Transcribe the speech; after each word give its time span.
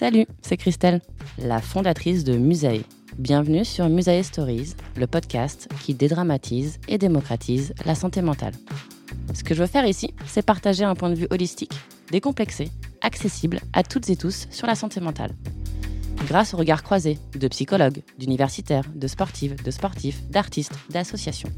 Salut, 0.00 0.24
c'est 0.40 0.56
Christelle, 0.56 1.02
la 1.36 1.60
fondatrice 1.60 2.24
de 2.24 2.38
Musae. 2.38 2.84
Bienvenue 3.18 3.66
sur 3.66 3.86
Musae 3.90 4.22
Stories, 4.22 4.72
le 4.96 5.06
podcast 5.06 5.68
qui 5.82 5.92
dédramatise 5.92 6.80
et 6.88 6.96
démocratise 6.96 7.74
la 7.84 7.94
santé 7.94 8.22
mentale. 8.22 8.54
Ce 9.34 9.44
que 9.44 9.54
je 9.54 9.60
veux 9.60 9.66
faire 9.66 9.84
ici, 9.84 10.14
c'est 10.24 10.40
partager 10.40 10.84
un 10.84 10.94
point 10.94 11.10
de 11.10 11.16
vue 11.16 11.26
holistique, 11.28 11.74
décomplexé, 12.10 12.70
accessible 13.02 13.60
à 13.74 13.82
toutes 13.82 14.08
et 14.08 14.16
tous 14.16 14.46
sur 14.50 14.66
la 14.66 14.74
santé 14.74 15.00
mentale. 15.00 15.34
Grâce 16.26 16.54
au 16.54 16.56
regard 16.56 16.82
croisé 16.82 17.18
de 17.38 17.48
psychologues, 17.48 18.00
d'universitaires, 18.18 18.88
de 18.94 19.06
sportives, 19.06 19.62
de 19.62 19.70
sportifs, 19.70 20.22
d'artistes, 20.30 20.78
d'associations. 20.88 21.52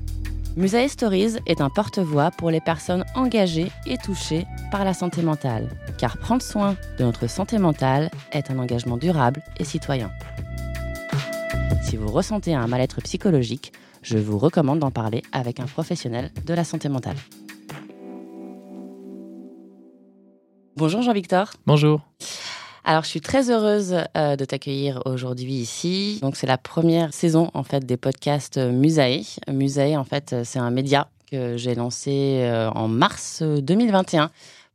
Musae 0.54 0.86
Stories 0.86 1.38
est 1.46 1.62
un 1.62 1.70
porte-voix 1.70 2.30
pour 2.30 2.50
les 2.50 2.60
personnes 2.60 3.06
engagées 3.14 3.72
et 3.86 3.96
touchées 3.96 4.44
par 4.70 4.84
la 4.84 4.92
santé 4.92 5.22
mentale, 5.22 5.70
car 5.96 6.18
prendre 6.18 6.42
soin 6.42 6.76
de 6.98 7.04
notre 7.04 7.26
santé 7.26 7.56
mentale 7.56 8.10
est 8.32 8.50
un 8.50 8.58
engagement 8.58 8.98
durable 8.98 9.42
et 9.58 9.64
citoyen. 9.64 10.10
Si 11.82 11.96
vous 11.96 12.08
ressentez 12.08 12.54
un 12.54 12.66
mal-être 12.66 13.00
psychologique, 13.00 13.72
je 14.02 14.18
vous 14.18 14.38
recommande 14.38 14.80
d'en 14.80 14.90
parler 14.90 15.22
avec 15.32 15.58
un 15.58 15.66
professionnel 15.66 16.30
de 16.44 16.52
la 16.52 16.64
santé 16.64 16.90
mentale. 16.90 17.16
Bonjour 20.76 21.00
Jean-Victor. 21.00 21.52
Bonjour. 21.64 22.02
Alors, 22.84 23.04
je 23.04 23.08
suis 23.08 23.20
très 23.20 23.48
heureuse 23.50 23.96
euh, 24.16 24.34
de 24.34 24.44
t'accueillir 24.44 25.02
aujourd'hui 25.04 25.52
ici. 25.52 26.18
Donc, 26.20 26.34
c'est 26.36 26.48
la 26.48 26.58
première 26.58 27.14
saison 27.14 27.50
en 27.54 27.62
fait 27.62 27.86
des 27.86 27.96
podcasts 27.96 28.58
Musae. 28.58 29.38
Musae, 29.48 29.96
en 29.96 30.04
fait, 30.04 30.34
c'est 30.44 30.58
un 30.58 30.70
média 30.70 31.08
que 31.30 31.56
j'ai 31.56 31.76
lancé 31.76 32.40
euh, 32.42 32.68
en 32.70 32.88
mars 32.88 33.42
2021 33.42 34.30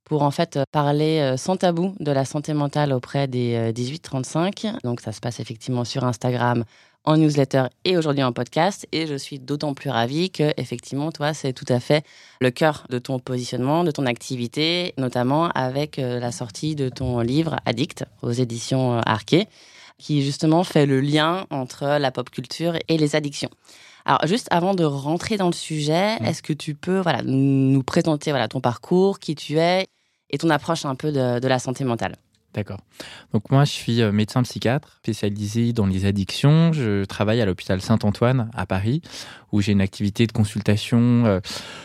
pour 0.06 0.24
en 0.24 0.32
fait 0.32 0.58
parler 0.72 1.20
euh, 1.20 1.36
sans 1.36 1.58
tabou 1.58 1.96
de 2.00 2.12
la 2.12 2.24
santé 2.24 2.54
mentale 2.54 2.94
auprès 2.94 3.28
des 3.28 3.74
18-35. 3.74 4.80
Donc, 4.86 5.02
ça 5.02 5.12
se 5.12 5.20
passe 5.20 5.42
effectivement 5.42 5.84
sur 5.84 6.06
Instagram, 6.06 6.64
en 7.08 7.18
newsletter 7.18 7.64
et 7.86 7.98
aujourd'hui 7.98 8.24
en 8.24 8.34
podcast. 8.34 8.86
Et 8.92 9.08
je 9.08 9.16
suis 9.16 9.40
d'autant 9.40 9.74
plus 9.74 9.90
ravie 9.90 10.30
que, 10.30 10.54
effectivement, 10.58 11.12
toi, 11.12 11.34
c'est 11.34 11.54
tout 11.54 11.66
à 11.70 11.80
fait 11.80 12.06
le 12.42 12.52
cœur 12.52 12.86
de 12.90 13.00
ton 13.00 13.18
positionnement, 13.18 13.84
de 13.84 13.92
ton 13.92 14.06
activité, 14.06 14.94
notamment 14.98 15.48
avec 15.50 15.98
euh, 15.98 16.20
la 16.20 16.32
sortie 16.32 16.76
de 16.76 16.90
ton 16.90 17.22
livre 17.22 17.56
Addict 17.66 18.06
aux 18.22 18.32
éditions 18.32 18.98
euh, 18.98 19.02
Arquet, 19.06 19.48
qui 19.98 20.22
justement 20.22 20.64
fait 20.64 20.86
le 20.86 21.00
lien 21.00 21.48
entre 21.50 21.98
la 21.98 22.12
pop 22.12 22.30
culture 22.30 22.74
et 22.88 22.98
les 22.98 23.16
addictions. 23.16 23.50
Alors, 24.06 24.26
juste 24.28 24.48
avant 24.52 24.76
de 24.76 24.84
rentrer 24.84 25.38
dans 25.38 25.48
le 25.48 25.54
sujet, 25.54 26.20
mmh. 26.20 26.26
est-ce 26.26 26.44
que 26.44 26.54
tu 26.54 26.76
peux 26.76 27.00
voilà, 27.00 27.22
nous 27.24 27.84
présenter 27.84 28.32
voilà, 28.32 28.48
ton 28.48 28.62
parcours, 28.62 29.20
qui 29.20 29.34
tu 29.36 29.58
es 29.58 29.88
et 30.30 30.38
ton 30.38 30.50
approche 30.50 30.86
un 30.86 30.96
peu 30.96 31.12
de 31.12 31.48
la 31.48 31.60
santé 31.60 31.86
mentale? 31.86 32.18
D'accord. 32.58 32.80
Donc 33.34 33.52
moi, 33.52 33.66
je 33.66 33.72
suis 33.72 34.02
euh, 34.02 34.12
médecin 34.12 34.42
psychiatre 34.42 34.98
spécialisé 35.04 35.74
dans 35.74 35.86
les 35.86 36.06
addictions. 36.06 36.74
Je 36.74 37.06
travaille 37.06 37.40
à 37.40 37.46
l'hôpital 37.46 37.80
Saint-Antoine 37.82 38.50
à 38.56 38.66
Paris, 38.66 39.04
où 39.52 39.62
j'ai 39.62 39.74
une 39.74 39.82
activité 39.82 40.26
de 40.26 40.32
consultation 40.32 41.00
euh, 41.28 41.40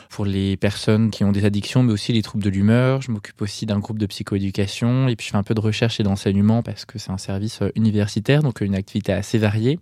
pour 0.09 0.25
les 0.25 0.57
personnes 0.57 1.11
qui 1.11 1.25
ont 1.25 1.33
des 1.33 1.45
addictions, 1.45 1.83
mais 1.83 1.93
aussi 1.93 2.15
les 2.15 2.23
troubles 2.23 2.43
de 2.43 2.49
l'humeur. 2.49 3.03
Je 3.03 3.11
m'occupe 3.11 3.43
aussi 3.43 3.67
d'un 3.67 3.81
groupe 3.81 3.99
de 3.99 4.07
psychoéducation 4.07 5.09
et 5.09 5.17
puis 5.17 5.27
je 5.27 5.33
fais 5.33 5.37
un 5.37 5.43
peu 5.43 5.53
de 5.53 5.61
recherche 5.61 6.01
et 6.01 6.05
d'enseignement 6.05 6.63
parce 6.63 6.87
que 6.87 6.99
c'est 6.99 7.13
un 7.13 7.19
service 7.19 7.61
euh, 7.61 7.69
universitaire, 7.75 8.43
donc 8.43 8.63
une 8.63 8.75
activité 8.75 9.13
assez 9.13 9.37
variée. 9.37 9.79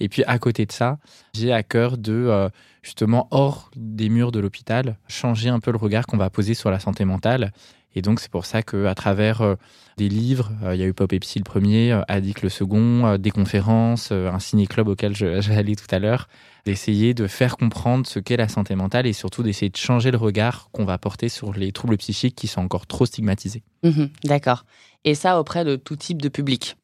Et 0.00 0.08
puis 0.08 0.24
à 0.24 0.40
côté 0.40 0.66
de 0.66 0.72
ça, 0.72 0.98
j'ai 1.34 1.52
à 1.52 1.62
cœur 1.62 1.98
de 1.98 2.50
justement 2.82 3.28
hors 3.30 3.70
des 3.76 4.08
murs 4.08 4.32
de 4.32 4.40
l'hôpital 4.40 4.96
changer 5.06 5.50
un 5.50 5.60
peu 5.60 5.70
le 5.70 5.76
regard 5.76 6.06
qu'on 6.06 6.16
va 6.16 6.30
poser 6.30 6.54
sur 6.54 6.72
la 6.72 6.80
santé 6.80 7.04
mentale 7.04 7.52
et 7.94 8.02
donc, 8.02 8.20
c'est 8.20 8.30
pour 8.30 8.46
ça 8.46 8.62
qu'à 8.62 8.94
travers 8.94 9.42
euh, 9.42 9.54
des 9.96 10.08
livres, 10.08 10.50
euh, 10.62 10.74
il 10.74 10.80
y 10.80 10.84
a 10.84 10.86
eu 10.86 10.94
Pop 10.94 11.12
Epsi 11.12 11.38
le 11.38 11.44
premier, 11.44 11.92
euh, 11.92 12.02
Addict 12.08 12.42
le 12.42 12.48
second, 12.48 13.18
des 13.18 13.30
conférences, 13.30 14.12
un 14.12 14.38
ciné-club 14.38 14.88
auquel 14.88 15.14
j'allais 15.40 15.74
tout 15.74 15.92
à 15.94 15.98
l'heure, 15.98 16.28
d'essayer 16.64 17.14
de 17.14 17.26
faire 17.26 17.56
comprendre 17.56 18.06
ce 18.06 18.18
qu'est 18.18 18.36
la 18.36 18.48
santé 18.48 18.74
mentale 18.74 19.06
et 19.06 19.12
surtout 19.12 19.42
d'essayer 19.42 19.70
de 19.70 19.76
changer 19.76 20.10
le 20.10 20.18
regard 20.18 20.70
qu'on 20.72 20.84
va 20.84 20.98
porter 20.98 21.28
sur 21.28 21.52
les 21.52 21.72
troubles 21.72 21.96
psychiques 21.96 22.36
qui 22.36 22.46
sont 22.46 22.62
encore 22.62 22.86
trop 22.86 23.06
stigmatisés. 23.06 23.62
Mmh 23.82 24.04
d'accord. 24.24 24.64
Et 25.04 25.14
ça 25.14 25.40
auprès 25.40 25.64
de 25.64 25.76
tout 25.76 25.96
type 25.96 26.22
de 26.22 26.28
public 26.28 26.76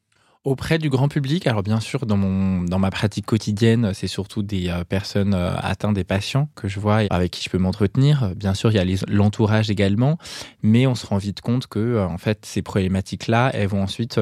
Auprès 0.45 0.77
du 0.77 0.89
grand 0.89 1.09
public, 1.09 1.47
alors 1.47 1.63
bien 1.63 1.81
sûr, 1.81 2.05
dans, 2.05 2.15
mon, 2.15 2.61
ma 2.79 2.91
pratique 2.91 3.25
quotidienne, 3.25 3.91
c'est 3.93 4.07
surtout 4.07 4.41
des 4.41 4.69
euh, 4.69 4.85
personnes 4.85 5.33
euh, 5.33 5.53
atteintes, 5.57 5.95
des 5.95 6.05
patients 6.05 6.47
que 6.55 6.69
je 6.69 6.79
vois 6.79 7.03
et 7.03 7.07
avec 7.09 7.31
qui 7.31 7.43
je 7.43 7.49
peux 7.49 7.57
m'entretenir. 7.57 8.33
Bien 8.37 8.53
sûr, 8.53 8.71
il 8.71 8.77
y 8.77 8.79
a 8.79 9.03
l'entourage 9.09 9.69
également, 9.69 10.17
mais 10.63 10.87
on 10.87 10.95
se 10.95 11.05
rend 11.05 11.17
vite 11.17 11.41
compte 11.41 11.67
que, 11.67 11.79
euh, 11.79 12.07
en 12.07 12.17
fait, 12.17 12.45
ces 12.45 12.61
problématiques-là, 12.61 13.51
elles 13.53 13.67
vont 13.67 13.83
ensuite 13.83 14.17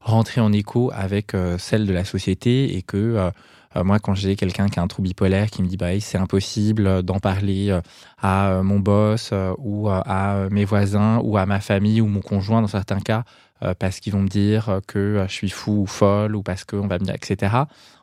rentrer 0.00 0.40
en 0.40 0.52
écho 0.52 0.90
avec 0.92 1.36
celles 1.58 1.86
de 1.86 1.92
la 1.92 2.04
société 2.04 2.76
et 2.76 2.82
que 2.82 3.30
moi, 3.76 3.98
quand 4.00 4.14
j'ai 4.14 4.34
quelqu'un 4.34 4.68
qui 4.68 4.80
a 4.80 4.82
un 4.82 4.88
trouble 4.88 5.08
bipolaire 5.08 5.48
qui 5.50 5.62
me 5.62 5.68
dit 5.68 5.76
bah 5.76 5.98
c'est 6.00 6.18
impossible 6.18 7.02
d'en 7.02 7.20
parler 7.20 7.78
à 8.20 8.60
mon 8.64 8.80
boss 8.80 9.32
ou 9.58 9.88
à 9.88 10.48
mes 10.50 10.64
voisins 10.64 11.20
ou 11.22 11.36
à 11.36 11.46
ma 11.46 11.60
famille 11.60 12.00
ou 12.00 12.06
mon 12.06 12.20
conjoint 12.20 12.62
dans 12.62 12.68
certains 12.68 13.00
cas 13.00 13.24
euh, 13.62 13.74
parce 13.78 14.00
qu'ils 14.00 14.12
vont 14.12 14.22
me 14.22 14.28
dire 14.28 14.80
que 14.86 14.98
euh, 14.98 15.28
je 15.28 15.32
suis 15.32 15.50
fou 15.50 15.82
ou 15.82 15.86
folle 15.86 16.34
ou 16.34 16.42
parce 16.42 16.64
qu'on 16.64 16.86
va 16.86 16.98
me 16.98 17.04
dire, 17.04 17.14
etc. 17.14 17.54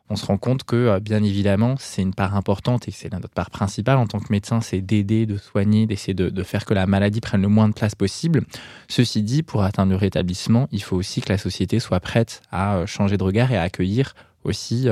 On 0.09 0.15
se 0.15 0.25
rend 0.25 0.37
compte 0.37 0.63
que, 0.63 0.75
euh, 0.75 0.99
bien 0.99 1.23
évidemment, 1.23 1.75
c'est 1.79 2.03
une 2.03 2.13
part 2.13 2.35
importante 2.35 2.87
et 2.87 2.91
c'est 2.91 3.11
notre 3.11 3.29
part 3.29 3.49
principale 3.49 3.97
en 3.97 4.05
tant 4.05 4.19
que 4.19 4.31
médecin, 4.31 4.61
c'est 4.61 4.81
d'aider, 4.81 5.25
de 5.25 5.37
soigner, 5.37 5.87
d'essayer 5.87 6.13
de, 6.13 6.43
faire 6.43 6.63
que 6.63 6.75
la 6.75 6.85
maladie 6.85 7.21
prenne 7.21 7.41
le 7.41 7.47
moins 7.47 7.67
de 7.67 7.73
place 7.73 7.95
possible. 7.95 8.43
Ceci 8.87 9.23
dit, 9.23 9.41
pour 9.41 9.63
atteindre 9.63 9.91
le 9.91 9.97
rétablissement, 9.97 10.67
il 10.71 10.83
faut 10.83 10.95
aussi 10.95 11.21
que 11.21 11.29
la 11.29 11.39
société 11.39 11.79
soit 11.79 11.99
prête 11.99 12.41
à 12.51 12.85
changer 12.85 13.17
de 13.17 13.23
regard 13.23 13.51
et 13.51 13.57
à 13.57 13.63
accueillir 13.63 14.13
aussi 14.47 14.87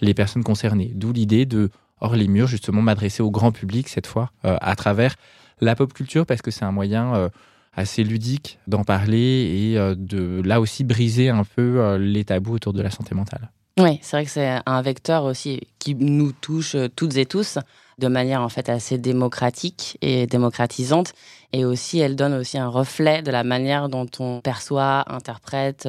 les 0.00 0.14
personnes 0.14 0.44
concernées. 0.44 0.92
D'où 0.94 1.12
l'idée 1.12 1.46
de, 1.46 1.70
hors 2.00 2.14
les 2.14 2.28
murs, 2.28 2.46
justement, 2.46 2.82
m'adresser 2.82 3.22
au 3.22 3.30
grand 3.30 3.52
public 3.52 3.88
cette 3.88 4.06
fois 4.06 4.30
à 4.42 4.76
travers 4.76 5.16
la 5.60 5.74
pop 5.74 5.92
culture 5.92 6.26
parce 6.26 6.42
que 6.42 6.50
c'est 6.50 6.64
un 6.64 6.72
moyen 6.72 7.30
assez 7.78 8.02
ludique 8.02 8.58
d'en 8.66 8.84
parler 8.84 9.72
et 9.72 9.78
euh, 9.78 9.94
de 9.96 10.42
là 10.44 10.60
aussi 10.60 10.84
briser 10.84 11.28
un 11.28 11.44
peu 11.44 11.80
euh, 11.80 11.98
les 11.98 12.24
tabous 12.24 12.54
autour 12.54 12.72
de 12.72 12.82
la 12.82 12.90
santé 12.90 13.14
mentale. 13.14 13.50
Oui, 13.78 14.00
c'est 14.02 14.16
vrai 14.16 14.24
que 14.24 14.30
c'est 14.30 14.58
un 14.66 14.82
vecteur 14.82 15.22
aussi 15.22 15.60
qui 15.78 15.94
nous 15.94 16.32
touche 16.32 16.74
euh, 16.74 16.88
toutes 16.94 17.16
et 17.16 17.26
tous 17.26 17.58
de 17.98 18.08
manière 18.08 18.42
en 18.42 18.48
fait 18.48 18.68
assez 18.68 18.98
démocratique 18.98 19.96
et 20.02 20.26
démocratisante 20.26 21.14
et 21.52 21.64
aussi 21.64 21.98
elle 22.00 22.16
donne 22.16 22.34
aussi 22.34 22.58
un 22.58 22.68
reflet 22.68 23.22
de 23.22 23.30
la 23.30 23.44
manière 23.44 23.88
dont 23.88 24.06
on 24.18 24.40
perçoit, 24.40 25.04
interprète 25.12 25.88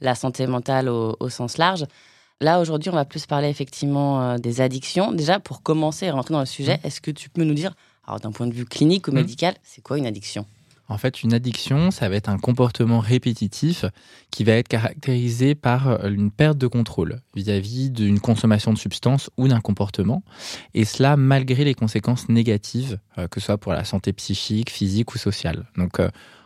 la 0.00 0.14
santé 0.14 0.46
mentale 0.46 0.88
au, 0.88 1.28
sens 1.28 1.58
large. 1.58 1.84
Là, 2.40 2.58
aujourd'hui, 2.60 2.88
on 2.90 2.94
va 2.94 3.04
plus 3.04 3.26
parler 3.26 3.48
effectivement 3.48 4.22
euh, 4.22 4.38
des 4.38 4.60
addictions. 4.62 5.12
Déjà, 5.12 5.40
pour 5.40 5.62
commencer 5.62 6.06
et 6.06 6.10
rentrer 6.10 6.32
dans 6.32 6.40
le 6.40 6.46
sujet, 6.46 6.76
Mmh. 6.82 6.86
est-ce 6.86 7.00
que 7.02 7.10
tu 7.10 7.28
peux 7.28 7.44
nous 7.44 7.52
dire, 7.54 7.74
alors 8.06 8.18
d'un 8.20 8.32
point 8.32 8.46
de 8.46 8.54
vue 8.54 8.64
clinique 8.64 9.08
ou 9.08 9.10
Mhm. 9.10 9.18
médical, 9.18 9.54
c'est 9.62 9.82
quoi 9.82 9.98
une 9.98 10.06
addiction? 10.06 10.46
En 10.88 10.98
fait, 10.98 11.22
une 11.22 11.34
addiction, 11.34 11.90
ça 11.92 12.08
va 12.08 12.16
être 12.16 12.28
un 12.30 12.38
comportement 12.38 12.98
répétitif 12.98 13.84
qui 14.32 14.42
va 14.42 14.52
être 14.54 14.66
caractérisé 14.66 15.54
par 15.54 15.86
euh, 15.88 16.08
une 16.10 16.30
perte 16.32 16.56
de 16.58 16.66
contrôle 16.66 17.20
vis-à-vis 17.36 17.90
d'une 17.90 18.18
consommation 18.20 18.72
de 18.72 18.78
substances 18.78 19.30
ou 19.36 19.46
d'un 19.46 19.60
comportement, 19.60 20.22
et 20.74 20.84
cela 20.86 21.16
malgré 21.16 21.62
les 21.64 21.74
conséquences 21.74 22.28
négatives, 22.30 22.98
euh, 23.18 23.28
que 23.28 23.38
ce 23.38 23.46
soit 23.46 23.58
pour 23.58 23.72
la 23.72 23.84
santé 23.84 24.12
psychique, 24.14 24.70
physique 24.70 25.14
ou 25.14 25.18
sociale. 25.18 25.66
Donc, 25.76 26.00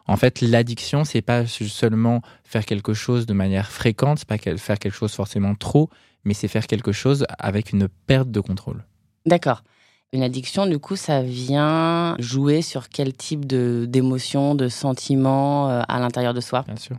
en 0.06 0.16
fait, 0.16 0.40
l'addiction, 0.40 1.04
c'est 1.04 1.22
pas 1.22 1.46
seulement 1.46 2.20
faire 2.44 2.64
quelque 2.66 2.94
chose 2.94 3.26
de 3.26 3.32
manière 3.32 3.70
fréquente, 3.70 4.18
c'est 4.20 4.28
pas 4.28 4.38
faire 4.38 4.78
quelque 4.78 4.94
chose 4.94 5.12
forcément 5.12 5.54
trop, 5.54 5.88
mais 6.24 6.34
c'est 6.34 6.48
faire 6.48 6.66
quelque 6.66 6.92
chose 6.92 7.26
avec 7.38 7.72
une 7.72 7.88
perte 7.88 8.30
de 8.30 8.40
contrôle. 8.40 8.84
D'accord. 9.26 9.62
Une 10.12 10.22
addiction, 10.22 10.66
du 10.66 10.78
coup, 10.78 10.94
ça 10.94 11.22
vient 11.22 12.14
jouer 12.20 12.62
sur 12.62 12.88
quel 12.88 13.12
type 13.14 13.46
de 13.46 13.84
d'émotions, 13.88 14.54
de 14.54 14.68
sentiments 14.68 15.68
euh, 15.70 15.82
à 15.88 15.98
l'intérieur 15.98 16.34
de 16.34 16.40
soi? 16.40 16.62
Bien 16.68 16.76
sûr. 16.76 16.96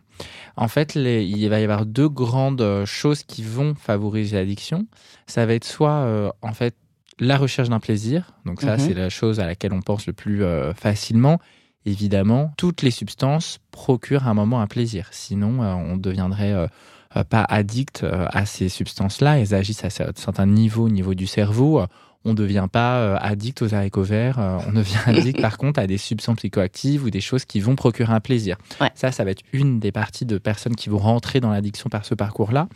En 0.58 0.68
fait, 0.68 0.96
les- 0.96 1.24
il 1.26 1.48
va 1.50 1.60
y 1.60 1.64
avoir 1.64 1.86
deux 1.86 2.10
grandes 2.10 2.62
euh, 2.62 2.86
choses 2.86 3.24
qui 3.24 3.42
vont 3.44 3.74
favoriser 3.76 4.36
l'addiction. 4.36 4.86
Ça 5.28 5.46
va 5.46 5.54
être 5.54 5.64
soit, 5.66 5.92
euh, 6.00 6.30
en 6.42 6.54
fait, 6.54 6.76
la 7.20 7.38
recherche 7.38 7.70
d'un 7.70 7.80
plaisir. 7.80 8.34
Donc 8.46 8.62
ça, 8.62 8.74
Mhm. 8.74 8.80
c'est 8.80 8.94
la 8.94 9.10
chose 9.10 9.40
à 9.40 9.46
laquelle 9.46 9.72
on 9.72 9.82
pense 9.82 10.08
le 10.08 10.14
plus 10.14 10.44
euh, 10.44 10.74
facilement. 10.74 11.40
Évidemment, 11.86 12.52
toutes 12.58 12.82
les 12.82 12.92
substances 12.92 13.60
procurent 13.72 14.28
à 14.28 14.32
un 14.32 14.34
moment 14.34 14.60
un 14.62 14.68
plaisir. 14.68 15.08
Sinon, 15.12 15.62
euh, 15.64 15.74
on 15.74 15.98
deviendrait 15.98 16.54
euh, 16.54 16.68
euh, 17.16 17.24
pas 17.24 17.44
addict 17.48 18.04
à 18.04 18.46
ces 18.46 18.70
substances-là. 18.70 19.40
Elles 19.40 19.54
agissent 19.54 19.84
à 19.86 19.90
cer- 19.90 20.12
certains 20.16 20.48
niveaux, 20.48 20.86
au 20.86 20.90
niveau 20.90 21.14
du 21.14 21.28
cerveau. 21.28 21.82
On 22.28 22.30
ne 22.32 22.34
devient 22.36 22.68
pas 22.72 23.16
addict 23.18 23.62
aux 23.62 23.76
haricots 23.76 24.02
verts. 24.02 24.40
On 24.68 24.72
devient 24.74 24.98
addict, 25.06 25.40
par 25.40 25.60
contre, 25.60 25.80
à 25.80 25.86
des 25.86 26.00
substances 26.00 26.38
psychoactives 26.38 27.04
ou 27.04 27.12
des 27.12 27.22
choses 27.22 27.46
qui 27.46 27.60
vont 27.60 27.76
procurer 27.76 28.12
un 28.12 28.20
plaisir. 28.20 28.58
Ouais. 28.82 28.90
Ça, 28.96 29.12
ça 29.12 29.24
va 29.24 29.30
être 29.30 29.44
une 29.54 29.80
des 29.80 29.92
parties 29.92 30.26
de 30.26 30.40
personnes 30.40 30.76
qui 30.76 30.90
vont 30.90 30.98
rentrer 30.98 31.40
dans 31.40 31.52
l'addiction 31.52 31.88
par 31.88 32.04
ce 32.04 32.16
parcours-là. 32.16 32.68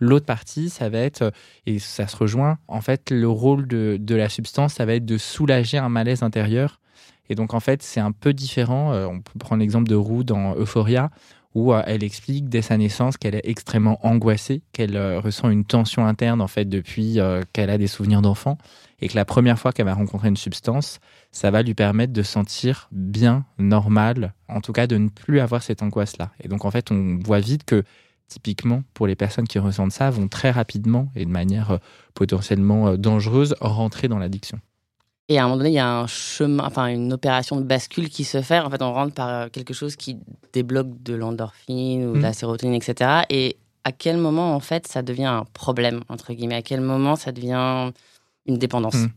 L'autre 0.00 0.26
partie, 0.26 0.70
ça 0.70 0.88
va 0.88 0.98
être, 0.98 1.30
et 1.66 1.78
ça 1.78 2.08
se 2.08 2.16
rejoint, 2.16 2.58
en 2.66 2.80
fait, 2.80 3.10
le 3.12 3.28
rôle 3.28 3.68
de, 3.68 3.96
de 4.00 4.14
la 4.16 4.28
substance, 4.28 4.74
ça 4.74 4.84
va 4.84 4.94
être 4.94 5.06
de 5.06 5.18
soulager 5.18 5.78
un 5.78 5.88
malaise 5.88 6.24
intérieur. 6.24 6.80
Et 7.28 7.34
donc, 7.34 7.54
en 7.54 7.60
fait, 7.60 7.82
c'est 7.82 8.00
un 8.00 8.12
peu 8.12 8.32
différent. 8.32 8.92
Euh, 8.92 9.06
on 9.06 9.20
peut 9.20 9.38
prendre 9.38 9.60
l'exemple 9.60 9.88
de 9.88 9.94
Roux 9.94 10.24
dans 10.24 10.54
Euphoria, 10.54 11.10
où 11.54 11.72
euh, 11.72 11.82
elle 11.86 12.04
explique 12.04 12.48
dès 12.48 12.62
sa 12.62 12.76
naissance 12.76 13.16
qu'elle 13.16 13.34
est 13.34 13.48
extrêmement 13.48 14.04
angoissée, 14.06 14.62
qu'elle 14.72 14.96
euh, 14.96 15.20
ressent 15.20 15.48
une 15.48 15.64
tension 15.64 16.06
interne, 16.06 16.40
en 16.40 16.46
fait, 16.46 16.66
depuis 16.66 17.18
qu'elle 17.52 17.70
a 17.70 17.78
des 17.78 17.86
souvenirs 17.86 18.22
d'enfant. 18.22 18.58
Et 19.00 19.08
que 19.08 19.14
la 19.14 19.26
première 19.26 19.58
fois 19.58 19.72
qu'elle 19.72 19.84
va 19.84 19.94
rencontrer 19.94 20.28
une 20.28 20.38
substance, 20.38 21.00
ça 21.30 21.50
va 21.50 21.62
lui 21.62 21.74
permettre 21.74 22.14
de 22.14 22.22
sentir 22.22 22.88
bien, 22.92 23.44
normal, 23.58 24.32
en 24.48 24.62
tout 24.62 24.72
cas 24.72 24.86
de 24.86 24.96
ne 24.96 25.08
plus 25.08 25.40
avoir 25.40 25.62
cette 25.62 25.82
angoisse-là. 25.82 26.30
Et 26.40 26.48
donc, 26.48 26.64
en 26.64 26.70
fait, 26.70 26.90
on 26.90 27.18
voit 27.22 27.40
vite 27.40 27.64
que 27.64 27.82
typiquement, 28.28 28.82
pour 28.94 29.06
les 29.06 29.14
personnes 29.14 29.46
qui 29.46 29.58
ressentent 29.58 29.92
ça, 29.92 30.08
vont 30.08 30.28
très 30.28 30.50
rapidement 30.50 31.12
et 31.14 31.26
de 31.26 31.30
manière 31.30 31.78
potentiellement 32.14 32.96
dangereuse 32.96 33.54
rentrer 33.60 34.08
dans 34.08 34.18
l'addiction. 34.18 34.58
Et 35.28 35.38
à 35.38 35.42
un 35.42 35.44
moment 35.46 35.56
donné, 35.56 35.70
il 35.70 35.74
y 35.74 35.78
a 35.80 35.88
un 35.88 36.06
chemin, 36.06 36.64
enfin 36.64 36.86
une 36.86 37.12
opération 37.12 37.56
de 37.56 37.62
bascule 37.64 38.08
qui 38.08 38.22
se 38.24 38.42
fait. 38.42 38.60
En 38.60 38.70
fait, 38.70 38.80
on 38.82 38.92
rentre 38.92 39.12
par 39.14 39.28
euh, 39.28 39.48
quelque 39.48 39.74
chose 39.74 39.96
qui 39.96 40.18
débloque 40.52 41.02
de 41.02 41.14
l'endorphine 41.14 42.06
ou 42.06 42.14
de 42.14 42.20
la 42.22 42.28
Mhm. 42.28 42.34
sérotonine, 42.34 42.74
etc. 42.74 43.22
Et 43.28 43.56
à 43.84 43.90
quel 43.92 44.18
moment, 44.18 44.54
en 44.54 44.60
fait, 44.60 44.86
ça 44.86 45.02
devient 45.02 45.24
un 45.24 45.44
problème, 45.52 46.02
entre 46.08 46.32
guillemets? 46.32 46.56
À 46.56 46.62
quel 46.62 46.80
moment 46.80 47.16
ça 47.16 47.32
devient 47.32 47.90
une 48.46 48.58
dépendance? 48.58 48.94
Mhm. 48.94 49.10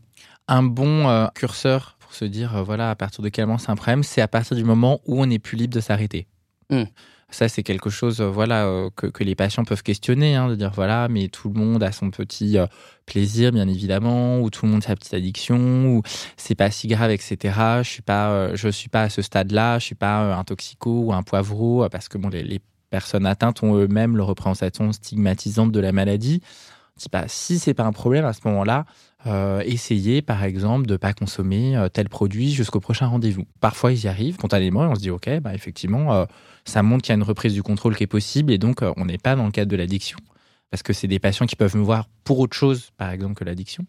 Un 0.48 0.62
bon 0.64 1.08
euh, 1.08 1.26
curseur 1.34 1.96
pour 2.00 2.12
se 2.12 2.24
dire, 2.24 2.56
euh, 2.56 2.62
voilà, 2.64 2.90
à 2.90 2.96
partir 2.96 3.22
de 3.22 3.28
quel 3.28 3.46
moment 3.46 3.58
c'est 3.58 3.70
un 3.70 3.76
problème, 3.76 4.02
c'est 4.02 4.20
à 4.20 4.26
partir 4.28 4.56
du 4.56 4.64
moment 4.64 5.00
où 5.06 5.22
on 5.22 5.26
n'est 5.26 5.38
plus 5.38 5.56
libre 5.56 5.74
de 5.74 5.80
s'arrêter. 5.80 6.26
Mm. 6.70 6.82
Ça, 7.30 7.48
c'est 7.48 7.62
quelque 7.62 7.90
chose 7.90 8.20
euh, 8.20 8.28
voilà, 8.28 8.66
euh, 8.66 8.90
que, 8.90 9.22
les 9.22 9.34
patients 9.34 9.64
peuvent 9.64 9.82
questionner, 9.82 10.34
hein, 10.34 10.48
de 10.48 10.56
dire, 10.56 10.72
voilà, 10.74 11.08
mais 11.08 11.28
tout 11.28 11.48
le 11.48 11.58
monde 11.58 11.82
a 11.82 11.92
son 11.92 12.10
petit 12.10 12.58
euh, 12.58 12.66
plaisir, 13.06 13.52
bien 13.52 13.68
évidemment, 13.68 14.40
ou 14.40 14.50
tout 14.50 14.66
le 14.66 14.72
monde 14.72 14.82
sa 14.82 14.96
petite 14.96 15.14
addiction, 15.14 15.86
ou 15.86 16.02
c'est 16.36 16.56
pas 16.56 16.70
si 16.70 16.88
grave, 16.88 17.10
etc. 17.10 17.54
Je 17.82 17.88
suis 17.88 18.02
pas, 18.02 18.54
je 18.54 18.68
suis 18.68 18.88
pas 18.88 19.02
à 19.02 19.08
ce 19.08 19.22
stade-là, 19.22 19.78
je 19.78 19.84
suis 19.86 19.94
pas 19.94 20.34
un 20.34 20.44
toxico 20.44 21.02
ou 21.04 21.12
un 21.12 21.22
poivreau, 21.22 21.88
parce 21.88 22.08
que 22.08 22.18
bon, 22.18 22.28
les, 22.28 22.60
personnes 22.90 23.24
atteintes 23.24 23.62
ont 23.62 23.76
eux-mêmes 23.76 24.16
leur 24.16 24.26
représentation 24.26 24.90
stigmatisante 24.90 25.70
de 25.70 25.78
la 25.78 25.92
maladie. 25.92 26.42
On 26.96 26.98
dit, 26.98 27.06
bah, 27.12 27.24
si 27.28 27.60
c'est 27.60 27.72
pas 27.72 27.84
un 27.84 27.92
problème 27.92 28.24
à 28.24 28.32
ce 28.32 28.40
moment-là, 28.46 28.84
euh, 29.28 29.62
essayez 29.64 30.22
par 30.22 30.42
exemple 30.42 30.86
de 30.86 30.96
pas 30.96 31.12
consommer 31.12 31.80
tel 31.92 32.08
produit 32.08 32.50
jusqu'au 32.50 32.80
prochain 32.80 33.06
rendez-vous. 33.06 33.44
Parfois 33.60 33.92
ils 33.92 34.02
y 34.02 34.08
arrivent 34.08 34.34
spontanément 34.34 34.82
et 34.82 34.88
on 34.88 34.96
se 34.96 35.00
dit 35.00 35.10
ok, 35.10 35.38
bah 35.38 35.54
effectivement, 35.54 36.26
ça 36.70 36.82
montre 36.82 37.02
qu'il 37.02 37.12
y 37.12 37.14
a 37.14 37.16
une 37.16 37.24
reprise 37.24 37.52
du 37.52 37.62
contrôle 37.62 37.96
qui 37.96 38.04
est 38.04 38.06
possible 38.06 38.52
et 38.52 38.58
donc 38.58 38.82
euh, 38.82 38.92
on 38.96 39.04
n'est 39.04 39.18
pas 39.18 39.36
dans 39.36 39.44
le 39.44 39.50
cadre 39.50 39.70
de 39.70 39.76
l'addiction 39.76 40.18
parce 40.70 40.82
que 40.82 40.92
c'est 40.92 41.08
des 41.08 41.18
patients 41.18 41.46
qui 41.46 41.56
peuvent 41.56 41.76
me 41.76 41.82
voir 41.82 42.08
pour 42.24 42.38
autre 42.38 42.56
chose 42.56 42.90
par 42.96 43.10
exemple 43.10 43.34
que 43.34 43.44
l'addiction. 43.44 43.84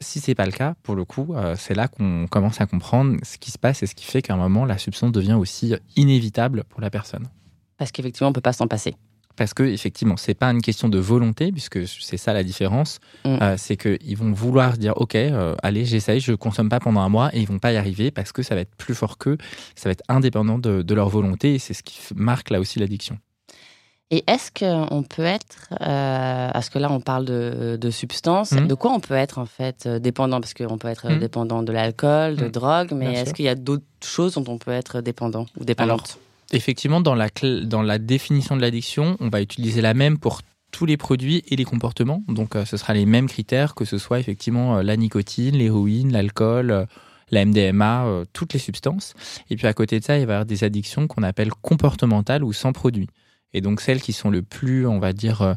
Si 0.00 0.18
c'est 0.18 0.34
pas 0.34 0.46
le 0.46 0.52
cas, 0.52 0.74
pour 0.82 0.96
le 0.96 1.04
coup, 1.04 1.34
euh, 1.34 1.54
c'est 1.56 1.74
là 1.74 1.86
qu'on 1.86 2.26
commence 2.28 2.60
à 2.60 2.66
comprendre 2.66 3.18
ce 3.22 3.38
qui 3.38 3.52
se 3.52 3.58
passe 3.58 3.84
et 3.84 3.86
ce 3.86 3.94
qui 3.94 4.04
fait 4.04 4.22
qu'à 4.22 4.34
un 4.34 4.38
moment 4.38 4.64
la 4.64 4.78
substance 4.78 5.12
devient 5.12 5.34
aussi 5.34 5.74
inévitable 5.94 6.64
pour 6.68 6.80
la 6.80 6.90
personne. 6.90 7.28
Parce 7.76 7.92
qu'effectivement, 7.92 8.30
on 8.30 8.32
peut 8.32 8.40
pas 8.40 8.52
s'en 8.52 8.66
passer. 8.66 8.96
Parce 9.36 9.54
que 9.54 9.62
effectivement, 9.62 10.16
c'est 10.16 10.34
pas 10.34 10.50
une 10.50 10.60
question 10.62 10.88
de 10.88 10.98
volonté, 10.98 11.52
puisque 11.52 11.86
c'est 11.86 12.16
ça 12.16 12.32
la 12.32 12.42
différence. 12.42 12.98
Mm. 13.24 13.38
Euh, 13.42 13.54
c'est 13.56 13.76
qu'ils 13.76 14.16
vont 14.16 14.32
vouloir 14.32 14.76
dire, 14.76 14.92
ok, 14.96 15.14
euh, 15.14 15.54
allez, 15.62 15.84
j'essaye, 15.84 16.20
je 16.20 16.32
consomme 16.32 16.68
pas 16.68 16.80
pendant 16.80 17.00
un 17.00 17.08
mois, 17.08 17.34
et 17.34 17.40
ils 17.40 17.46
vont 17.48 17.58
pas 17.58 17.72
y 17.72 17.76
arriver 17.76 18.10
parce 18.10 18.32
que 18.32 18.42
ça 18.42 18.54
va 18.54 18.60
être 18.60 18.74
plus 18.76 18.94
fort 18.94 19.18
qu'eux, 19.18 19.38
ça 19.74 19.88
va 19.88 19.92
être 19.92 20.04
indépendant 20.08 20.58
de, 20.58 20.82
de 20.82 20.94
leur 20.94 21.08
volonté, 21.08 21.54
et 21.54 21.58
c'est 21.58 21.74
ce 21.74 21.82
qui 21.82 21.98
marque 22.14 22.50
là 22.50 22.60
aussi 22.60 22.78
l'addiction. 22.78 23.18
Et 24.14 24.22
est-ce 24.26 24.50
qu'on 24.52 25.02
peut 25.04 25.22
être, 25.24 25.68
euh, 25.80 26.50
parce 26.52 26.68
que 26.68 26.78
là 26.78 26.92
on 26.92 27.00
parle 27.00 27.24
de, 27.24 27.78
de 27.80 27.90
substances, 27.90 28.52
Mhm. 28.52 28.66
de 28.66 28.74
quoi 28.74 28.92
on 28.92 29.00
peut 29.00 29.14
être 29.14 29.38
en 29.38 29.46
fait 29.46 29.86
euh, 29.86 29.98
dépendant? 29.98 30.38
Parce 30.42 30.52
qu'on 30.52 30.76
peut 30.76 30.88
être 30.88 31.08
Mhm. 31.08 31.18
dépendant 31.18 31.62
de 31.62 31.72
l'alcool, 31.72 32.36
de 32.36 32.48
drogue, 32.48 32.92
mais 32.94 33.14
est-ce 33.14 33.32
qu'il 33.32 33.46
y 33.46 33.48
a 33.48 33.54
d'autres 33.54 33.84
choses 34.04 34.34
dont 34.34 34.44
on 34.48 34.58
peut 34.58 34.70
être 34.72 35.00
dépendant 35.00 35.46
ou 35.58 35.64
dépendante? 35.64 36.18
Effectivement, 36.52 37.00
dans 37.00 37.14
la, 37.14 37.28
dans 37.64 37.82
la 37.82 37.98
définition 37.98 38.56
de 38.56 38.60
l'addiction, 38.60 39.16
on 39.20 39.30
va 39.30 39.40
utiliser 39.40 39.80
la 39.80 39.94
même 39.94 40.18
pour 40.18 40.42
tous 40.70 40.86
les 40.86 40.96
produits 40.96 41.42
et 41.48 41.56
les 41.56 41.64
comportements. 41.64 42.22
Donc, 42.28 42.56
euh, 42.56 42.64
ce 42.64 42.76
sera 42.76 42.94
les 42.94 43.06
mêmes 43.06 43.28
critères, 43.28 43.74
que 43.74 43.84
ce 43.84 43.98
soit 43.98 44.20
effectivement 44.20 44.78
euh, 44.78 44.82
la 44.82 44.96
nicotine, 44.96 45.56
l'héroïne, 45.56 46.12
l'alcool, 46.12 46.70
euh, 46.70 46.86
la 47.30 47.46
MDMA, 47.46 48.24
toutes 48.34 48.52
les 48.52 48.58
substances. 48.58 49.14
Et 49.48 49.56
puis, 49.56 49.66
à 49.66 49.72
côté 49.72 49.98
de 49.98 50.04
ça, 50.04 50.18
il 50.18 50.26
va 50.26 50.32
y 50.32 50.34
avoir 50.34 50.44
des 50.44 50.64
addictions 50.64 51.06
qu'on 51.06 51.22
appelle 51.22 51.50
comportementales 51.50 52.44
ou 52.44 52.52
sans 52.52 52.72
produit. 52.72 53.08
Et 53.54 53.62
donc, 53.62 53.80
celles 53.80 54.02
qui 54.02 54.12
sont 54.12 54.28
le 54.28 54.42
plus, 54.42 54.86
on 54.86 54.98
va 54.98 55.14
dire, 55.14 55.56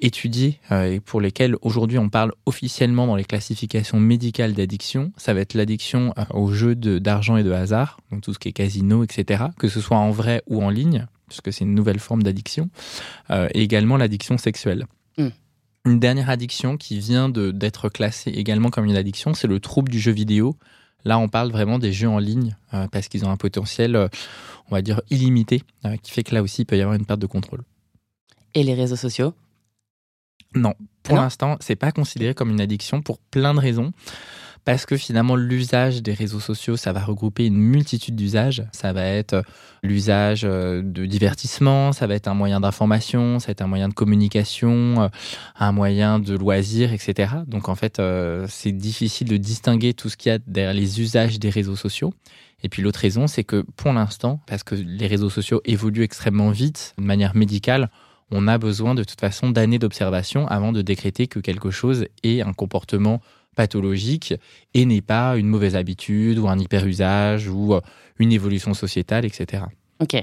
étudiées 0.00 0.60
euh, 0.70 0.92
et 0.92 1.00
pour 1.00 1.20
lesquelles 1.20 1.56
aujourd'hui 1.62 1.98
on 1.98 2.08
parle 2.08 2.32
officiellement 2.44 3.06
dans 3.06 3.16
les 3.16 3.24
classifications 3.24 3.98
médicales 3.98 4.52
d'addiction, 4.52 5.12
ça 5.16 5.32
va 5.32 5.40
être 5.40 5.54
l'addiction 5.54 6.12
euh, 6.18 6.24
aux 6.30 6.52
jeux 6.52 6.74
d'argent 6.74 7.36
et 7.36 7.42
de 7.42 7.52
hasard, 7.52 7.98
donc 8.10 8.20
tout 8.22 8.34
ce 8.34 8.38
qui 8.38 8.48
est 8.48 8.52
casino, 8.52 9.04
etc., 9.04 9.44
que 9.58 9.68
ce 9.68 9.80
soit 9.80 9.96
en 9.96 10.10
vrai 10.10 10.42
ou 10.46 10.62
en 10.62 10.70
ligne, 10.70 11.06
puisque 11.28 11.52
c'est 11.52 11.64
une 11.64 11.74
nouvelle 11.74 11.98
forme 11.98 12.22
d'addiction, 12.22 12.68
euh, 13.30 13.48
et 13.54 13.62
également 13.62 13.96
l'addiction 13.96 14.38
sexuelle. 14.38 14.86
Mm. 15.18 15.28
Une 15.86 16.00
dernière 16.00 16.30
addiction 16.30 16.76
qui 16.76 16.98
vient 16.98 17.28
d'être 17.28 17.88
classée 17.88 18.30
également 18.30 18.70
comme 18.70 18.86
une 18.86 18.96
addiction, 18.96 19.34
c'est 19.34 19.46
le 19.46 19.60
trouble 19.60 19.90
du 19.90 20.00
jeu 20.00 20.12
vidéo. 20.12 20.56
Là, 21.04 21.18
on 21.18 21.28
parle 21.28 21.52
vraiment 21.52 21.78
des 21.78 21.92
jeux 21.92 22.08
en 22.08 22.18
ligne, 22.18 22.56
euh, 22.74 22.88
parce 22.88 23.08
qu'ils 23.08 23.24
ont 23.24 23.30
un 23.30 23.36
potentiel, 23.36 23.94
euh, 23.94 24.08
on 24.68 24.74
va 24.74 24.82
dire, 24.82 25.00
illimité, 25.10 25.62
qui 26.02 26.10
fait 26.10 26.24
que 26.24 26.34
là 26.34 26.42
aussi, 26.42 26.62
il 26.62 26.64
peut 26.64 26.76
y 26.76 26.80
avoir 26.80 26.96
une 26.96 27.06
perte 27.06 27.20
de 27.20 27.26
contrôle. 27.26 27.62
Et 28.54 28.64
les 28.64 28.74
réseaux 28.74 28.96
sociaux? 28.96 29.32
Non, 30.56 30.74
pour 31.02 31.16
l'instant, 31.16 31.56
c'est 31.60 31.76
pas 31.76 31.92
considéré 31.92 32.34
comme 32.34 32.50
une 32.50 32.60
addiction 32.60 33.02
pour 33.02 33.18
plein 33.18 33.54
de 33.54 33.60
raisons. 33.60 33.92
Parce 34.66 34.84
que 34.84 34.96
finalement, 34.96 35.36
l'usage 35.36 36.02
des 36.02 36.12
réseaux 36.12 36.40
sociaux, 36.40 36.76
ça 36.76 36.92
va 36.92 36.98
regrouper 37.00 37.46
une 37.46 37.56
multitude 37.56 38.16
d'usages. 38.16 38.64
Ça 38.72 38.92
va 38.92 39.04
être 39.04 39.34
euh, 39.34 39.42
l'usage 39.84 40.42
euh, 40.42 40.82
de 40.82 41.06
divertissement, 41.06 41.92
ça 41.92 42.08
va 42.08 42.16
être 42.16 42.26
un 42.26 42.34
moyen 42.34 42.58
d'information, 42.58 43.38
ça 43.38 43.46
va 43.46 43.50
être 43.52 43.62
un 43.62 43.68
moyen 43.68 43.88
de 43.88 43.94
communication, 43.94 45.02
euh, 45.02 45.08
un 45.60 45.70
moyen 45.70 46.18
de 46.18 46.36
loisir, 46.36 46.92
etc. 46.92 47.34
Donc 47.46 47.68
en 47.68 47.76
fait, 47.76 48.02
c'est 48.48 48.72
difficile 48.72 49.28
de 49.28 49.36
distinguer 49.36 49.94
tout 49.94 50.08
ce 50.08 50.16
qu'il 50.16 50.32
y 50.32 50.34
a 50.34 50.38
derrière 50.44 50.74
les 50.74 51.00
usages 51.00 51.38
des 51.38 51.50
réseaux 51.50 51.76
sociaux. 51.76 52.12
Et 52.64 52.68
puis 52.68 52.82
l'autre 52.82 52.98
raison, 52.98 53.28
c'est 53.28 53.44
que 53.44 53.64
pour 53.76 53.92
l'instant, 53.92 54.40
parce 54.48 54.64
que 54.64 54.74
les 54.74 55.06
réseaux 55.06 55.30
sociaux 55.30 55.60
évoluent 55.64 56.02
extrêmement 56.02 56.50
vite, 56.50 56.94
de 56.98 57.04
manière 57.04 57.36
médicale, 57.36 57.88
on 58.30 58.48
a 58.48 58.58
besoin 58.58 58.94
de 58.94 59.04
toute 59.04 59.20
façon 59.20 59.50
d'années 59.50 59.78
d'observation 59.78 60.46
avant 60.48 60.72
de 60.72 60.82
décréter 60.82 61.26
que 61.26 61.38
quelque 61.38 61.70
chose 61.70 62.06
est 62.22 62.40
un 62.42 62.52
comportement 62.52 63.20
pathologique 63.54 64.34
et 64.74 64.84
n'est 64.84 65.00
pas 65.00 65.36
une 65.36 65.46
mauvaise 65.48 65.76
habitude 65.76 66.38
ou 66.38 66.48
un 66.48 66.58
hyperusage 66.58 67.48
ou 67.48 67.74
euh, 67.74 67.80
une 68.18 68.32
évolution 68.32 68.74
sociétale, 68.74 69.24
etc. 69.24 69.64
Ok. 70.00 70.20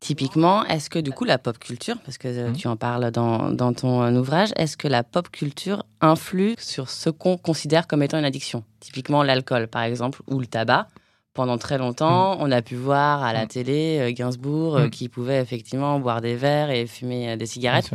Typiquement, 0.00 0.64
est-ce 0.66 0.90
que 0.90 0.98
du 0.98 1.12
coup 1.12 1.24
la 1.24 1.38
pop 1.38 1.58
culture, 1.58 1.96
parce 2.04 2.18
que 2.18 2.28
euh, 2.28 2.48
Mhm. 2.48 2.56
tu 2.56 2.68
en 2.68 2.76
parles 2.76 3.10
dans, 3.10 3.50
dans 3.50 3.72
ton 3.72 4.02
euh, 4.02 4.12
ouvrage, 4.12 4.50
est-ce 4.56 4.76
que 4.76 4.88
la 4.88 5.02
pop 5.02 5.30
culture 5.30 5.84
influe 6.00 6.54
sur 6.58 6.90
ce 6.90 7.08
qu'on 7.10 7.36
considère 7.38 7.86
comme 7.86 8.02
étant 8.02 8.18
une 8.18 8.24
addiction? 8.24 8.64
Typiquement 8.80 9.22
l'alcool, 9.22 9.66
par 9.68 9.82
exemple, 9.82 10.20
ou 10.26 10.40
le 10.40 10.46
tabac. 10.46 10.88
Pendant 11.34 11.58
très 11.58 11.78
longtemps, 11.78 12.36
on 12.38 12.52
a 12.52 12.62
pu 12.62 12.76
voir 12.76 13.24
à 13.24 13.32
la 13.32 13.42
Mhm. 13.42 13.48
télé 13.48 13.98
euh, 14.00 14.12
Gainsbourg 14.12 14.76
euh, 14.76 14.84
Mhm. 14.84 14.90
qui 14.90 15.08
pouvait 15.08 15.40
effectivement 15.40 15.98
boire 15.98 16.20
des 16.20 16.36
verres 16.36 16.70
et 16.70 16.86
fumer 16.86 17.30
euh, 17.30 17.36
des 17.36 17.46
cigarettes. 17.46 17.90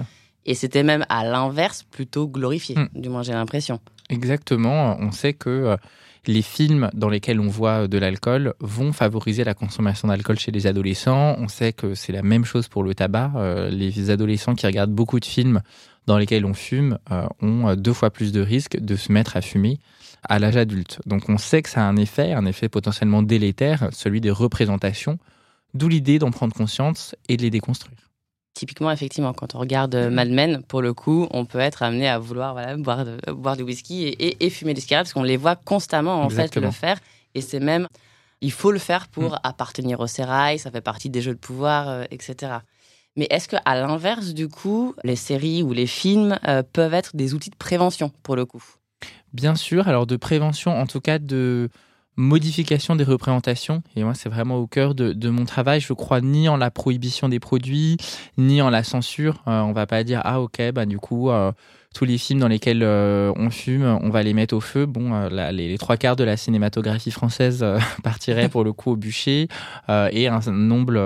Et 0.46 0.56
c'était 0.56 0.84
même 0.84 1.06
à 1.08 1.24
l'inverse 1.24 1.84
plutôt 1.90 2.28
glorifié, 2.28 2.76
du 2.96 3.08
moins 3.08 3.24
j'ai 3.24 3.32
l'impression. 3.34 3.80
Exactement. 4.10 4.98
On 5.00 5.12
sait 5.12 5.34
que 5.34 5.78
les 6.28 6.42
films 6.42 6.90
dans 6.94 7.08
lesquels 7.10 7.40
on 7.40 7.48
voit 7.48 7.88
de 7.88 7.98
l'alcool 7.98 8.54
vont 8.60 8.92
favoriser 8.92 9.44
la 9.44 9.54
consommation 9.54 10.08
d'alcool 10.10 10.38
chez 10.40 10.52
les 10.52 10.66
adolescents. 10.68 11.36
On 11.40 11.48
sait 11.48 11.72
que 11.72 11.94
c'est 11.96 12.12
la 12.14 12.24
même 12.24 12.44
chose 12.46 12.68
pour 12.68 12.84
le 12.84 12.94
tabac. 12.96 13.32
Les 13.70 14.10
adolescents 14.10 14.56
qui 14.56 14.66
regardent 14.66 14.92
beaucoup 14.92 15.20
de 15.20 15.26
films 15.26 15.62
dans 16.08 16.18
lesquels 16.18 16.46
on 16.46 16.54
fume 16.56 16.98
ont 17.42 17.76
deux 17.76 17.94
fois 17.94 18.10
plus 18.10 18.32
de 18.32 18.42
risques 18.42 18.78
de 18.80 18.96
se 18.96 19.12
mettre 19.12 19.38
à 19.38 19.42
fumer 19.42 19.78
à 20.28 20.40
l'âge 20.40 20.58
adulte. 20.58 21.00
Donc 21.06 21.30
on 21.30 21.38
sait 21.38 21.62
que 21.62 21.70
ça 21.70 21.82
a 21.82 21.84
un 21.90 21.96
effet, 21.98 22.34
un 22.34 22.46
effet 22.46 22.70
potentiellement 22.70 23.22
délétère, 23.22 23.90
celui 23.92 24.22
des 24.22 24.32
représentations, 24.32 25.18
d'où 25.74 25.88
l'idée 25.88 26.20
d'en 26.20 26.32
prendre 26.32 26.54
conscience 26.54 27.16
et 27.28 27.38
de 27.38 27.42
les 27.44 27.50
déconstruire. 27.50 27.98
Typiquement, 28.56 28.92
effectivement, 28.92 29.32
quand 29.32 29.56
on 29.56 29.60
regarde 29.60 29.96
euh, 29.96 30.10
Mad 30.10 30.30
Men, 30.30 30.64
pour 30.64 30.82
le 30.82 30.94
coup, 30.94 31.28
on 31.32 31.46
peut 31.46 31.60
être 31.60 31.82
amené 31.84 32.10
à 32.10 32.20
vouloir 32.20 32.54
voilà, 32.54 32.76
boire, 32.76 33.06
de- 33.06 33.32
boire 33.32 33.56
du 33.56 33.64
whisky 33.64 34.04
et, 34.04 34.10
et- 34.28 34.46
et 34.46 34.50
fumer 34.50 34.74
des 34.74 34.82
cigarettes 34.82 35.06
parce 35.06 35.14
qu'on 35.14 35.24
les 35.24 35.38
voit 35.38 35.56
constamment 35.56 36.22
en 36.24 36.28
fait 36.36 36.56
le 36.62 36.72
faire. 36.72 37.00
Et 37.36 37.42
c'est 37.42 37.60
même, 37.62 37.88
il 38.42 38.52
faut 38.52 38.72
le 38.72 38.80
faire 38.80 39.08
pour 39.08 39.38
appartenir 39.44 40.00
au 40.02 40.08
sérail, 40.08 40.60
ça 40.60 40.72
fait 40.72 40.82
partie 40.82 41.10
des 41.10 41.22
jeux 41.22 41.36
de 41.36 41.40
pouvoir, 41.40 41.88
euh, 41.88 42.04
etc. 42.12 42.64
Mais 43.16 43.28
est-ce 43.30 43.48
que 43.48 43.56
à 43.64 43.76
l'inverse, 43.80 44.34
du 44.34 44.50
coup, 44.50 44.94
les 45.04 45.16
séries 45.16 45.64
ou 45.64 45.72
les 45.72 45.88
films 45.88 46.38
euh, 46.48 46.64
peuvent 46.64 46.94
être 46.94 47.16
des 47.16 47.34
outils 47.34 47.52
de 47.52 47.56
prévention 47.56 48.12
pour 48.24 48.36
le 48.36 48.46
coup? 48.46 48.64
Bien 49.34 49.56
sûr, 49.56 49.88
alors 49.88 50.08
de 50.08 50.16
prévention, 50.16 50.78
en 50.78 50.88
tout 50.88 51.02
cas 51.02 51.20
de 51.20 51.70
modification 52.20 52.98
des 52.98 53.06
représentations. 53.06 53.82
Et 53.96 54.04
moi, 54.04 54.14
c'est 54.14 54.30
vraiment 54.30 54.58
au 54.58 54.68
cœur 54.68 54.94
de, 54.94 55.30
mon 55.30 55.46
travail. 55.46 55.80
Je 55.80 55.94
crois 55.94 56.22
ni 56.22 56.50
en 56.50 56.58
la 56.58 56.70
prohibition 56.70 57.30
des 57.30 57.40
produits, 57.40 57.98
ni 58.38 58.62
en 58.62 58.70
la 58.70 58.84
censure. 58.84 59.42
Euh, 59.48 59.62
on 59.62 59.72
va 59.72 59.88
pas 59.88 60.04
dire, 60.04 60.22
ah 60.26 60.42
ok, 60.42 60.72
bah 60.74 60.86
du 60.86 60.98
coup, 61.00 61.30
euh, 61.30 61.54
tous 61.96 62.04
les 62.04 62.18
films 62.18 62.40
dans 62.40 62.50
lesquels 62.50 62.84
euh, 62.84 63.32
on 63.38 63.50
fume, 63.50 63.86
on 64.02 64.10
va 64.10 64.22
les 64.22 64.34
mettre 64.34 64.54
au 64.54 64.60
feu. 64.60 64.86
Bon, 64.86 65.14
euh, 65.14 65.52
les, 65.52 65.70
les 65.70 65.78
trois 65.78 65.96
quarts 65.96 66.18
de 66.18 66.26
la 66.26 66.36
cinématographie 66.36 67.12
française 67.12 67.66
partiraient 68.04 68.50
pour 68.50 68.66
le 68.66 68.74
coup 68.74 68.92
au 68.92 68.96
bûcher 68.98 69.48
et 69.88 70.28
un 70.28 70.40
nombre 70.52 71.00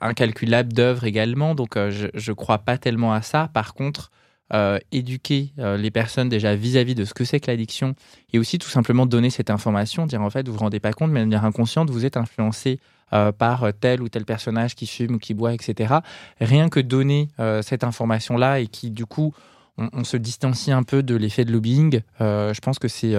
incalculable 0.00 0.72
d'œuvres 0.72 1.04
également. 1.04 1.56
Donc, 1.56 1.74
je, 1.76 2.06
je 2.14 2.32
crois 2.32 2.58
pas 2.58 2.78
tellement 2.78 3.12
à 3.12 3.22
ça. 3.22 3.50
Par 3.52 3.74
contre, 3.74 4.12
euh, 4.54 4.78
éduquer 4.92 5.50
euh, 5.58 5.78
les 5.78 5.90
personnes 5.90 6.28
déjà 6.28 6.54
vis-à-vis 6.54 6.94
de 6.94 7.06
ce 7.06 7.14
que 7.14 7.24
c'est 7.24 7.40
que 7.40 7.50
l'addiction 7.50 7.94
et 8.34 8.38
aussi 8.38 8.58
tout 8.58 8.68
simplement 8.68 9.06
donner 9.06 9.30
cette 9.30 9.48
information, 9.48 10.04
dire 10.04 10.20
en 10.20 10.28
fait 10.28 10.46
vous 10.46 10.52
vous 10.52 10.60
rendez 10.60 10.78
pas 10.78 10.92
compte, 10.92 11.10
mais 11.10 11.20
de 11.20 11.24
manière 11.24 11.46
inconsciente 11.46 11.88
vous 11.88 12.04
êtes 12.04 12.18
influencé 12.18 12.78
euh, 13.14 13.32
par 13.32 13.66
tel 13.80 14.02
ou 14.02 14.10
tel 14.10 14.26
personnage 14.26 14.74
qui 14.74 14.86
fume 14.86 15.14
ou 15.14 15.18
qui 15.18 15.32
boit, 15.32 15.54
etc. 15.54 15.94
Rien 16.38 16.68
que 16.68 16.80
donner 16.80 17.28
cette 17.62 17.82
information-là 17.82 18.60
et 18.60 18.66
qui 18.66 18.90
du 18.90 19.06
coup 19.06 19.32
on, 19.78 19.88
on 19.94 20.04
se 20.04 20.18
distancie 20.18 20.70
un 20.70 20.82
peu 20.82 21.02
de 21.02 21.14
l'effet 21.14 21.46
de 21.46 21.52
lobbying, 21.52 22.00
je 22.20 22.60
pense 22.60 22.78
que 22.78 22.88
c'est 22.88 23.16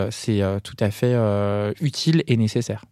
tout 0.63 0.78
à 0.80 0.92
fait 0.92 1.16
utile 1.82 2.24
et 2.28 2.38
nécessaire. 2.38 2.86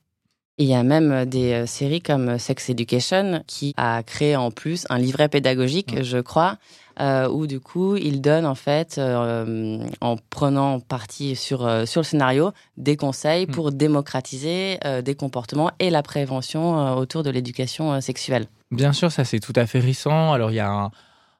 Il 0.57 0.67
y 0.67 0.74
a 0.74 0.83
même 0.83 1.25
des 1.25 1.65
séries 1.65 2.01
comme 2.01 2.38
Sex 2.38 2.69
Education 2.69 3.43
qui 3.48 3.74
a 3.77 4.03
créé 4.03 4.36
en 4.36 4.51
plus 4.51 4.86
un 4.89 4.98
livret 4.98 5.29
pédagogique, 5.29 6.03
je 6.03 6.17
crois, 6.19 6.57
euh, 7.00 7.29
où 7.29 7.48
du 7.48 7.60
coup 7.60 7.95
il 7.95 8.21
donne 8.21 8.45
en 8.45 8.55
fait, 8.55 8.98
euh, 8.98 9.86
en 10.01 10.17
prenant 10.29 10.79
parti 10.79 11.36
sur, 11.36 11.65
euh, 11.65 11.86
sur 11.86 12.01
le 12.01 12.05
scénario, 12.05 12.51
des 12.77 12.98
conseils 12.98 13.45
Mm. 13.45 13.51
pour 13.51 13.71
démocratiser 13.71 14.77
euh, 14.86 15.01
des 15.01 15.15
comportements 15.15 15.71
et 15.79 15.89
la 15.89 16.03
prévention 16.03 16.98
autour 16.98 17.24
de 17.24 17.29
l'éducation 17.29 18.01
sexuelle. 18.01 18.48
Bien 18.71 18.93
sûr, 18.93 19.12
ça 19.12 19.24
c'est 19.24 19.39
tout 19.39 19.53
à 19.55 19.65
fait 19.65 19.79
récent. 19.79 20.33
Alors 20.33 20.51
il 20.51 20.55
y 20.55 20.60
a 20.60 20.69
un, 20.69 20.91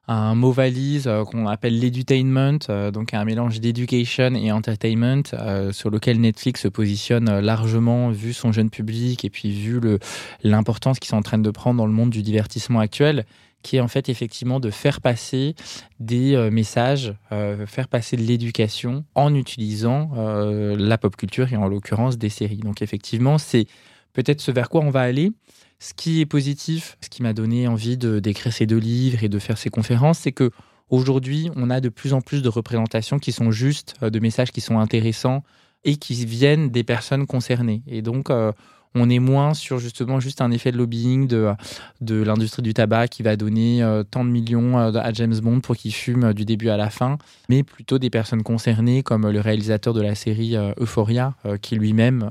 un 0.08 0.34
mot 0.34 0.52
valise 0.52 1.08
qu'on 1.30 1.46
appelle 1.46 1.78
l'edutainment, 1.78 2.58
donc 2.92 3.14
un 3.14 3.24
mélange 3.24 3.60
d'education 3.60 4.34
et 4.34 4.50
entertainment, 4.52 5.22
sur 5.72 5.90
lequel 5.90 6.20
Netflix 6.20 6.62
se 6.62 6.68
positionne 6.68 7.38
largement 7.40 8.10
vu 8.10 8.32
son 8.32 8.52
jeune 8.52 8.68
public 8.68 9.24
et 9.24 9.30
puis 9.30 9.52
vu 9.52 9.80
l'importance 10.42 10.98
qu'ils 10.98 11.10
sont 11.10 11.16
en 11.16 11.22
train 11.22 11.38
de 11.38 11.50
prendre 11.50 11.78
dans 11.78 11.86
le 11.86 11.92
monde 11.92 12.10
du 12.10 12.22
divertissement 12.22 12.80
actuel, 12.80 13.24
qui 13.62 13.76
est 13.76 13.80
en 13.80 13.88
fait 13.88 14.08
effectivement 14.08 14.60
de 14.60 14.70
faire 14.70 15.00
passer 15.00 15.54
des 16.00 16.34
euh, 16.34 16.50
messages, 16.50 17.14
euh, 17.30 17.66
faire 17.66 17.88
passer 17.88 18.16
de 18.16 18.22
l'éducation 18.22 19.04
en 19.14 19.34
utilisant 19.34 20.10
euh, 20.16 20.76
la 20.76 20.98
pop 20.98 21.16
culture 21.16 21.52
et 21.52 21.56
en 21.56 21.68
l'occurrence 21.68 22.18
des 22.18 22.28
séries. 22.28 22.58
Donc 22.58 22.82
effectivement, 22.82 23.38
c'est 23.38 23.66
peut-être 24.12 24.40
ce 24.40 24.50
vers 24.50 24.68
quoi 24.68 24.82
on 24.82 24.90
va 24.90 25.00
aller. 25.00 25.32
Ce 25.78 25.94
qui 25.94 26.20
est 26.20 26.26
positif, 26.26 26.96
ce 27.00 27.08
qui 27.08 27.22
m'a 27.22 27.32
donné 27.32 27.66
envie 27.66 27.96
de 27.96 28.20
d'écrire 28.20 28.52
ces 28.52 28.66
deux 28.66 28.78
livres 28.78 29.24
et 29.24 29.28
de 29.28 29.38
faire 29.38 29.58
ces 29.58 29.70
conférences, 29.70 30.20
c'est 30.20 30.32
que 30.32 30.50
aujourd'hui, 30.90 31.50
on 31.56 31.70
a 31.70 31.80
de 31.80 31.88
plus 31.88 32.12
en 32.12 32.20
plus 32.20 32.42
de 32.42 32.48
représentations 32.48 33.18
qui 33.18 33.32
sont 33.32 33.50
justes, 33.50 33.96
de 34.02 34.18
messages 34.20 34.52
qui 34.52 34.60
sont 34.60 34.78
intéressants 34.78 35.42
et 35.84 35.96
qui 35.96 36.24
viennent 36.24 36.70
des 36.70 36.84
personnes 36.84 37.26
concernées. 37.26 37.82
Et 37.88 38.02
donc, 38.02 38.30
on 38.94 39.08
est 39.08 39.18
moins 39.18 39.54
sur 39.54 39.78
justement 39.78 40.20
juste 40.20 40.40
un 40.40 40.50
effet 40.50 40.72
de 40.72 40.76
lobbying 40.76 41.26
de, 41.26 41.52
de 42.00 42.22
l'industrie 42.22 42.62
du 42.62 42.74
tabac 42.74 43.08
qui 43.08 43.22
va 43.22 43.36
donner 43.36 43.82
euh, 43.82 44.02
tant 44.02 44.24
de 44.24 44.30
millions 44.30 44.78
euh, 44.78 44.92
à 44.94 45.12
James 45.12 45.38
Bond 45.40 45.60
pour 45.60 45.76
qu'il 45.76 45.94
fume 45.94 46.24
euh, 46.24 46.32
du 46.32 46.44
début 46.44 46.68
à 46.68 46.76
la 46.76 46.90
fin, 46.90 47.18
mais 47.48 47.62
plutôt 47.62 47.98
des 47.98 48.10
personnes 48.10 48.42
concernées 48.42 49.02
comme 49.02 49.28
le 49.28 49.40
réalisateur 49.40 49.94
de 49.94 50.02
la 50.02 50.14
série 50.14 50.56
Euphoria, 50.78 51.34
qui 51.60 51.76
lui-même 51.76 52.22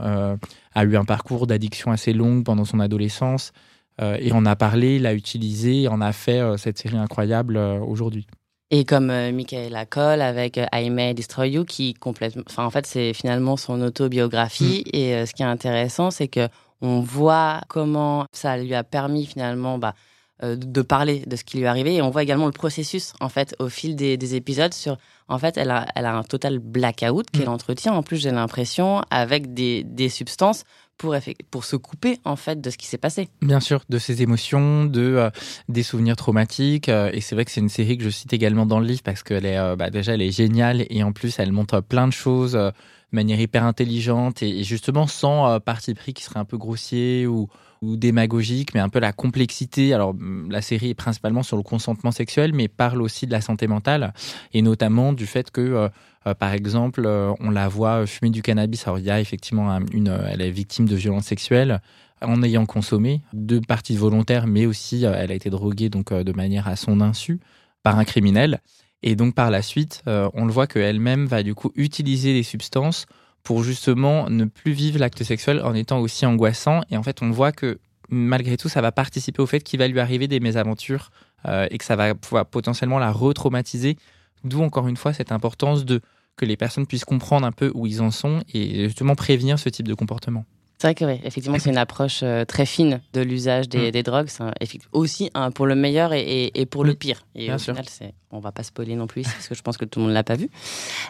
a 0.73 0.83
eu 0.83 0.95
un 0.95 1.05
parcours 1.05 1.47
d'addiction 1.47 1.91
assez 1.91 2.13
long 2.13 2.43
pendant 2.43 2.65
son 2.65 2.79
adolescence 2.79 3.51
et 3.99 4.31
en 4.31 4.45
a 4.45 4.55
parlé, 4.55 4.99
l'a 4.99 5.13
utilisé, 5.13 5.87
en 5.87 6.01
a 6.01 6.11
fait 6.11 6.41
cette 6.57 6.77
série 6.77 6.97
incroyable 6.97 7.57
aujourd'hui. 7.57 8.27
Et 8.73 8.85
comme 8.85 9.09
euh, 9.09 9.33
Michaela 9.33 9.85
Cole 9.85 10.21
avec 10.21 10.57
euh, 10.57 10.65
I 10.73 10.89
May 10.89 11.13
Destroy 11.13 11.49
You, 11.51 11.65
qui 11.65 11.93
complètement, 11.93 12.43
enfin 12.47 12.65
en 12.65 12.69
fait 12.69 12.87
c'est 12.87 13.13
finalement 13.13 13.57
son 13.57 13.81
autobiographie. 13.81 14.85
Et 14.93 15.13
euh, 15.13 15.25
ce 15.25 15.33
qui 15.33 15.43
est 15.43 15.45
intéressant, 15.45 16.09
c'est 16.09 16.29
que 16.29 16.47
on 16.79 17.01
voit 17.01 17.61
comment 17.67 18.25
ça 18.31 18.57
lui 18.57 18.73
a 18.73 18.85
permis 18.85 19.25
finalement 19.25 19.77
bah, 19.77 19.93
de 20.43 20.81
parler 20.81 21.23
de 21.27 21.35
ce 21.35 21.43
qui 21.43 21.57
lui 21.57 21.63
est 21.63 21.67
arrivé. 21.67 21.95
Et 21.95 22.01
on 22.01 22.09
voit 22.09 22.23
également 22.23 22.45
le 22.47 22.51
processus 22.51 23.13
en 23.19 23.29
fait 23.29 23.55
au 23.59 23.69
fil 23.69 23.95
des, 23.95 24.17
des 24.17 24.35
épisodes 24.35 24.73
sur. 24.73 24.97
En 25.27 25.37
fait, 25.39 25.55
elle 25.57 25.71
a, 25.71 25.85
elle 25.95 26.05
a 26.05 26.13
un 26.15 26.23
total 26.23 26.59
blackout 26.59 27.29
qu'elle 27.31 27.45
Mm. 27.47 27.53
entretient. 27.53 27.93
En 27.93 28.03
plus, 28.03 28.17
j'ai 28.17 28.31
l'impression 28.31 29.01
avec 29.09 29.53
des, 29.53 29.83
des 29.85 30.09
substances 30.09 30.63
pour, 30.97 31.15
pour 31.49 31.63
se 31.65 31.75
couper 31.77 32.19
en 32.25 32.35
fait 32.35 32.59
de 32.61 32.69
ce 32.69 32.77
qui 32.77 32.85
s'est 32.85 32.97
passé. 32.97 33.29
Bien 33.41 33.59
sûr, 33.61 33.81
de 33.89 33.97
ses 33.97 34.21
émotions, 34.21 34.85
de 34.85 35.01
euh, 35.01 35.29
des 35.69 35.83
souvenirs 35.83 36.15
traumatiques. 36.15 36.89
euh, 36.89 37.09
et 37.13 37.21
c'est 37.21 37.33
vrai 37.35 37.45
que 37.45 37.51
c'est 37.51 37.61
une 37.61 37.69
série 37.69 37.97
que 37.97 38.03
je 38.03 38.09
cite 38.09 38.33
également 38.33 38.65
dans 38.65 38.79
le 38.79 38.85
livre 38.85 39.01
parce 39.03 39.23
qu'elle 39.23 39.45
est 39.45 39.57
euh, 39.57 39.75
bah, 39.75 39.89
déjà 39.89 40.13
elle 40.13 40.21
est 40.21 40.31
géniale 40.31 40.85
et 40.89 41.01
en 41.03 41.11
plus 41.11 41.39
elle 41.39 41.51
montre 41.53 41.79
plein 41.81 42.07
de 42.07 42.13
choses 42.13 42.55
euh, 42.55 42.69
de 42.71 43.15
manière 43.15 43.39
hyper 43.39 43.63
intelligente 43.63 44.43
et, 44.43 44.59
et 44.59 44.63
justement 44.63 45.07
sans 45.07 45.49
euh, 45.49 45.59
parti 45.59 45.93
pris 45.95 46.13
qui 46.13 46.23
serait 46.23 46.39
un 46.39 46.45
peu 46.45 46.57
grossier 46.57 47.25
ou 47.25 47.47
ou 47.81 47.97
démagogique, 47.97 48.73
mais 48.73 48.79
un 48.79 48.89
peu 48.89 48.99
la 48.99 49.11
complexité. 49.11 49.93
Alors, 49.93 50.09
hum, 50.11 50.47
la 50.51 50.61
série 50.61 50.91
est 50.91 50.95
principalement 50.95 51.43
sur 51.43 51.57
le 51.57 51.63
consentement 51.63 52.11
sexuel, 52.11 52.53
mais 52.53 52.67
parle 52.67 53.01
aussi 53.01 53.25
de 53.25 53.31
la 53.31 53.41
santé 53.41 53.67
mentale, 53.67 54.13
et 54.53 54.61
notamment 54.61 55.13
du 55.13 55.25
fait 55.25 55.49
que, 55.51 55.61
euh, 55.61 55.89
euh, 56.27 56.33
par 56.35 56.53
exemple, 56.53 57.03
euh, 57.05 57.33
on 57.39 57.49
la 57.49 57.67
voit 57.67 58.05
fumer 58.05 58.29
du 58.29 58.41
cannabis. 58.43 58.87
Alors, 58.87 58.99
il 58.99 59.05
y 59.05 59.11
a 59.11 59.19
effectivement 59.19 59.71
un- 59.71 59.85
une, 59.93 60.15
elle 60.29 60.41
est 60.41 60.51
victime 60.51 60.87
de 60.87 60.95
violences 60.95 61.25
sexuelles 61.25 61.81
en 62.21 62.43
ayant 62.43 62.67
consommé 62.67 63.21
de 63.33 63.57
parties 63.57 63.97
volontaires, 63.97 64.45
mais 64.45 64.67
aussi 64.67 65.03
elle 65.05 65.31
a 65.31 65.33
été 65.33 65.49
droguée 65.49 65.89
donc 65.89 66.13
de 66.13 66.31
manière 66.33 66.67
à 66.67 66.75
son 66.75 67.01
insu 67.01 67.39
par 67.81 67.97
un 67.97 68.05
criminel. 68.05 68.59
Et 69.01 69.15
donc 69.15 69.33
par 69.33 69.49
la 69.49 69.63
suite, 69.63 70.03
on 70.05 70.45
le 70.45 70.51
voit 70.51 70.67
qu'elle-même 70.67 71.25
va 71.25 71.41
du 71.41 71.55
coup 71.55 71.71
utiliser 71.75 72.33
des 72.33 72.43
substances 72.43 73.07
pour 73.43 73.63
justement 73.63 74.29
ne 74.29 74.45
plus 74.45 74.71
vivre 74.71 74.99
l'acte 74.99 75.23
sexuel 75.23 75.61
en 75.63 75.73
étant 75.73 75.99
aussi 75.99 76.25
angoissant. 76.25 76.81
Et 76.89 76.97
en 76.97 77.03
fait, 77.03 77.21
on 77.21 77.31
voit 77.31 77.51
que 77.51 77.79
malgré 78.09 78.57
tout, 78.57 78.69
ça 78.69 78.81
va 78.81 78.91
participer 78.91 79.41
au 79.41 79.45
fait 79.47 79.61
qu'il 79.61 79.79
va 79.79 79.87
lui 79.87 79.99
arriver 79.99 80.27
des 80.27 80.39
mésaventures 80.39 81.11
euh, 81.47 81.67
et 81.71 81.77
que 81.77 81.85
ça 81.85 81.95
va 81.95 82.13
pouvoir 82.13 82.45
potentiellement 82.45 82.99
la 82.99 83.11
retraumatiser. 83.11 83.97
D'où 84.43 84.61
encore 84.63 84.87
une 84.87 84.97
fois 84.97 85.13
cette 85.13 85.31
importance 85.31 85.85
de 85.85 86.01
que 86.37 86.45
les 86.45 86.57
personnes 86.57 86.87
puissent 86.87 87.05
comprendre 87.05 87.45
un 87.45 87.51
peu 87.51 87.71
où 87.75 87.85
ils 87.87 88.01
en 88.01 88.09
sont 88.11 88.41
et 88.53 88.85
justement 88.85 89.15
prévenir 89.15 89.59
ce 89.59 89.69
type 89.69 89.87
de 89.87 89.93
comportement. 89.93 90.45
C'est 90.79 90.87
vrai 90.87 90.95
que 90.95 91.05
oui, 91.05 91.19
effectivement, 91.23 91.59
c'est 91.59 91.69
une 91.69 91.77
approche 91.77 92.21
euh, 92.23 92.43
très 92.43 92.65
fine 92.65 93.01
de 93.13 93.21
l'usage 93.21 93.69
des, 93.69 93.89
Mm. 93.89 93.91
des 93.91 94.01
drogues. 94.03 94.27
C'est 94.29 94.79
aussi 94.93 95.29
pour 95.53 95.67
le 95.67 95.75
meilleur 95.75 96.11
et, 96.13 96.21
et- 96.21 96.61
et 96.61 96.65
pour 96.65 96.83
le 96.83 96.95
pire. 96.95 97.23
Et 97.35 97.45
bien 97.45 97.55
au 97.55 97.59
sûr. 97.59 97.75
final, 97.75 98.13
on 98.31 98.39
va 98.39 98.51
pas 98.51 98.63
spoiler 98.63 98.95
non 98.95 99.05
plus 99.05 99.21
parce 99.21 99.47
que 99.47 99.53
je 99.53 99.61
pense 99.61 99.77
que 99.77 99.85
tout 99.85 99.99
le 99.99 100.05
monde 100.05 100.13
l'a 100.15 100.23
pas 100.23 100.35
vu. 100.35 100.49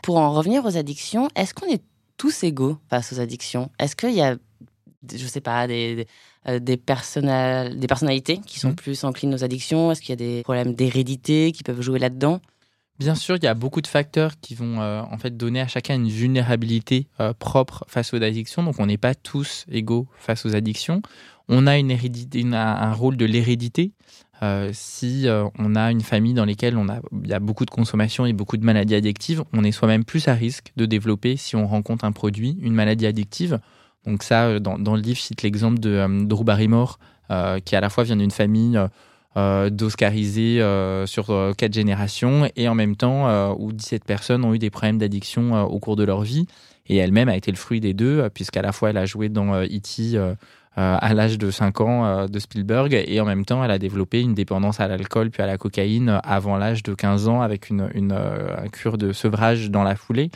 Pour 0.03 0.17
en 0.17 0.33
revenir 0.33 0.65
aux 0.65 0.75
addictions, 0.75 1.29
est-ce 1.37 1.53
qu'on 1.53 1.67
est 1.67 1.81
tous 2.21 2.43
égaux 2.43 2.77
face 2.87 3.11
aux 3.13 3.19
addictions 3.19 3.71
Est-ce 3.79 3.95
qu'il 3.95 4.13
y 4.13 4.21
a, 4.21 4.35
je 5.11 5.25
sais 5.25 5.41
pas, 5.41 5.65
des, 5.65 5.95
des- 5.95 6.07
des, 6.59 6.59
des 6.59 6.77
personnalités 6.77 8.37
qui 8.45 8.59
sont 8.59 8.69
mmh. 8.69 8.75
plus 8.75 9.03
enclines 9.03 9.33
aux 9.33 9.43
addictions? 9.43 9.91
Est-ce 9.91 10.01
qu'il 10.01 10.09
y 10.09 10.13
a 10.13 10.17
des 10.17 10.43
problèmes 10.43 10.75
d'hérédité 10.75 11.51
qui 11.51 11.63
peuvent 11.63 11.81
jouer 11.81 11.97
là-dedans? 11.97 12.39
Bien 12.99 13.15
sûr, 13.15 13.37
il 13.37 13.43
y 13.43 13.47
a 13.47 13.55
beaucoup 13.55 13.81
de 13.81 13.87
facteurs 13.87 14.39
qui 14.39 14.53
vont 14.53 14.77
en 14.79 15.17
fait 15.17 15.35
donner 15.35 15.61
à 15.61 15.67
chacun 15.67 15.95
une 15.95 16.09
vulnérabilité 16.09 17.07
propre 17.39 17.85
face 17.87 18.13
aux 18.13 18.21
addictions. 18.21 18.61
Donc, 18.61 18.75
on 18.77 18.85
n'est 18.85 18.99
pas 18.99 19.15
tous 19.15 19.65
égaux 19.71 20.07
face 20.19 20.45
aux 20.45 20.53
addictions. 20.55 21.01
On 21.47 21.65
a 21.65 21.79
une 21.79 21.89
hérédité, 21.89 22.45
un 22.53 22.93
rôle 22.93 23.17
de 23.17 23.25
l'hérédité. 23.25 23.93
Euh, 24.43 24.71
si 24.73 25.27
euh, 25.27 25.47
on 25.59 25.75
a 25.75 25.91
une 25.91 26.01
famille 26.01 26.33
dans 26.33 26.45
laquelle 26.45 26.75
on 26.75 26.89
a, 26.89 26.99
il 27.23 27.29
y 27.29 27.33
a 27.33 27.39
beaucoup 27.39 27.65
de 27.65 27.69
consommation 27.69 28.25
et 28.25 28.33
beaucoup 28.33 28.57
de 28.57 28.65
maladies 28.65 28.95
addictives, 28.95 29.43
on 29.53 29.63
est 29.63 29.71
soi-même 29.71 30.03
plus 30.03 30.27
à 30.27 30.33
risque 30.33 30.71
de 30.77 30.85
développer, 30.85 31.37
si 31.37 31.55
on 31.55 31.67
rencontre 31.67 32.05
un 32.05 32.11
produit, 32.11 32.57
une 32.61 32.73
maladie 32.73 33.05
addictive. 33.05 33.59
Donc 34.05 34.23
ça, 34.23 34.45
euh, 34.45 34.59
dans, 34.59 34.95
le 34.95 35.01
livre, 35.01 35.17
je 35.17 35.23
cite 35.23 35.43
l'exemple 35.43 35.79
de 35.79 36.25
Drew 36.25 36.43
Barrymore, 36.43 36.99
qui 37.63 37.77
à 37.77 37.79
la 37.79 37.89
fois 37.89 38.03
vient 38.03 38.17
d'une 38.17 38.31
famille 38.31 38.77
d'oscarisés 39.37 40.61
sur 41.05 41.27
quatre 41.57 41.73
générations 41.73 42.49
et 42.57 42.67
en 42.67 42.75
même 42.75 42.97
temps 42.97 43.53
où 43.53 43.71
17 43.71 44.03
personnes 44.03 44.43
ont 44.43 44.53
eu 44.53 44.59
des 44.59 44.69
problèmes 44.69 44.97
d'addiction 44.97 45.63
au 45.63 45.79
cours 45.79 45.95
de 45.95 46.03
leur 46.03 46.23
vie. 46.23 46.45
Et 46.87 46.97
elle-même 46.97 47.29
a 47.29 47.37
été 47.37 47.49
le 47.49 47.55
fruit 47.55 47.79
des 47.79 47.93
deux, 47.93 48.27
puisqu'à 48.33 48.61
la 48.61 48.73
fois 48.73 48.89
elle 48.89 48.97
a 48.97 49.05
joué 49.05 49.29
dans 49.29 49.63
E.T. 49.63 50.19
Euh, 50.77 50.97
à 51.01 51.13
l'âge 51.13 51.37
de 51.37 51.51
5 51.51 51.81
ans 51.81 52.05
euh, 52.05 52.27
de 52.27 52.39
Spielberg 52.39 52.93
et 52.93 53.19
en 53.19 53.25
même 53.25 53.43
temps 53.43 53.61
elle 53.61 53.71
a 53.71 53.77
développé 53.77 54.21
une 54.21 54.33
dépendance 54.33 54.79
à 54.79 54.87
l'alcool 54.87 55.29
puis 55.29 55.43
à 55.43 55.45
la 55.45 55.57
cocaïne 55.57 56.21
avant 56.23 56.55
l'âge 56.55 56.81
de 56.81 56.93
15 56.93 57.27
ans 57.27 57.41
avec 57.41 57.69
une, 57.69 57.89
euh, 58.13 58.55
cure 58.71 58.97
de 58.97 59.11
sevrage 59.11 59.69
dans 59.69 59.83
la 59.83 59.97
foulée. 59.97 60.31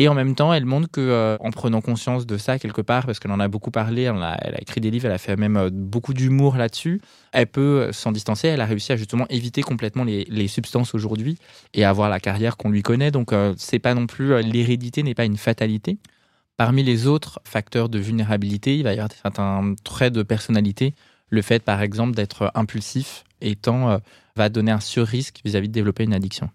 Et 0.00 0.08
en 0.08 0.14
même 0.14 0.34
temps, 0.34 0.50
elle 0.54 0.64
montre 0.64 0.90
que, 0.90 1.36
en 1.40 1.50
prenant 1.50 1.82
conscience 1.82 2.24
de 2.24 2.38
ça 2.38 2.58
quelque 2.58 2.80
part, 2.80 3.04
parce 3.04 3.20
qu'elle 3.20 3.32
en 3.32 3.38
a 3.38 3.48
beaucoup 3.48 3.70
parlé, 3.70 4.04
elle 4.04 4.22
a, 4.22 4.58
écrit 4.58 4.80
des 4.80 4.90
livres, 4.90 5.04
elle 5.04 5.12
a 5.12 5.18
fait 5.18 5.36
même 5.36 5.68
beaucoup 5.68 6.14
d'humour 6.14 6.56
là-dessus, 6.56 7.02
elle 7.32 7.46
peut 7.46 7.92
s'en 7.92 8.10
distancer. 8.10 8.48
Elle 8.48 8.62
a 8.62 8.64
réussi 8.64 8.92
à 8.92 8.96
justement 8.96 9.26
éviter 9.28 9.60
complètement 9.60 10.04
les 10.04 10.48
substances 10.48 10.94
aujourd'hui 10.94 11.36
et 11.74 11.84
avoir 11.84 12.08
la 12.08 12.18
carrière 12.18 12.56
qu'on 12.56 12.70
lui 12.70 12.80
connaît. 12.80 13.10
Donc, 13.10 13.34
c'est 13.58 13.78
pas 13.78 13.92
non 13.92 14.06
plus 14.06 14.40
l'hérédité 14.40 15.02
n'est 15.02 15.12
pas 15.12 15.26
une 15.26 15.36
fatalité. 15.36 15.98
Parmi 16.60 16.82
les 16.82 17.06
autres 17.06 17.40
facteurs 17.42 17.88
de 17.88 17.98
vulnérabilité, 17.98 18.76
il 18.76 18.82
va 18.84 18.90
y 18.90 18.98
avoir 18.98 19.10
certains 19.10 19.74
traits 19.82 20.12
de 20.12 20.22
personnalité. 20.22 20.94
Le 21.30 21.40
fait, 21.40 21.62
par 21.62 21.80
exemple, 21.80 22.14
d'être 22.14 22.52
impulsif 22.54 23.24
étant 23.40 23.88
euh, 23.88 23.96
va 24.36 24.50
donner 24.50 24.70
un 24.70 24.78
sur-risque 24.78 25.40
vis-à-vis 25.42 25.68
de 25.68 25.72
développer 25.72 26.04
une 26.04 26.12
addiction. 26.12 26.50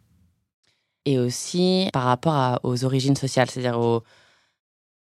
Et 1.06 1.18
aussi 1.18 1.90
par 1.92 2.04
rapport 2.04 2.60
aux 2.62 2.86
origines 2.86 3.16
sociales, 3.16 3.50
c'est-à-dire 3.50 3.80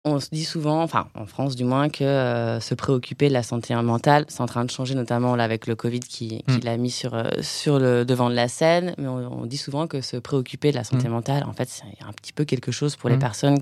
on 0.05 0.21
se 0.21 0.29
dit 0.31 0.45
souvent, 0.45 0.81
enfin 0.85 1.09
en 1.17 1.27
France 1.27 1.57
du 1.57 1.65
moins, 1.65 1.89
que 1.89 2.05
euh, 2.05 2.61
se 2.61 2.77
préoccuper 2.77 3.27
de 3.27 3.35
la 3.35 3.43
santé 3.43 3.75
mentale, 3.75 4.27
c'est 4.29 4.41
en 4.41 4.47
train 4.47 4.65
de 4.65 4.71
changer 4.71 4.95
notamment 4.95 5.35
là, 5.35 5.43
avec 5.43 5.67
le 5.67 5.75
Covid 5.75 5.99
qui, 5.99 6.45
mm. 6.47 6.59
l'a 6.63 6.77
mis 6.77 6.93
sur, 6.93 7.15
euh, 7.15 7.29
sur 7.41 7.81
le 7.81 8.05
devant 8.05 8.31
de 8.31 8.37
la 8.37 8.47
scène, 8.47 8.95
mais 8.99 9.09
on, 9.09 9.47
dit 9.47 9.57
souvent 9.57 9.89
que 9.89 10.01
se 10.01 10.17
préoccuper 10.17 10.71
de 10.71 10.77
la 10.77 10.85
santé 10.85 11.09
mm. 11.09 11.11
mentale, 11.11 11.43
en 11.43 11.53
fait, 11.55 11.69
c'est 11.69 11.83
un 12.07 12.13
petit 12.13 12.33
peu 12.33 12.45
quelque 12.45 12.71
chose 12.71 12.95
pour 12.95 13.11
les 13.11 13.17
mm. 13.17 13.19
personnes 13.19 13.59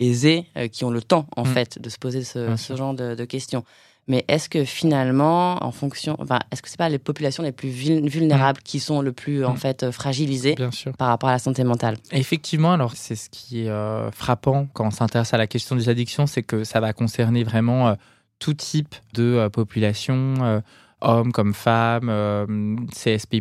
aisés 0.00 0.46
euh, 0.56 0.68
qui 0.68 0.84
ont 0.84 0.90
le 0.90 1.02
temps, 1.02 1.26
en 1.36 1.44
mm. 1.44 1.46
fait, 1.46 1.80
de 1.80 1.88
se 1.88 1.98
poser 1.98 2.24
ce, 2.24 2.56
genre 2.76 2.94
de, 2.94 3.24
questions. 3.24 3.64
Mais 4.08 4.24
est-ce 4.26 4.48
que 4.48 4.64
finalement, 4.64 5.62
en 5.64 5.70
fonction, 5.70 6.16
enfin, 6.18 6.40
est-ce 6.50 6.60
que 6.60 6.68
c'est 6.68 6.76
pas 6.76 6.88
les 6.88 6.98
populations 6.98 7.42
les 7.42 7.52
plus 7.52 7.68
vulnérables 7.68 8.58
mm. 8.58 8.64
qui 8.64 8.80
sont 8.80 9.00
le 9.00 9.12
plus 9.12 9.44
en 9.44 9.54
mm. 9.54 9.56
fait 9.56 9.90
fragilisées 9.90 10.56
par 10.98 11.08
rapport 11.08 11.28
à 11.28 11.32
la 11.32 11.38
santé 11.38 11.62
mentale? 11.64 11.96
Effectivement, 12.10 12.72
alors 12.72 12.92
c'est 12.94 13.16
ce 13.16 13.30
qui 13.30 13.64
est 13.64 13.70
euh, 13.70 14.10
frappant 14.10 14.66
quand 14.72 14.86
on 14.86 14.90
s'intéresse 14.90 15.32
à 15.34 15.38
la 15.38 15.46
question 15.46 15.76
des 15.76 15.88
addictions, 15.88 16.26
c'est 16.26 16.42
que 16.42 16.64
ça 16.64 16.80
va 16.80 16.92
concerner 16.92 17.44
vraiment 17.44 17.88
euh, 17.88 17.94
tout 18.38 18.54
type 18.54 18.94
de 19.14 19.48
population. 19.48 20.62
hommes 21.00 21.32
comme 21.32 21.54
femmes, 21.54 22.86
CSP+, 22.92 23.40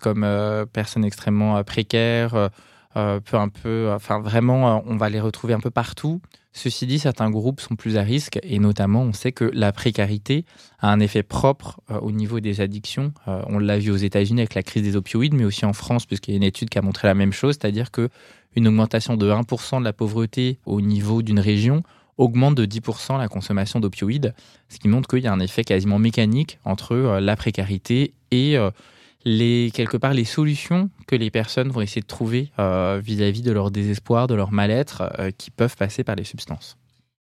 comme 0.00 0.26
personnes 0.72 1.04
extrêmement 1.04 1.62
précaires, 1.64 2.50
euh, 2.98 3.20
un 3.32 3.48
peu, 3.48 3.90
enfin 3.94 4.20
vraiment, 4.20 4.76
euh, 4.76 4.80
on 4.86 4.96
va 4.96 5.08
les 5.08 5.20
retrouver 5.20 5.54
un 5.54 5.60
peu 5.60 5.70
partout. 5.70 6.20
Ceci 6.52 6.86
dit, 6.86 6.98
certains 6.98 7.30
groupes 7.30 7.60
sont 7.60 7.76
plus 7.76 7.96
à 7.96 8.02
risque 8.02 8.40
et 8.42 8.58
notamment, 8.58 9.02
on 9.02 9.12
sait 9.12 9.30
que 9.30 9.44
la 9.54 9.70
précarité 9.70 10.44
a 10.80 10.90
un 10.90 10.98
effet 10.98 11.22
propre 11.22 11.80
euh, 11.90 12.00
au 12.00 12.10
niveau 12.10 12.40
des 12.40 12.60
addictions. 12.60 13.12
on 13.26 13.58
l'a 13.60 13.78
vu 13.78 13.92
aux 13.92 13.96
États-Unis 13.96 14.40
avec 14.40 14.54
la 14.54 14.64
crise 14.64 14.82
des 14.82 14.96
opioïdes, 14.96 15.34
mais 15.34 15.44
aussi 15.44 15.64
en 15.64 15.72
France, 15.72 16.06
puisqu'il 16.06 16.32
y 16.32 16.34
a 16.34 16.38
une 16.38 16.42
étude 16.42 16.70
qui 16.70 16.78
a 16.78 16.82
montré 16.82 17.06
la 17.06 17.14
même 17.14 17.32
chose, 17.32 17.56
c'est-à-dire 17.60 17.92
que 17.92 18.08
une 18.56 18.66
augmentation 18.66 19.16
de 19.16 19.30
1% 19.30 19.78
de 19.78 19.84
la 19.84 19.92
pauvreté 19.92 20.58
au 20.66 20.80
niveau 20.80 21.22
d'une 21.22 21.38
région 21.38 21.82
augmente 22.16 22.56
de 22.56 22.66
10% 22.66 23.18
la 23.18 23.28
consommation 23.28 23.78
d'opioïdes, 23.78 24.34
ce 24.68 24.78
qui 24.78 24.88
montre 24.88 25.08
qu'il 25.08 25.22
y 25.22 25.28
a 25.28 25.32
un 25.32 25.38
effet 25.38 25.62
quasiment 25.62 26.00
mécanique 26.00 26.58
entre 26.64 27.18
la 27.20 27.36
précarité 27.36 28.14
et 28.32 28.56
les, 29.28 29.70
quelque 29.72 29.96
part 29.96 30.14
les 30.14 30.24
solutions 30.24 30.90
que 31.06 31.14
les 31.14 31.30
personnes 31.30 31.68
vont 31.68 31.82
essayer 31.82 32.00
de 32.00 32.06
trouver 32.06 32.50
euh, 32.58 33.00
vis-à-vis 33.02 33.42
de 33.42 33.52
leur 33.52 33.70
désespoir, 33.70 34.26
de 34.26 34.34
leur 34.34 34.52
mal-être, 34.52 35.12
euh, 35.18 35.30
qui 35.36 35.50
peuvent 35.50 35.76
passer 35.76 36.02
par 36.02 36.16
les 36.16 36.24
substances. 36.24 36.76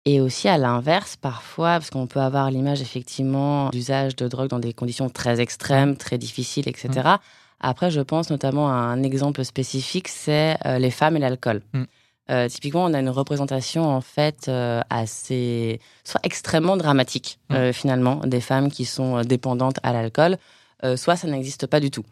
Et 0.04 0.20
aussi 0.20 0.48
à 0.48 0.58
l'inverse, 0.58 1.16
parfois, 1.16 1.78
parce 1.78 1.88
qu'on 1.88 2.06
peut 2.06 2.20
avoir 2.20 2.50
l'image 2.50 2.82
effectivement 2.82 3.70
d'usage 3.70 4.14
de 4.16 4.28
drogue 4.28 4.48
dans 4.48 4.58
des 4.58 4.74
conditions 4.74 5.08
très 5.08 5.40
extrêmes, 5.40 5.96
très 5.96 6.18
difficiles, 6.18 6.68
etc. 6.68 6.88
Mmh. 6.90 7.18
Après, 7.60 7.90
je 7.90 8.02
pense 8.02 8.28
notamment 8.28 8.68
à 8.68 8.74
un 8.74 9.02
exemple 9.02 9.42
spécifique, 9.42 10.08
c'est 10.08 10.58
euh, 10.66 10.78
les 10.78 10.90
femmes 10.90 11.16
et 11.16 11.20
l'alcool. 11.20 11.62
Mmh. 11.72 12.48
typiquement, 12.48 12.84
on 12.84 12.92
a 12.92 13.00
une 13.00 13.08
représentation 13.08 13.84
en 13.84 14.02
fait 14.02 14.50
assez, 14.90 15.80
soit 16.04 16.20
extrêmement 16.22 16.76
dramatique 16.76 17.38
mmh. 17.48 17.72
finalement, 17.72 18.16
des 18.26 18.42
femmes 18.42 18.70
qui 18.70 18.84
sont 18.84 19.22
dépendantes 19.22 19.78
à 19.82 19.94
l'alcool. 19.94 20.36
Euh, 20.84 20.96
soit 20.96 21.16
ça 21.16 21.28
n'existe 21.28 21.66
pas 21.66 21.80
du 21.80 21.90
tout. 21.90 22.04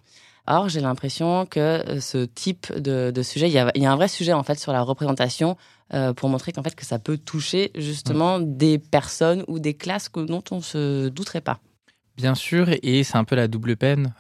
Or, 0.47 0.69
j'ai 0.69 0.81
l'impression 0.81 1.47
que 1.47 1.61
euh, 1.61 2.01
ce 2.01 2.25
type 2.25 2.73
de, 2.73 3.23
sujet, 3.23 3.49
il 3.49 3.53
y, 3.53 3.59
a, 3.59 3.93
un 3.93 3.97
vrai 3.97 4.09
sujet 4.09 4.33
en 4.33 4.43
fait 4.43 4.59
sur 4.59 4.73
la 4.73 4.83
représentation 4.83 5.57
euh, 5.95 6.13
pour 6.13 6.29
montrer 6.29 6.53
qu'en 6.53 6.63
fait 6.63 6.75
que 6.75 6.85
ça 6.85 6.99
peut 6.99 7.19
toucher 7.19 7.71
justement 7.77 8.39
mmh. 8.39 8.57
des 8.57 8.79
personnes 8.79 9.45
ou 9.47 9.59
des 9.59 9.75
classes 9.75 10.11
dont 10.13 10.43
on 10.51 10.61
se 10.61 11.09
douterait 11.09 11.43
pas. 11.43 11.61
Bien 12.17 12.35
sûr, 12.35 12.69
et 12.83 13.05
c'est 13.05 13.17
un 13.17 13.25
peu 13.25 13.37
la 13.37 13.49
double 13.49 13.77
peine 13.77 14.13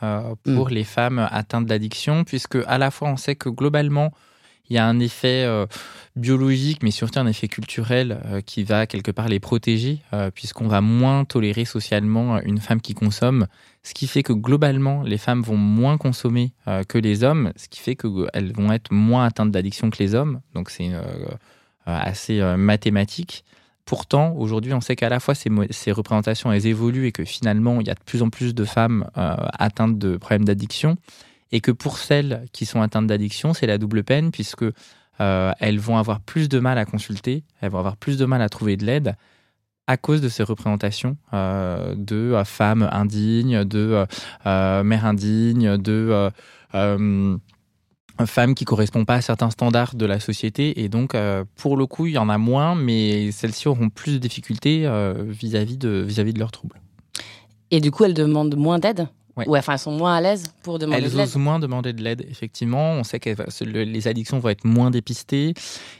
pour 0.44 0.68
mmh. 0.68 0.74
les 0.74 0.84
femmes 0.84 1.28
atteintes 1.30 1.66
d'addiction, 1.66 2.24
puisque 2.24 2.56
à 2.66 2.78
la 2.78 2.90
fois 2.90 3.08
on 3.08 3.16
sait 3.16 3.36
que 3.36 3.50
globalement 3.50 4.12
il 4.72 4.76
y 4.76 4.78
a 4.78 4.86
un 4.86 5.00
effet 5.00 5.44
euh, 5.44 5.66
biologique, 6.16 6.82
mais 6.82 6.90
surtout 6.90 7.18
un 7.18 7.26
effet 7.26 7.46
culturel 7.46 8.22
euh, 8.24 8.40
qui 8.40 8.64
va 8.64 8.86
quelque 8.86 9.10
part 9.10 9.28
les 9.28 9.38
protéger, 9.38 9.98
euh, 10.14 10.30
puisqu'on 10.30 10.66
va 10.66 10.80
moins 10.80 11.26
tolérer 11.26 11.66
socialement 11.66 12.40
une 12.40 12.58
femme 12.58 12.80
qui 12.80 12.94
consomme, 12.94 13.48
ce 13.82 13.92
qui 13.92 14.06
fait 14.06 14.22
que 14.22 14.32
globalement, 14.32 15.02
les 15.02 15.18
femmes 15.18 15.42
vont 15.42 15.58
moins 15.58 15.98
consommer 15.98 16.52
que 16.88 16.96
les 16.98 17.24
hommes, 17.24 17.52
ce 17.56 17.68
qui 17.68 17.80
fait 17.80 17.96
qu'elles 17.96 18.52
vont 18.54 18.72
être 18.72 18.92
moins 18.92 19.26
atteintes 19.26 19.50
d'addiction 19.50 19.90
que 19.90 19.98
les 19.98 20.14
hommes. 20.14 20.40
Donc 20.54 20.70
c'est 20.70 20.92
assez 21.84 22.40
mathématique. 22.56 23.44
Pourtant, 23.84 24.36
aujourd'hui, 24.36 24.72
on 24.72 24.80
sait 24.80 24.94
qu'à 24.94 25.08
la 25.08 25.18
fois 25.18 25.34
ces, 25.34 25.50
ces, 25.70 25.90
représentations, 25.90 26.52
elles 26.52 26.68
évoluent 26.68 27.06
et 27.06 27.12
que 27.12 27.24
finalement, 27.24 27.80
il 27.80 27.88
y 27.88 27.90
a 27.90 27.94
de 27.94 28.04
plus 28.06 28.22
en 28.22 28.30
plus 28.30 28.54
de 28.54 28.64
femmes 28.64 29.10
atteintes 29.16 29.98
de 29.98 30.16
problèmes 30.16 30.44
d'addiction 30.44 30.96
et 31.52 31.60
que 31.60 31.70
pour 31.70 31.98
celles 31.98 32.46
qui 32.52 32.66
sont 32.66 32.80
atteintes 32.80 33.06
d'addiction, 33.06 33.54
c'est 33.54 33.66
la 33.66 33.78
double 33.78 34.02
peine 34.02 34.30
puisque 34.30 34.64
euh, 35.20 35.52
elles 35.60 35.78
vont 35.78 35.98
avoir 35.98 36.20
plus 36.20 36.48
de 36.48 36.58
mal 36.58 36.78
à 36.78 36.84
consulter, 36.84 37.44
elles 37.60 37.70
vont 37.70 37.78
avoir 37.78 37.96
plus 37.96 38.16
de 38.16 38.24
mal 38.24 38.42
à 38.42 38.48
trouver 38.48 38.76
de 38.76 38.84
l'aide 38.84 39.14
à 39.88 39.96
cause 39.96 40.20
de 40.20 40.28
ces 40.28 40.44
représentations 40.44 41.16
euh, 41.34 41.94
de 41.96 42.32
euh, 42.32 42.44
femmes 42.44 42.88
indignes, 42.92 43.64
de 43.64 44.06
mères 44.44 45.04
indignes, 45.04 45.76
de 45.76 46.30
femmes 48.26 48.54
qui 48.54 48.64
correspondent 48.64 49.06
pas 49.06 49.16
à 49.16 49.20
certains 49.20 49.50
standards 49.50 49.94
de 49.96 50.06
la 50.06 50.20
société. 50.20 50.82
Et 50.82 50.88
donc, 50.88 51.16
pour 51.56 51.76
le 51.76 51.86
coup, 51.86 52.06
il 52.06 52.12
y 52.12 52.18
en 52.18 52.28
a 52.28 52.38
moins, 52.38 52.74
mais 52.74 53.32
celles-ci 53.32 53.68
auront 53.68 53.90
plus 53.90 54.12
de 54.12 54.18
difficultés 54.18 54.88
vis-à-vis 55.26 55.76
de, 55.76 56.04
vis 56.06 56.22
-vis 56.22 56.32
de 56.32 56.38
leurs 56.38 56.52
troubles. 56.52 56.80
Et 57.72 57.80
du 57.80 57.90
coup, 57.90 58.04
elles 58.04 58.14
demandent 58.14 58.54
moins 58.54 58.78
d'aide? 58.78 59.08
Ouais. 59.36 59.46
enfin, 59.58 59.74
elles 59.74 59.78
sont 59.78 59.92
moins 59.92 60.14
à 60.14 60.20
l'aise 60.20 60.44
pour 60.62 60.78
demander 60.78 61.00
de 61.00 61.06
l'aide. 61.06 61.14
Elles 61.14 61.20
osent 61.20 61.36
moins 61.36 61.58
demander 61.58 61.92
de 61.92 62.02
l'aide, 62.02 62.26
effectivement. 62.30 62.92
On 62.92 63.04
sait 63.04 63.18
que 63.18 63.30
les 63.72 64.08
addictions 64.08 64.38
vont 64.38 64.50
être 64.50 64.64
moins 64.64 64.90
dépistées. 64.90 65.54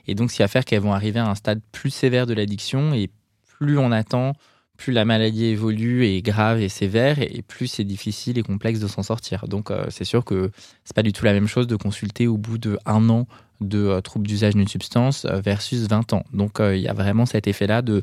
Et 0.06 0.14
donc, 0.14 0.30
ce 0.30 0.36
qui 0.36 0.42
va 0.42 0.48
faire 0.48 0.64
qu'elles 0.64 0.82
vont 0.82 0.92
arriver 0.92 1.20
à 1.20 1.28
un 1.28 1.34
stade 1.34 1.60
plus 1.72 1.90
sévère 1.90 2.26
de 2.26 2.34
l'addiction. 2.34 2.92
Et 2.92 3.10
plus 3.58 3.78
on 3.78 3.90
attend, 3.90 4.32
plus 4.76 4.92
la 4.92 5.04
maladie 5.04 5.46
évolue 5.46 6.04
et 6.04 6.18
est 6.18 6.22
grave 6.22 6.60
et 6.60 6.68
sévère. 6.68 7.20
Et 7.20 7.42
plus 7.42 7.68
c'est 7.68 7.84
difficile 7.84 8.38
et 8.38 8.42
complexe 8.42 8.80
de 8.80 8.88
s'en 8.88 9.02
sortir. 9.02 9.48
Donc, 9.48 9.70
euh, 9.70 9.86
c'est 9.88 10.04
sûr 10.04 10.24
que 10.24 10.50
c'est 10.84 10.94
pas 10.94 11.02
du 11.02 11.12
tout 11.12 11.24
la 11.24 11.32
même 11.32 11.48
chose 11.48 11.66
de 11.66 11.76
consulter 11.76 12.26
au 12.26 12.36
bout 12.36 12.58
d'un 12.58 13.08
an 13.08 13.26
de 13.62 13.78
euh, 13.78 14.00
troubles 14.00 14.26
d'usage 14.26 14.54
d'une 14.54 14.68
substance 14.68 15.24
euh, 15.24 15.40
versus 15.40 15.88
20 15.88 16.12
ans. 16.12 16.24
Donc, 16.34 16.58
il 16.60 16.80
y 16.80 16.88
a 16.88 16.92
vraiment 16.94 17.24
cet 17.24 17.46
effet-là 17.46 17.80
de, 17.80 18.02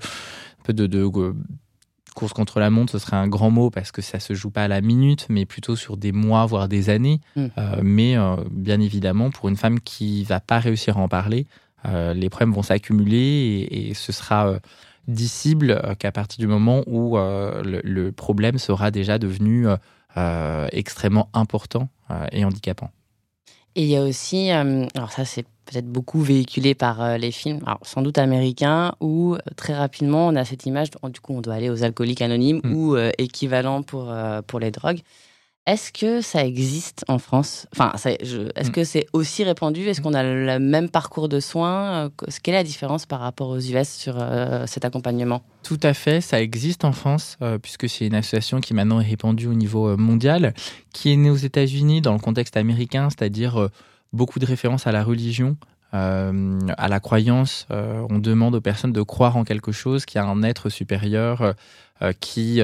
de, 0.70 0.88
de 0.88 1.04
course 2.20 2.34
contre 2.34 2.60
la 2.60 2.70
montre, 2.70 2.92
ce 2.92 3.00
serait 3.00 3.16
un 3.16 3.30
grand 3.30 3.50
mot 3.50 3.70
parce 3.70 3.94
que 3.94 4.02
ça 4.02 4.20
se 4.20 4.34
joue 4.34 4.52
pas 4.52 4.66
à 4.66 4.68
la 4.68 4.82
minute, 4.82 5.26
mais 5.30 5.46
plutôt 5.46 5.78
sur 5.78 5.96
des 5.96 6.12
mois, 6.12 6.46
voire 6.46 6.68
des 6.68 6.90
années. 6.90 7.22
Mm. 7.38 7.46
Euh, 7.58 7.80
mais 7.82 8.18
euh, 8.18 8.36
bien 8.52 8.82
évidemment, 8.82 9.30
pour 9.30 9.48
une 9.48 9.56
femme 9.56 9.80
qui 9.80 10.26
va 10.26 10.42
pas 10.42 10.60
réussir 10.60 10.98
à 10.98 11.02
en 11.02 11.08
parler, 11.08 11.48
euh, 11.86 12.14
les 12.14 12.30
problèmes 12.30 12.54
vont 12.54 12.62
s'accumuler 12.62 13.68
et, 13.72 13.94
ce 13.94 14.12
sera 14.12 14.54
dissible 15.08 15.82
qu'à 15.98 16.12
partir 16.12 16.40
du 16.40 16.48
moment 16.48 16.84
où 16.88 17.18
le, 17.18 18.10
problème 18.12 18.58
sera 18.58 18.92
déjà 18.92 19.18
devenu 19.18 19.66
extrêmement 20.72 21.30
important 21.34 21.90
et 22.32 22.44
handicapant. 22.44 22.92
Et 23.76 23.84
il 23.84 23.90
y 23.90 23.96
a 23.96 24.04
aussi, 24.04 24.52
alors 24.52 25.12
ça 25.12 25.26
c'est 25.26 25.46
peut-être 25.70 25.88
beaucoup 25.88 26.22
véhiculé 26.22 26.76
par 26.76 27.18
les 27.18 27.32
films, 27.32 27.60
sans 27.84 28.02
doute 28.02 28.18
américains, 28.18 28.94
où 29.00 29.36
très 29.56 29.76
rapidement 29.76 30.28
on 30.28 30.36
a 30.36 30.46
cette 30.46 30.66
image, 30.66 30.90
du 31.04 31.20
coup 31.20 31.34
on 31.34 31.42
doit 31.42 31.54
aller 31.54 31.70
aux 31.70 31.84
alcooliques 31.84 32.22
anonymes 32.22 32.62
mmh. 32.64 32.74
ou 32.74 32.98
équivalent 33.18 33.84
pour, 33.84 34.14
pour 34.48 34.60
les 34.60 34.72
drogues. 34.72 35.02
Est-ce 35.70 35.94
que 35.94 36.22
ça 36.22 36.44
existe 36.44 37.06
en 37.08 37.20
France? 37.20 37.68
Enfin, 37.76 37.92
est-ce 37.94 38.70
mm. 38.70 38.72
que 38.72 38.84
c'est 38.84 39.06
aussi 39.14 39.44
répandu? 39.44 39.82
Est-ce 39.82 40.02
qu'on 40.02 40.16
a 40.16 40.24
le 40.24 40.58
même 40.58 40.90
parcours 40.90 41.30
de 41.30 41.40
soins? 41.40 42.06
Euh, 42.06 42.10
Quelle 42.42 42.56
est 42.56 42.58
la 42.58 42.64
différence 42.64 43.06
par 43.06 43.20
rapport 43.20 43.50
aux 43.50 43.60
US 43.60 43.88
sur 43.88 44.16
euh, 44.18 44.66
cet 44.66 44.84
accompagnement? 44.84 45.44
Tout 45.62 45.78
à 45.84 45.94
fait, 45.94 46.22
ça 46.22 46.42
existe 46.42 46.86
en 46.86 46.92
France, 46.92 47.38
euh, 47.44 47.60
puisque 47.60 47.88
c'est 47.88 48.08
une 48.08 48.16
association 48.16 48.62
qui 48.62 48.74
maintenant 48.74 49.00
est 49.00 49.08
répandue 49.08 49.46
au 49.46 49.54
niveau 49.54 49.96
mondial, 49.96 50.56
qui 50.92 51.14
est 51.14 51.18
née 51.18 51.30
aux 51.30 51.36
États-Unis 51.36 52.02
dans 52.02 52.14
le 52.14 52.20
contexte 52.20 52.58
américain, 52.58 53.10
c'est-à-dire 53.12 53.70
beaucoup 54.14 54.40
de 54.40 54.46
références 54.46 54.88
à 54.88 54.92
la 54.92 55.04
religion, 55.04 55.58
à 55.92 56.88
la 56.88 57.00
croyance. 57.00 57.68
on 57.70 58.20
demande 58.20 58.56
aux 58.56 58.62
personnes 58.62 58.94
de 58.94 59.02
croire 59.02 59.38
en 59.38 59.44
quelque 59.44 59.72
chose, 59.72 60.06
qu'il 60.06 60.20
y 60.20 60.24
a 60.24 60.28
un 60.28 60.44
être 60.44 60.70
supérieur 60.70 61.56
qui 62.20 62.62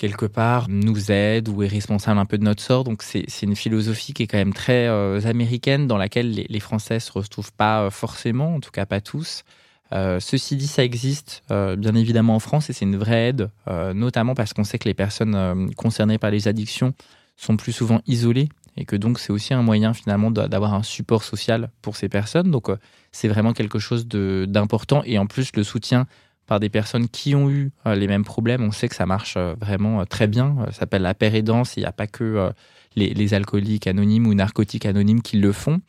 quelque 0.00 0.24
part, 0.24 0.66
nous 0.70 1.12
aide 1.12 1.50
ou 1.50 1.62
est 1.62 1.68
responsable 1.68 2.18
un 2.18 2.24
peu 2.24 2.38
de 2.38 2.42
notre 2.42 2.62
sort. 2.62 2.84
Donc 2.84 3.02
c'est 3.02 3.42
une 3.42 3.54
philosophie 3.54 4.14
qui 4.14 4.22
est 4.22 4.26
quand 4.26 4.38
même 4.38 4.54
très 4.54 4.88
euh, 4.88 5.20
américaine, 5.26 5.86
dans 5.86 5.98
laquelle 5.98 6.30
les, 6.30 6.60
Français 6.60 6.94
ne 6.94 7.00
se 7.00 7.12
retrouvent 7.12 7.52
pas 7.52 7.82
euh, 7.82 7.90
forcément, 7.90 8.54
en 8.54 8.60
tout 8.60 8.70
cas 8.70 8.86
pas 8.86 9.02
tous. 9.02 9.44
Euh, 9.92 10.18
ceci 10.18 10.56
dit, 10.56 10.66
ça 10.66 10.84
existe 10.84 11.42
bien 11.50 11.94
évidemment 11.94 12.34
en 12.34 12.38
France 12.38 12.70
et 12.70 12.72
c'est 12.72 12.86
une 12.86 12.96
vraie 12.96 13.28
aide, 13.28 13.50
notamment 13.94 14.34
parce 14.34 14.54
qu'on 14.54 14.64
sait 14.64 14.78
que 14.78 14.88
les 14.88 14.94
personnes 14.94 15.74
concernées 15.74 16.18
par 16.18 16.30
les 16.30 16.48
addictions 16.48 16.94
sont 17.36 17.56
plus 17.56 17.72
souvent 17.72 18.00
isolées 18.06 18.48
et 18.76 18.84
que 18.84 18.96
donc 18.96 19.18
c'est 19.18 19.32
aussi 19.32 19.54
un 19.54 19.62
moyen 19.62 19.94
finalement 19.94 20.30
d'avoir 20.30 20.74
un 20.74 20.82
support 20.82 21.22
social 21.22 21.70
pour 21.82 21.96
ces 21.96 22.08
personnes. 22.08 22.50
Donc 22.50 22.68
c'est 23.12 23.28
vraiment 23.28 23.52
quelque 23.52 23.78
chose 23.78 24.06
d'important 24.06 25.02
et 25.04 25.18
en 25.18 25.26
plus 25.26 25.50
le 25.56 25.64
soutien 25.64 26.06
par 26.50 26.58
des 26.58 26.68
personnes 26.68 27.08
qui 27.08 27.36
ont 27.36 27.48
eu 27.48 27.70
euh, 27.86 27.94
les 27.94 28.08
mêmes 28.08 28.24
problèmes. 28.24 28.64
On 28.64 28.72
sait 28.72 28.88
que 28.88 28.96
ça 28.96 29.06
marche 29.06 29.34
euh, 29.36 29.54
vraiment 29.60 30.00
euh, 30.00 30.04
très 30.04 30.26
bien. 30.26 30.56
Ça 30.66 30.80
s'appelle 30.80 31.02
la 31.02 31.14
paire 31.14 31.36
aidance. 31.36 31.76
Il 31.76 31.80
n'y 31.80 31.86
a 31.86 31.92
pas 31.92 32.08
que 32.08 32.50
les, 32.96 33.34
alcooliques 33.34 33.86
anonymes 33.86 34.26
ou 34.26 34.34
narcotiques 34.34 34.84
anonymes 34.84 35.22
qui 35.22 35.38
le 35.38 35.52
font. 35.52 35.80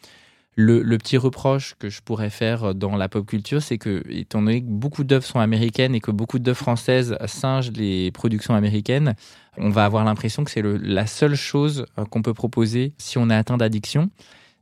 Le, 0.58 0.98
petit 0.98 1.18
reproche 1.18 1.76
que 1.80 1.90
je 1.90 2.02
pourrais 2.02 2.30
faire 2.30 2.76
dans 2.76 2.98
la 2.98 3.08
pop 3.08 3.26
culture, 3.26 3.62
c'est 3.62 3.78
que, 3.78 4.04
étant 4.10 4.42
donné 4.42 4.62
que 4.62 4.68
beaucoup 4.68 5.04
d'œuvres 5.04 5.26
sont 5.26 5.40
américaines 5.40 5.96
et 5.96 6.02
que 6.02 6.12
beaucoup 6.12 6.40
d'œuvres 6.40 6.58
françaises 6.58 7.18
singent 7.26 7.72
les 7.72 8.12
productions 8.12 8.54
américaines, 8.54 9.16
on 9.58 9.70
va 9.70 9.86
avoir 9.86 10.04
l'impression 10.04 10.44
que 10.44 10.52
c'est 10.52 10.62
la 10.62 11.08
seule 11.08 11.36
chose 11.36 11.86
qu'on 12.10 12.22
peut 12.22 12.34
proposer 12.34 12.94
si 12.98 13.18
on 13.18 13.30
est 13.30 13.36
atteint 13.36 13.58
d'addiction. 13.58 14.10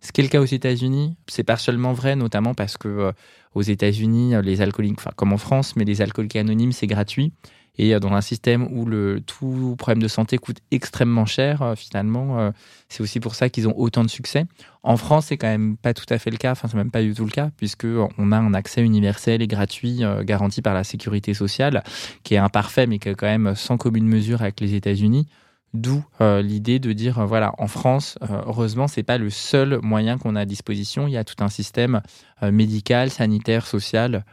Ce 0.02 0.12
qui 0.12 0.22
est 0.22 0.24
le 0.24 0.30
cas 0.30 0.40
aux 0.40 0.46
États-Unis, 0.46 1.18
c'est 1.28 1.44
pas 1.44 1.58
seulement 1.58 1.94
vrai, 1.94 2.16
notamment 2.16 2.54
parce 2.54 2.78
que 2.78 2.88
euh, 2.88 3.12
aux 3.54 3.62
États-Unis, 3.62 4.36
euh, 4.36 4.42
les 4.42 4.62
alcooliques, 4.62 5.00
enfin 5.00 5.12
comme 5.16 5.34
en 5.34 5.38
France, 5.38 5.76
mais 5.76 5.84
les 5.84 6.02
alcooliques 6.02 6.38
anonymes, 6.38 6.72
c'est 6.72 6.88
gratuit. 6.88 7.34
Et 7.80 7.96
euh, 7.96 8.00
dans 8.00 8.12
un 8.14 8.22
système 8.22 8.68
où 8.72 8.86
le 8.86 9.22
tout 9.22 9.76
problème 9.80 10.04
de 10.04 10.08
santé 10.08 10.38
coûte 10.38 10.58
extrêmement 10.70 11.26
cher, 11.26 11.74
finalement, 11.76 12.52
c'est 12.90 13.02
aussi 13.02 13.20
pour 13.20 13.34
ça 13.34 13.50
qu'ils 13.50 13.68
ont 13.68 13.74
autant 13.76 14.04
de 14.04 14.10
succès. 14.10 14.46
En 14.84 14.98
France, 14.98 15.28
c'est 15.28 15.38
quand 15.38 15.48
même 15.48 15.78
pas 15.78 15.96
tout 15.96 16.06
à 16.10 16.20
fait 16.20 16.30
le 16.30 16.38
cas. 16.38 16.52
Enfin, 16.52 16.68
c'est 16.68 16.78
même 16.78 16.92
pas 16.92 17.02
du 17.02 17.14
tout 17.14 17.26
le 17.26 17.32
cas, 17.32 17.50
puisque 17.58 17.88
on 18.18 18.32
a 18.32 18.38
un 18.38 18.54
accès 18.54 18.84
universel 18.84 19.42
et 19.42 19.48
gratuit 19.48 20.02
garanti 20.22 20.62
par 20.62 20.74
la 20.74 20.84
sécurité 20.84 21.34
sociale, 21.34 21.84
qui 22.24 22.36
est 22.36 22.38
imparfait, 22.38 22.86
mais 22.86 23.00
qui 23.00 23.10
est 23.10 23.16
quand 23.16 23.28
même 23.28 23.56
sans 23.56 23.78
commune 23.78 24.08
mesure 24.08 24.42
avec 24.42 24.60
les 24.60 24.76
États-Unis. 24.76 25.28
D'où 25.74 26.04
euh, 26.20 26.42
l'idée 26.42 26.80
de 26.80 26.94
dire, 26.94 27.20
euh, 27.20 27.26
voilà, 27.26 27.54
en 27.60 27.68
France, 27.68 28.18
euh, 28.24 28.42
heureusement, 28.48 28.88
c'est 28.88 29.04
pas 29.04 29.20
le 29.20 29.30
seul 29.30 29.80
moyen 29.84 30.18
qu'on 30.18 30.36
a 30.36 30.42
à 30.42 30.46
disposition. 30.46 31.06
Il 31.08 31.14
y 31.14 31.18
a 31.18 31.24
tout 31.24 31.44
un 31.44 31.50
système 31.50 32.02
médical, 32.42 33.10
sanitaire, 33.10 33.68
social 33.68 34.24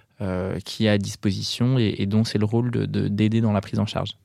qui 0.64 0.87
est 0.87 0.88
à 0.88 0.98
disposition 0.98 1.79
et, 1.79 2.07
dont 2.07 2.24
c'est 2.24 2.38
le 2.38 2.46
rôle 2.46 2.70
d'aider 2.70 3.40
de, 3.40 3.46
dans 3.46 3.52
la 3.52 3.61
prise 3.61 3.79
en 3.79 3.87
charge. 3.87 4.16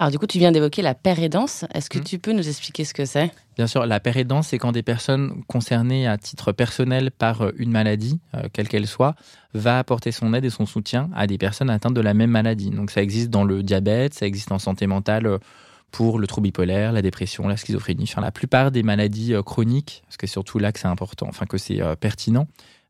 Alors 0.00 0.12
du 0.12 0.18
coup, 0.18 0.28
tu 0.28 0.38
viens 0.38 0.52
d'évoquer 0.52 0.80
la 0.80 0.94
pérédance. 0.94 1.64
Est-ce 1.74 1.90
que 1.90 1.98
mmh. 1.98 2.04
tu 2.04 2.18
peux 2.20 2.32
nous 2.32 2.46
expliquer 2.46 2.84
ce 2.84 2.94
que 2.94 3.04
c'est? 3.04 3.32
Bien 3.56 3.66
sûr, 3.66 3.84
la 3.84 3.98
pérédance, 3.98 4.48
c'est 4.48 4.58
quand 4.58 4.70
des 4.70 4.84
personnes 4.84 5.42
concernées 5.48 6.06
à 6.06 6.16
titre 6.16 6.52
personnel 6.52 7.10
par 7.10 7.50
une 7.56 7.72
maladie, 7.72 8.20
quelle 8.52 8.68
qu'elle 8.68 8.86
soit, 8.86 9.16
va 9.54 9.80
apporter 9.80 10.12
son 10.12 10.34
aide 10.34 10.44
et 10.44 10.50
son 10.50 10.66
soutien 10.66 11.10
à 11.16 11.26
des 11.26 11.36
personnes 11.36 11.68
atteintes 11.68 11.94
de 11.94 12.00
la 12.00 12.14
même 12.14 12.30
maladie. 12.30 12.70
Donc 12.70 12.92
ça 12.92 13.02
existe 13.02 13.30
dans 13.30 13.42
le 13.42 13.64
diabète, 13.64 14.14
ça 14.14 14.26
existe 14.26 14.52
en 14.52 14.60
santé 14.60 14.86
mentale 14.86 15.40
pour 15.90 16.18
le 16.18 16.26
trouble 16.26 16.46
bipolaire, 16.46 16.92
la 16.92 17.02
dépression, 17.02 17.48
la 17.48 17.56
schizophrénie, 17.56 18.04
enfin 18.04 18.20
la 18.20 18.30
plupart 18.30 18.70
des 18.70 18.82
maladies 18.82 19.34
euh, 19.34 19.42
chroniques, 19.42 20.02
parce 20.06 20.16
que 20.16 20.26
c'est 20.26 20.32
surtout 20.32 20.58
là 20.58 20.72
que 20.72 20.78
c'est 20.78 20.88
important, 20.88 21.26
enfin 21.28 21.46
que 21.46 21.58
c'est 21.58 21.80
euh, 21.80 21.94
pertinent, 21.96 22.42
euh, 22.42 22.44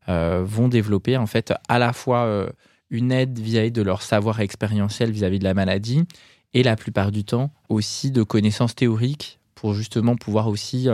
vont 0.09 0.67
développer 0.67 1.17
en 1.17 1.27
fait 1.27 1.53
à 1.67 1.79
la 1.79 1.93
fois 1.93 2.49
une 2.89 3.11
aide 3.11 3.37
vis-à-vis 3.37 3.71
de 3.71 3.81
leur 3.81 4.01
savoir 4.01 4.39
expérientiel 4.39 5.11
vis-à-vis 5.11 5.39
de 5.39 5.43
la 5.43 5.53
maladie 5.53 6.03
et 6.53 6.63
la 6.63 6.75
plupart 6.75 7.11
du 7.11 7.23
temps 7.23 7.51
aussi 7.69 8.09
de 8.09 8.23
connaissances 8.23 8.73
théoriques 8.73 9.39
pour 9.53 9.73
justement 9.73 10.15
pouvoir 10.15 10.47
aussi 10.47 10.87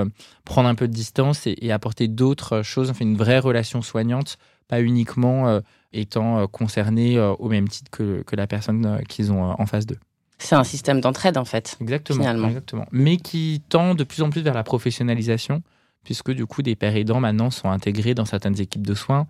prendre 0.43 0.67
un 0.67 0.75
peu 0.75 0.87
de 0.87 0.93
distance 0.93 1.47
et, 1.47 1.71
apporter 1.71 2.07
d'autres 2.07 2.61
choses, 2.61 2.89
enfin 2.89 3.05
une 3.05 3.15
vraie 3.15 3.39
relation 3.39 3.81
soignante, 3.81 4.37
pas 4.67 4.81
uniquement 4.81 5.61
étant 5.93 6.47
concerné 6.47 7.19
au 7.19 7.47
même 7.47 7.69
titre 7.69 7.89
que, 7.91 8.23
que 8.23 8.35
la 8.35 8.47
personne 8.47 9.01
qu'ils 9.07 9.31
ont 9.31 9.43
en 9.43 9.65
face 9.65 9.85
d'eux. 9.85 9.99
C'est 10.37 10.55
un 10.55 10.63
système 10.63 11.01
d'entraide 11.01 11.37
en 11.37 11.45
fait. 11.45 11.77
Exactement, 11.81 12.19
finalement. 12.19 12.47
exactement. 12.47 12.85
Mais 12.91 13.17
qui 13.17 13.61
tend 13.69 13.95
de 13.95 14.03
plus 14.03 14.21
en 14.21 14.29
plus 14.29 14.41
vers 14.41 14.53
la 14.53 14.63
professionnalisation, 14.63 15.61
puisque 16.05 16.31
du 16.31 16.45
coup 16.45 16.61
des 16.61 16.77
pères 16.77 16.95
aidants 16.95 17.19
maintenant 17.19 17.51
sont 17.51 17.69
intégrés 17.69 18.13
dans 18.13 18.23
certaines 18.23 18.61
équipes 18.61 18.87
de 18.87 18.93
soins. 18.93 19.27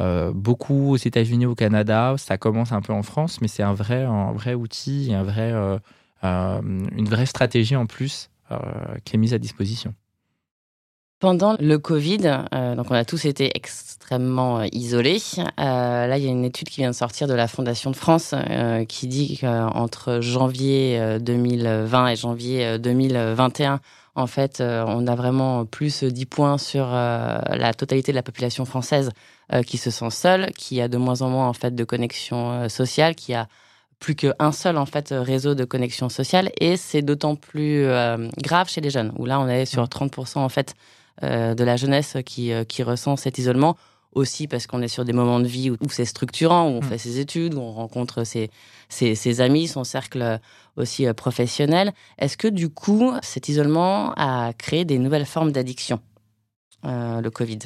Euh, 0.00 0.32
beaucoup 0.34 0.92
aux 0.92 0.96
États-Unis, 0.96 1.46
au 1.46 1.54
Canada, 1.54 2.14
ça 2.18 2.36
commence 2.36 2.72
un 2.72 2.80
peu 2.80 2.92
en 2.92 3.02
France, 3.02 3.40
mais 3.40 3.48
c'est 3.48 3.62
un 3.62 3.74
vrai, 3.74 4.02
un 4.02 4.32
vrai 4.32 4.54
outil, 4.54 5.12
un 5.14 5.22
vrai, 5.22 5.52
euh, 5.52 5.78
euh, 6.24 6.60
une 6.96 7.08
vraie 7.08 7.26
stratégie 7.26 7.76
en 7.76 7.86
plus 7.86 8.30
qui 9.04 9.16
est 9.16 9.18
mise 9.18 9.34
à 9.34 9.38
disposition. 9.38 9.94
Pendant 11.18 11.56
le 11.58 11.78
Covid, 11.78 12.18
donc 12.76 12.90
on 12.90 12.94
a 12.94 13.04
tous 13.04 13.24
été 13.24 13.50
extrêmement 13.56 14.62
isolés. 14.70 15.18
Là, 15.56 16.16
il 16.18 16.24
y 16.24 16.28
a 16.28 16.30
une 16.30 16.44
étude 16.44 16.68
qui 16.68 16.82
vient 16.82 16.90
de 16.90 16.94
sortir 16.94 17.26
de 17.26 17.34
la 17.34 17.48
Fondation 17.48 17.90
de 17.90 17.96
France 17.96 18.32
qui 18.86 19.08
dit 19.08 19.38
qu'entre 19.38 20.20
janvier 20.20 21.18
2020 21.20 22.08
et 22.08 22.16
janvier 22.16 22.78
2021, 22.78 23.80
en 24.14 24.26
fait, 24.26 24.60
on 24.60 25.06
a 25.06 25.14
vraiment 25.14 25.64
plus 25.64 26.04
10 26.04 26.26
points 26.26 26.58
sur 26.58 26.86
la 26.86 27.74
totalité 27.74 28.12
de 28.12 28.16
la 28.16 28.22
population 28.22 28.64
française 28.64 29.10
qui 29.66 29.76
se 29.76 29.90
sent 29.90 30.10
seule, 30.10 30.52
qui 30.52 30.80
a 30.80 30.88
de 30.88 30.96
moins 30.96 31.22
en 31.22 31.30
moins 31.30 31.48
en 31.48 31.52
fait 31.52 31.74
de 31.74 31.84
connexion 31.84 32.68
sociale, 32.68 33.16
qui 33.16 33.34
a 33.34 33.48
plus 33.98 34.14
qu'un 34.14 34.52
seul 34.52 34.76
en 34.76 34.86
fait 34.86 35.08
réseau 35.10 35.54
de 35.54 35.64
connexion 35.64 36.08
sociale. 36.08 36.50
Et 36.60 36.76
c'est 36.76 37.02
d'autant 37.02 37.34
plus 37.34 37.88
grave 38.40 38.68
chez 38.68 38.80
les 38.80 38.90
jeunes 38.90 39.12
où 39.18 39.26
là 39.26 39.40
on 39.40 39.48
est 39.48 39.66
sur 39.66 39.84
30% 39.84 40.38
en 40.38 40.48
fait 40.48 40.76
euh, 41.22 41.54
de 41.54 41.62
la 41.62 41.76
jeunesse 41.76 42.16
qui, 42.26 42.52
euh, 42.52 42.64
qui 42.64 42.82
ressent 42.82 43.14
cet 43.14 43.38
isolement 43.38 43.76
aussi 44.14 44.46
parce 44.46 44.66
qu'on 44.66 44.82
est 44.82 44.88
sur 44.88 45.04
des 45.04 45.12
moments 45.12 45.40
de 45.40 45.46
vie 45.46 45.70
où, 45.70 45.76
c'est 45.90 46.04
structurant, 46.04 46.68
où 46.68 46.74
on 46.74 46.80
mm. 46.80 46.84
fait 46.84 46.98
ses 46.98 47.20
études, 47.20 47.54
où 47.54 47.60
on 47.60 47.72
rencontre 47.72 48.24
ses, 48.24 48.50
ses, 48.88 49.40
amis, 49.40 49.68
son 49.68 49.84
cercle 49.84 50.40
aussi 50.76 51.06
euh, 51.06 51.12
professionnel. 51.12 51.92
Est-ce 52.18 52.36
que 52.36 52.48
du 52.48 52.68
coup, 52.68 53.12
cet 53.22 53.48
isolement 53.48 54.12
a 54.16 54.52
créé 54.52 54.84
des 54.84 54.98
nouvelles 54.98 55.26
formes 55.26 55.52
d'addiction, 55.52 56.00
le 56.84 57.28
Covid? 57.28 57.58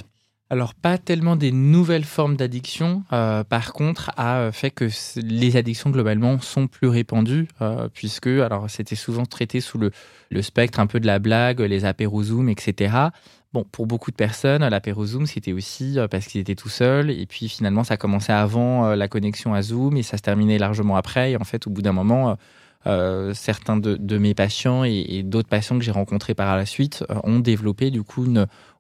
Alors 0.51 0.75
pas 0.75 0.97
tellement 0.97 1.37
des 1.37 1.53
nouvelles 1.53 2.05
formes 2.05 2.37
d'addiction, 2.37 3.03
par 3.11 3.73
contre 3.75 4.11
a 4.17 4.51
fait 4.51 4.71
que 4.71 4.89
les 5.17 5.57
addictions 5.57 5.91
globalement 5.91 6.41
sont 6.41 6.69
plus 6.69 6.89
répandues, 6.89 7.49
puisque 7.93 8.29
alors 8.29 8.71
c'était 8.71 8.97
souvent 8.97 9.27
traité 9.27 9.61
sous 9.61 9.77
le, 9.77 9.91
le, 10.31 10.41
spectre 10.41 10.81
un 10.81 10.87
peu 10.87 11.01
de 11.01 11.07
la 11.07 11.19
blague, 11.19 11.61
les 11.61 11.85
apéros 11.85 12.23
Zoom, 12.23 12.49
etc. 12.49 13.11
Bon, 13.55 13.65
pour 13.65 13.87
beaucoup 13.87 14.11
de 14.11 14.17
personnes, 14.17 14.63
l'apéro 14.63 15.07
Zoom, 15.07 15.25
c'était 15.25 15.55
aussi 15.55 15.99
euh, 15.99 16.07
parce 16.07 16.27
qu'ils 16.27 16.43
étaient 16.43 16.55
tout 16.55 16.69
seuls. 16.69 17.11
Et 17.11 17.25
puis 17.25 17.49
finalement, 17.49 17.83
ça 17.83 17.97
commençait 17.97 18.33
avant 18.33 18.85
euh, 18.85 18.95
la 18.95 19.09
connexion 19.09 19.55
à 19.55 19.63
Zoom 19.63 19.97
et 19.97 20.03
ça 20.03 20.19
se 20.19 20.23
terminait 20.23 20.59
largement 20.59 20.97
après. 20.97 21.33
Et 21.33 21.37
en 21.39 21.45
fait, 21.45 21.67
au 21.67 21.71
bout 21.71 21.81
d'un 21.81 21.93
moment, 21.93 22.37
euh, 22.87 23.33
certains 23.33 23.79
de, 23.79 24.19
mes 24.19 24.35
patients 24.35 24.85
et, 24.85 25.23
d'autres 25.23 25.49
patients 25.49 25.79
que 25.79 25.85
j'ai 25.85 25.93
rencontrés 25.93 26.35
par 26.35 26.55
la 26.57 26.67
suite 26.67 27.05
ont 27.25 27.41
développé 27.41 27.91
du 27.91 28.03
coup 28.03 28.27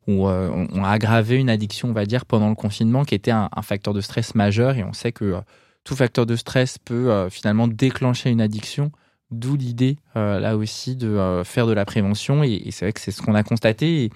ou 0.06 0.28
ont 0.28 0.84
aggravé 0.84 1.36
une 1.36 1.50
addiction, 1.50 1.88
on 1.88 1.92
va 1.92 2.04
dire, 2.04 2.26
pendant 2.26 2.50
le 2.50 2.54
confinement, 2.54 3.04
qui 3.04 3.14
était 3.14 3.30
un, 3.30 3.48
facteur 3.62 3.94
de 3.94 4.02
stress 4.02 4.34
majeur. 4.34 4.76
Et 4.76 4.84
on 4.84 4.92
sait 4.92 5.12
que 5.12 5.36
tout 5.84 5.96
facteur 5.96 6.26
de 6.26 6.36
stress 6.36 6.78
peut 6.78 7.28
finalement 7.30 7.68
déclencher 7.68 8.30
une 8.30 8.40
addiction. 8.42 8.92
D'où 9.30 9.56
l'idée, 9.56 9.98
là 10.14 10.56
aussi, 10.56 10.96
de 10.96 11.42
faire 11.44 11.66
de 11.66 11.72
la 11.72 11.84
prévention. 11.84 12.42
Et, 12.42 12.70
c'est 12.70 12.86
vrai 12.86 12.92
que 12.92 13.00
c'est 13.00 13.10
ce 13.10 13.20
qu'on 13.20 13.34
a 13.34 13.42
constaté. 13.42 14.10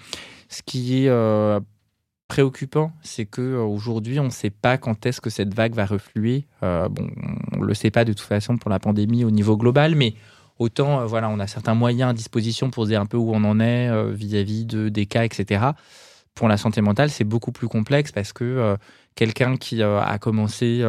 Ce 0.52 0.62
qui 0.62 1.04
est 1.04 1.08
euh, 1.08 1.60
préoccupant, 2.28 2.92
c'est 3.02 3.26
que 3.26 3.56
aujourd'hui, 3.56 4.20
on 4.20 4.24
ne 4.24 4.30
sait 4.30 4.50
pas 4.50 4.78
quand 4.78 5.06
est-ce 5.06 5.20
que 5.20 5.30
cette 5.30 5.54
vague 5.54 5.74
va 5.74 5.86
refluer. 5.86 6.46
bon, 6.60 7.10
on 7.52 7.60
le 7.60 7.74
sait 7.74 7.90
pas 7.90 8.04
de 8.04 8.12
toute 8.12 8.26
façon 8.26 8.56
pour 8.56 8.70
la 8.70 8.78
pandémie 8.78 9.24
au 9.24 9.30
niveau 9.30 9.56
global, 9.56 9.94
mais 9.94 10.14
autant, 10.58 11.04
voilà, 11.06 11.28
on 11.28 11.38
a 11.40 11.46
certains 11.46 11.74
moyens 11.74 12.10
à 12.10 12.14
disposition 12.14 12.70
pour 12.70 12.86
dire 12.86 13.00
un 13.00 13.06
peu 13.06 13.16
où 13.16 13.32
on 13.34 13.44
en 13.44 13.60
est 13.60 14.12
vis-à-vis 14.12 14.64
de 14.64 14.88
des 14.88 15.06
cas, 15.06 15.24
etc. 15.24 15.72
Pour 16.34 16.48
la 16.48 16.56
santé 16.56 16.80
mentale, 16.80 17.10
c'est 17.10 17.24
beaucoup 17.24 17.52
plus 17.52 17.68
complexe 17.68 18.12
parce 18.12 18.32
que 18.32 18.76
quelqu'un 19.14 19.56
qui 19.58 19.82
a 19.82 20.18
commencé 20.18 20.82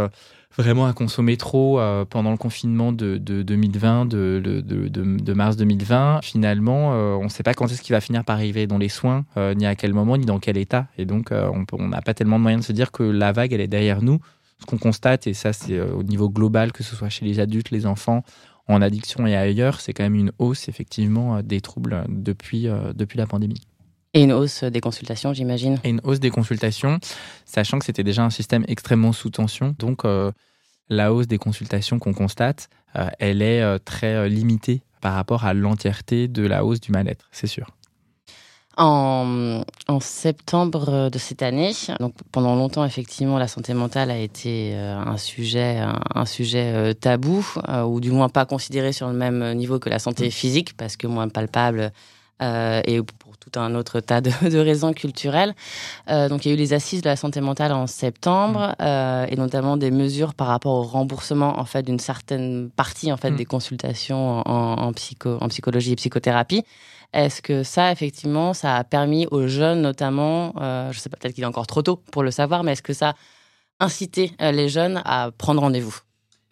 vraiment 0.57 0.85
à 0.85 0.93
consommer 0.93 1.37
trop 1.37 1.79
euh, 1.79 2.05
pendant 2.05 2.31
le 2.31 2.37
confinement 2.37 2.91
de, 2.91 3.17
2020, 3.17 4.05
de, 4.05 5.33
mars 5.33 5.57
2020. 5.57 6.19
Finalement, 6.21 6.93
euh, 6.93 7.15
on 7.15 7.25
ne 7.25 7.29
sait 7.29 7.43
pas 7.43 7.53
quand 7.53 7.65
est-ce 7.71 7.81
qu'il 7.81 7.93
va 7.93 8.01
finir 8.01 8.23
par 8.23 8.35
arriver 8.35 8.67
dans 8.67 8.77
les 8.77 8.89
soins, 8.89 9.25
euh, 9.37 9.53
ni 9.53 9.65
à 9.65 9.75
quel 9.75 9.93
moment, 9.93 10.17
ni 10.17 10.25
dans 10.25 10.39
quel 10.39 10.57
état. 10.57 10.87
Et 10.97 11.05
donc, 11.05 11.31
on 11.31 11.87
n'a 11.87 12.01
pas 12.01 12.13
tellement 12.13 12.37
de 12.37 12.43
moyens 12.43 12.63
de 12.63 12.67
se 12.67 12.73
dire 12.73 12.91
que 12.91 13.03
la 13.03 13.31
vague, 13.31 13.53
elle 13.53 13.61
est 13.61 13.67
derrière 13.67 14.01
nous. 14.01 14.19
Ce 14.59 14.65
qu'on 14.65 14.77
constate, 14.77 15.27
et 15.27 15.33
ça 15.33 15.51
c'est 15.51 15.81
au 15.81 16.03
niveau 16.03 16.29
global, 16.29 16.71
que 16.71 16.83
ce 16.83 16.95
soit 16.95 17.09
chez 17.09 17.25
les 17.25 17.39
adultes, 17.39 17.71
les 17.71 17.85
enfants, 17.85 18.23
en 18.67 18.81
addiction 18.81 19.27
et 19.27 19.35
ailleurs, 19.35 19.81
c'est 19.81 19.91
quand 19.91 20.03
même 20.03 20.15
une 20.15 20.31
hausse 20.39 20.69
effectivement 20.69 21.41
des 21.43 21.59
troubles 21.59 22.05
depuis, 22.07 22.67
depuis 22.95 23.17
la 23.17 23.25
pandémie. 23.25 23.61
Et 24.13 24.21
une 24.21 24.31
hausse 24.31 24.63
des 24.63 24.79
consultations, 24.79 25.33
j'imagine. 25.33 25.79
Et 25.83 25.89
une 25.89 26.01
hausse 26.03 26.19
des 26.19 26.29
consultations, 26.29 26.99
sachant 27.45 27.79
que 27.79 27.85
c'était 27.85 28.03
déjà 28.03 28.23
un 28.23 28.29
système 28.29 28.63
extrêmement 28.67 29.11
sous 29.11 29.31
tension. 29.31 29.75
Donc, 29.79 30.05
euh, 30.05 30.31
la 30.87 31.13
hausse 31.13 31.27
des 31.27 31.39
consultations 31.39 31.97
qu'on 31.97 32.13
constate, 32.13 32.69
euh, 32.95 33.07
elle 33.17 33.41
est 33.41 33.61
euh, 33.61 33.79
très 33.83 34.29
limitée 34.29 34.83
par 35.01 35.15
rapport 35.15 35.45
à 35.45 35.55
l'entièreté 35.55 36.27
de 36.27 36.45
la 36.45 36.63
hausse 36.63 36.79
du 36.79 36.91
mal-être, 36.91 37.27
c'est 37.31 37.47
sûr. 37.47 37.71
En, 38.77 39.63
en, 39.87 39.99
septembre 39.99 41.09
de 41.11 41.17
cette 41.19 41.43
année, 41.43 41.73
donc 41.99 42.15
pendant 42.31 42.55
longtemps 42.55 42.83
effectivement 42.83 43.37
la 43.37 43.47
santé 43.47 43.75
mentale 43.75 44.09
a 44.09 44.17
été 44.17 44.73
un 44.73 45.17
sujet 45.17 45.79
un, 46.15 46.25
sujet 46.25 46.95
tabou 46.95 47.45
ou 47.85 47.99
du 47.99 48.09
moins 48.09 48.29
pas 48.29 48.47
considéré 48.47 48.91
sur 48.91 49.07
le 49.09 49.13
même 49.13 49.53
niveau 49.53 49.77
que 49.77 49.89
la 49.89 49.99
santé 49.99 50.29
mm. 50.29 50.31
physique 50.31 50.75
parce 50.75 50.97
que 50.97 51.05
moins 51.05 51.29
palpable 51.29 51.91
et 52.41 52.99
tout 53.43 53.59
un 53.59 53.75
autre 53.75 53.99
tas 53.99 54.21
de, 54.21 54.57
raisons 54.57 54.93
culturelles. 54.93 55.53
Euh, 56.09 56.29
donc 56.29 56.45
il 56.45 56.49
y 56.49 56.51
a 56.51 56.55
eu 56.55 56.57
les 56.57 56.73
assises 56.73 57.01
de 57.01 57.09
la 57.09 57.15
santé 57.15 57.41
mentale 57.41 57.71
en 57.71 57.87
septembre 57.87 58.75
mm. 58.79 58.83
euh, 58.83 59.25
et 59.29 59.35
notamment 59.35 59.77
des 59.77 59.91
mesures 59.91 60.33
par 60.33 60.47
rapport 60.47 60.73
au 60.73 60.83
remboursement 60.83 61.59
en 61.59 61.65
fait 61.65 61.83
d'une 61.83 61.99
certaine 61.99 62.69
partie 62.75 63.11
en 63.11 63.17
fait 63.17 63.31
mm. 63.31 63.35
des 63.35 63.45
consultations 63.45 64.41
en, 64.47 64.93
psycho, 64.93 65.37
en 65.41 65.47
psychologie 65.49 65.93
et 65.93 65.95
psychothérapie. 65.95 66.63
Est-ce 67.13 67.41
que 67.41 67.63
ça 67.63 67.91
effectivement 67.91 68.53
ça 68.53 68.75
a 68.75 68.83
permis 68.83 69.27
aux 69.27 69.47
jeunes 69.47 69.81
notamment, 69.81 70.53
euh, 70.59 70.91
je 70.91 70.99
sais 70.99 71.09
pas 71.09 71.17
peut-être 71.17 71.35
qu'il 71.35 71.43
est 71.43 71.47
encore 71.47 71.67
trop 71.67 71.81
tôt 71.81 71.97
pour 72.11 72.23
le 72.23 72.31
savoir, 72.31 72.63
mais 72.63 72.73
est-ce 72.73 72.81
que 72.81 72.93
ça 72.93 73.09
a 73.09 73.15
incité 73.79 74.31
les 74.39 74.69
jeunes 74.69 75.01
à 75.03 75.31
prendre 75.37 75.61
rendez-vous? 75.61 75.97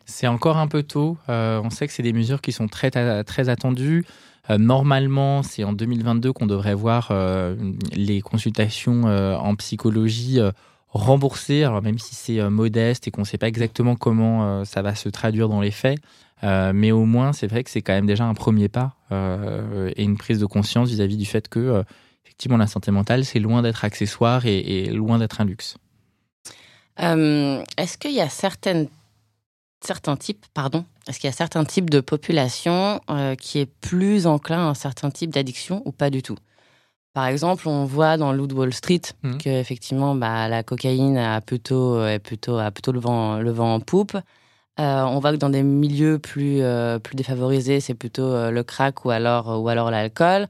C'est 0.06 0.28
encore 0.28 0.58
un 0.58 0.68
peu 0.68 0.84
tôt. 0.84 1.18
on 1.30 1.70
sait 1.70 1.88
que 1.88 1.94
c'est 1.94 2.04
des 2.04 2.12
mesures 2.12 2.42
qui 2.42 2.52
sont 2.52 2.68
très, 2.68 2.92
très 3.24 3.50
attendues. 3.50 4.06
Euh, 4.50 4.58
normalement, 4.58 5.44
c'est 5.44 5.64
en 5.64 5.74
2022 5.74 6.34
qu'on 6.34 6.48
devrait 6.48 6.74
voir 6.74 7.10
euh, 7.12 7.56
les 7.94 8.22
consultations 8.22 9.08
euh, 9.08 9.36
en 9.36 9.56
psychologie 9.56 10.40
remboursées, 10.90 11.64
alors 11.64 11.82
même 11.82 12.00
si 12.00 12.16
c'est 12.16 12.42
modeste 12.50 13.08
et 13.08 13.12
qu'on 13.12 13.22
ne 13.22 13.26
sait 13.26 13.38
pas 13.38 13.48
exactement 13.48 13.96
comment 13.96 14.66
ça 14.66 14.82
va 14.82 14.94
se 14.94 15.08
traduire 15.08 15.48
dans 15.48 15.62
les 15.62 15.72
faits. 15.72 15.98
mais 16.44 16.92
au 16.92 17.06
moins, 17.06 17.32
c'est 17.32 17.48
vrai 17.48 17.64
que 17.64 17.70
c'est 17.70 17.82
quand 17.82 17.94
même 17.94 18.08
déjà 18.08 18.26
un 18.26 18.34
premier 18.34 18.68
pas 18.68 18.98
et 19.10 20.04
une 20.04 20.18
prise 20.18 20.40
de 20.40 20.46
conscience 20.46 20.90
vis-à-vis 20.90 21.16
du 21.16 21.26
fait 21.26 21.48
que, 21.48 21.82
effectivement, 22.26 22.58
la 22.58 22.68
santé 22.68 22.92
mentale, 22.92 23.24
c'est 23.24 23.40
loin 23.40 23.62
d'être 23.62 23.86
accessoire 23.86 24.46
et, 24.46 24.88
loin 24.88 25.18
d'être 25.18 25.40
un 25.40 25.46
luxe. 25.46 25.78
Est-ce 26.98 27.98
qu'il 27.98 28.12
y 28.12 28.20
a 28.20 28.28
certaines 28.28 28.90
certains 29.82 30.16
types, 30.16 30.46
pardon, 30.54 30.86
est-ce 31.08 31.20
qu'il 31.20 31.28
y 31.28 31.34
a 31.34 31.36
certains 31.36 31.64
types 31.64 31.90
de 31.90 32.00
population 32.00 33.02
euh, 33.10 33.36
qui 33.36 33.60
est 33.60 33.66
plus 33.66 34.28
enclin 34.28 34.68
à 34.68 34.70
un 34.70 34.74
certain 34.74 35.10
type 35.10 35.32
d'addiction 35.32 35.82
ou 35.86 35.92
pas 35.92 36.10
du 36.10 36.22
tout? 36.22 36.38
Par 37.14 37.26
exemple, 37.26 37.68
on 37.68 37.86
voit 37.86 38.18
dans 38.18 38.32
Loot 38.32 38.54
Wall 38.54 38.74
Street 38.74 39.02
mmh. 39.24 39.38
que 39.38 39.50
effectivement, 39.50 40.16
bah, 40.16 40.48
la 40.48 40.64
cocaïne 40.64 41.18
a 41.18 41.42
plutôt, 41.42 42.06
est 42.06 42.20
plutôt, 42.20 42.58
a 42.58 42.72
plutôt 42.72 42.92
le 42.92 43.00
vent, 43.00 43.40
le 43.40 43.52
vent 43.52 43.74
en 43.74 43.80
poupe. 43.80 44.16
Euh, 44.80 45.04
on 45.04 45.20
voit 45.20 45.32
que 45.32 45.38
dans 45.38 45.50
des 45.50 45.64
milieux 45.64 46.20
plus, 46.20 46.62
euh, 46.62 47.00
plus 47.00 47.16
défavorisés, 47.16 47.82
c'est 47.82 47.94
plutôt 47.94 48.50
le 48.50 48.64
crack 48.64 49.04
ou 49.04 49.10
alors, 49.10 49.62
ou 49.62 49.68
alors 49.68 49.92
l'alcool. 49.92 50.48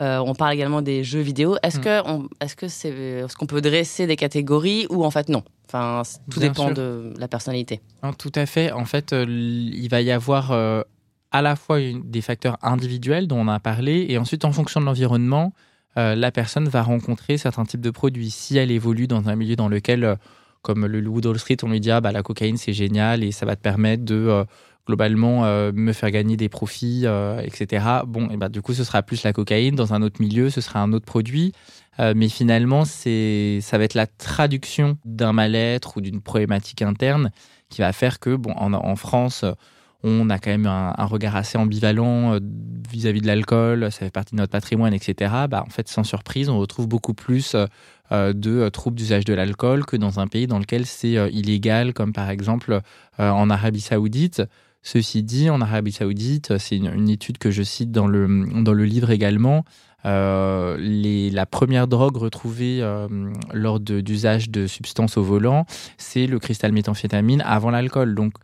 on 0.00 0.34
parle 0.34 0.52
également 0.52 0.82
des 0.82 1.02
jeux 1.02 1.20
vidéo. 1.20 1.56
Est-ce 1.62 1.78
mmh. 1.78 1.82
que, 1.82 2.44
est-ce 2.44 2.56
que 2.56 2.68
c'est, 2.68 2.90
est-ce 2.90 3.36
qu'on 3.36 3.46
peut 3.46 3.62
dresser 3.62 4.06
des 4.06 4.16
catégories 4.16 4.86
ou 4.90 5.04
en 5.04 5.10
fait 5.10 5.30
non? 5.30 5.44
Enfin, 5.72 6.02
tout 6.30 6.38
dépend 6.38 6.70
de 6.70 7.14
la 7.18 7.28
personnalité. 7.28 7.80
tout 8.18 8.32
à 8.34 8.44
fait. 8.44 8.72
En 8.72 8.84
fait, 8.84 9.14
euh, 9.14 9.24
il 9.26 9.88
va 9.88 10.02
y 10.02 10.10
avoir 10.10 10.52
euh, 10.52 10.82
à 11.30 11.40
la 11.40 11.56
fois 11.56 11.78
des 11.80 12.20
facteurs 12.20 12.58
individuels 12.60 13.26
dont 13.26 13.38
on 13.38 13.48
a 13.48 13.58
parlé, 13.58 14.04
et 14.10 14.18
ensuite, 14.18 14.44
en 14.44 14.52
fonction 14.52 14.80
de 14.80 14.84
l'environnement, 14.84 15.54
euh, 15.96 16.14
la 16.14 16.30
personne 16.30 16.68
va 16.68 16.82
rencontrer 16.82 17.38
certains 17.38 17.64
types 17.64 17.80
de 17.80 17.90
produits. 17.90 18.30
Si 18.30 18.58
elle 18.58 18.70
évolue 18.70 19.06
dans 19.06 19.30
un 19.30 19.34
milieu 19.34 19.56
dans 19.56 19.68
lequel, 19.68 20.16
comme 20.60 20.84
le 20.84 21.08
Wood 21.08 21.38
Street, 21.38 21.56
on 21.62 21.70
lui 21.70 21.80
dit 21.80 21.90
ah, 21.90 22.02
bah, 22.02 22.12
la 22.12 22.22
cocaïne 22.22 22.58
c'est 22.58 22.74
génial 22.74 23.24
et 23.24 23.32
ça 23.32 23.46
va 23.46 23.56
te 23.56 23.62
permettre 23.62 24.04
de 24.04 24.44
globalement 24.86 25.42
me 25.72 25.92
faire 25.92 26.10
gagner 26.10 26.36
des 26.36 26.48
profits, 26.48 27.06
etc. 27.42 27.86
Bon, 28.06 28.28
et 28.30 28.36
bah, 28.36 28.48
du 28.48 28.60
coup, 28.60 28.74
ce 28.74 28.84
sera 28.84 29.02
plus 29.02 29.22
la 29.22 29.32
cocaïne. 29.32 29.74
Dans 29.74 29.94
un 29.94 30.02
autre 30.02 30.20
milieu, 30.20 30.50
ce 30.50 30.60
sera 30.60 30.80
un 30.80 30.92
autre 30.92 31.06
produit. 31.06 31.52
Euh, 32.00 32.14
mais 32.16 32.28
finalement, 32.28 32.84
ça 32.84 33.78
va 33.78 33.84
être 33.84 33.94
la 33.94 34.06
traduction 34.06 34.98
d'un 35.04 35.32
mal-être 35.32 35.96
ou 35.96 36.00
d'une 36.00 36.20
problématique 36.20 36.82
interne 36.82 37.30
qui 37.68 37.80
va 37.80 37.92
faire 37.92 38.18
que, 38.18 38.34
bon, 38.34 38.52
en, 38.52 38.96
France, 38.96 39.44
on 40.02 40.30
a 40.30 40.38
quand 40.38 40.50
même 40.50 40.66
un, 40.66 41.04
regard 41.04 41.36
assez 41.36 41.56
ambivalent 41.56 42.34
euh, 42.34 42.40
vis-à-vis 42.90 43.20
de 43.20 43.26
l'alcool, 43.26 43.90
ça 43.90 44.00
fait 44.00 44.10
partie 44.10 44.34
de 44.34 44.40
notre 44.40 44.52
patrimoine, 44.52 44.92
etc. 44.92 45.32
Bah, 45.48 45.64
en 45.66 45.70
fait, 45.70 45.88
sans 45.88 46.04
surprise, 46.04 46.48
on 46.48 46.58
retrouve 46.58 46.86
beaucoup 46.86 47.14
plus 47.14 47.56
euh, 48.10 48.32
de 48.34 48.68
troubles 48.68 48.96
d'usage 48.96 49.24
de 49.24 49.32
l'alcool 49.32 49.86
que 49.86 49.96
dans 49.96 50.20
un 50.20 50.26
pays 50.26 50.46
dans 50.46 50.58
lequel 50.58 50.86
c'est 50.86 51.12
illégal, 51.32 51.94
comme 51.94 52.12
par 52.12 52.28
exemple 52.28 52.80
en 53.18 53.48
Arabie 53.48 53.80
Saoudite. 53.80 54.42
Ceci 54.84 55.22
dit, 55.22 55.48
en 55.48 55.60
Arabie 55.60 55.92
Saoudite, 55.92 56.58
c'est 56.58 56.76
une, 56.76 56.92
une, 56.92 57.08
étude 57.08 57.38
que 57.38 57.52
je 57.52 57.62
cite 57.62 57.92
dans 57.92 58.08
le, 58.08 58.44
dans 58.62 58.72
le 58.72 58.84
livre 58.84 59.10
également, 59.10 59.64
euh, 60.04 60.76
la 61.32 61.46
première 61.46 61.86
drogue 61.86 62.16
retrouvée 62.16 62.78
euh, 62.80 63.08
lors 63.52 63.80
d'usage 63.80 64.50
de, 64.50 64.66
substances 64.66 65.16
au 65.16 65.22
volant, 65.22 65.64
c'est 65.98 66.26
le 66.26 66.38
cristal 66.38 66.72
méthamphétamine 66.72 67.42
avant 67.46 67.70
l'alcool. 67.70 68.14
Donc, 68.14 68.34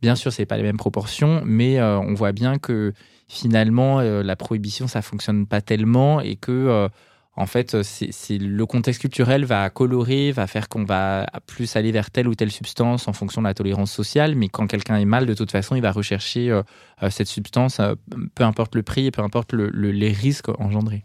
bien 0.00 0.14
sûr, 0.14 0.32
c'est 0.32 0.46
pas 0.46 0.56
les 0.56 0.62
mêmes 0.62 0.76
proportions, 0.76 1.42
mais 1.44 1.78
euh, 1.78 1.98
on 1.98 2.14
voit 2.14 2.32
bien 2.32 2.58
que 2.58 2.92
finalement, 3.28 4.00
la 4.00 4.36
prohibition, 4.36 4.88
ça 4.88 5.00
fonctionne 5.00 5.46
pas 5.46 5.62
tellement 5.62 6.20
et 6.20 6.36
que 6.36 6.88
en 7.34 7.46
fait, 7.46 7.82
c'est 7.82 8.36
le 8.36 8.66
contexte 8.66 9.00
culturel 9.00 9.46
va 9.46 9.70
colorer, 9.70 10.32
va 10.32 10.46
faire 10.46 10.68
qu'on 10.68 10.84
va 10.84 11.26
plus 11.46 11.76
aller 11.76 11.90
vers 11.90 12.10
telle 12.10 12.28
ou 12.28 12.34
telle 12.34 12.50
substance 12.50 13.08
en 13.08 13.14
fonction 13.14 13.40
de 13.40 13.46
la 13.46 13.54
tolérance 13.54 13.90
sociale. 13.90 14.34
Mais 14.34 14.48
quand 14.48 14.66
quelqu'un 14.66 14.96
est 14.96 15.06
mal, 15.06 15.24
de 15.24 15.32
toute 15.32 15.50
façon, 15.50 15.74
il 15.74 15.80
va 15.80 15.92
rechercher 15.92 16.50
euh, 16.50 16.62
euh, 17.02 17.08
cette 17.08 17.28
substance, 17.28 17.80
euh, 17.80 17.94
peu 18.34 18.44
importe 18.44 18.74
le 18.74 18.82
prix 18.82 19.06
et 19.06 19.10
peu 19.10 19.22
importe 19.22 19.54
les 19.54 20.12
risques 20.12 20.50
engendrés. 20.60 21.04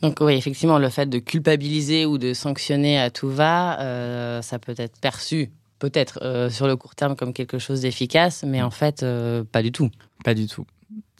Donc 0.00 0.18
oui, 0.20 0.34
effectivement, 0.34 0.78
le 0.78 0.88
fait 0.90 1.06
de 1.06 1.18
culpabiliser 1.18 2.06
ou 2.06 2.18
de 2.18 2.34
sanctionner 2.34 3.00
à 3.00 3.10
tout 3.10 3.28
va, 3.28 4.40
ça 4.42 4.60
peut 4.60 4.76
être 4.78 5.00
perçu, 5.00 5.50
peut-être 5.80 6.48
sur 6.50 6.68
le 6.68 6.76
court 6.76 6.94
terme 6.94 7.16
comme 7.16 7.32
quelque 7.32 7.58
chose 7.58 7.80
d'efficace, 7.80 8.44
mais 8.46 8.62
en 8.62 8.70
fait, 8.70 9.04
pas 9.50 9.60
du 9.60 9.72
tout. 9.72 9.90
Pas 10.24 10.34
du 10.34 10.46
tout 10.46 10.66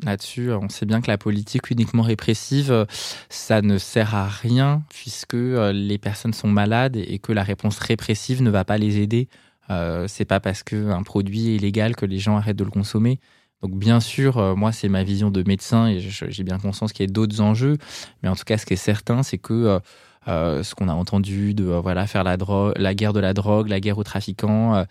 là-dessus. 0.02 0.52
On 0.52 0.68
sait 0.68 0.86
bien 0.86 1.00
que 1.00 1.08
la 1.08 1.18
politique 1.18 1.70
uniquement 1.70 2.02
répressive, 2.02 2.86
ça 3.28 3.62
ne 3.62 3.78
sert 3.78 4.14
à 4.14 4.28
rien 4.28 4.82
puisque 4.88 5.34
euh, 5.34 5.72
les 5.72 5.98
personnes 5.98 6.32
sont 6.32 6.48
malades 6.48 6.96
et 6.96 7.18
que 7.18 7.32
la 7.32 7.42
réponse 7.42 7.78
répressive 7.78 8.42
ne 8.42 8.50
va 8.50 8.64
pas 8.64 8.78
les 8.78 8.98
aider. 8.98 9.28
Euh, 9.70 10.06
c'est 10.08 10.24
pas 10.24 10.40
parce 10.40 10.62
qu'un 10.62 11.02
produit 11.02 11.48
est 11.48 11.56
illégal 11.56 11.96
que 11.96 12.06
les 12.06 12.18
gens 12.18 12.36
arrêtent 12.36 12.56
de 12.56 12.64
le 12.64 12.70
consommer. 12.70 13.20
Donc 13.62 13.76
bien 13.76 14.00
sûr, 14.00 14.38
euh, 14.38 14.54
moi 14.56 14.72
c'est 14.72 14.88
ma 14.88 15.04
vision 15.04 15.30
de 15.30 15.42
médecin 15.46 15.86
et 15.86 16.00
j'ai 16.00 16.42
bien 16.42 16.58
conscience 16.58 16.92
qu'il 16.92 17.06
y 17.06 17.08
a 17.08 17.12
d'autres 17.12 17.40
enjeux, 17.40 17.78
mais 18.22 18.28
en 18.28 18.34
tout 18.34 18.44
cas 18.44 18.58
ce 18.58 18.66
qui 18.66 18.72
est 18.72 18.76
certain, 18.76 19.22
c'est 19.22 19.38
que 19.38 19.78
ce 20.26 20.74
qu'on 20.74 20.88
a 20.88 20.94
entendu 20.94 21.54
de 21.54 21.64
voilà 21.64 22.06
faire 22.06 22.24
la, 22.24 22.36
la 22.76 22.94
guerre 22.94 23.12
de 23.12 23.20
la 23.20 23.34
drogue, 23.34 23.68
la 23.68 23.78
guerre 23.78 23.98
aux 23.98 24.04
trafiquants 24.04 24.84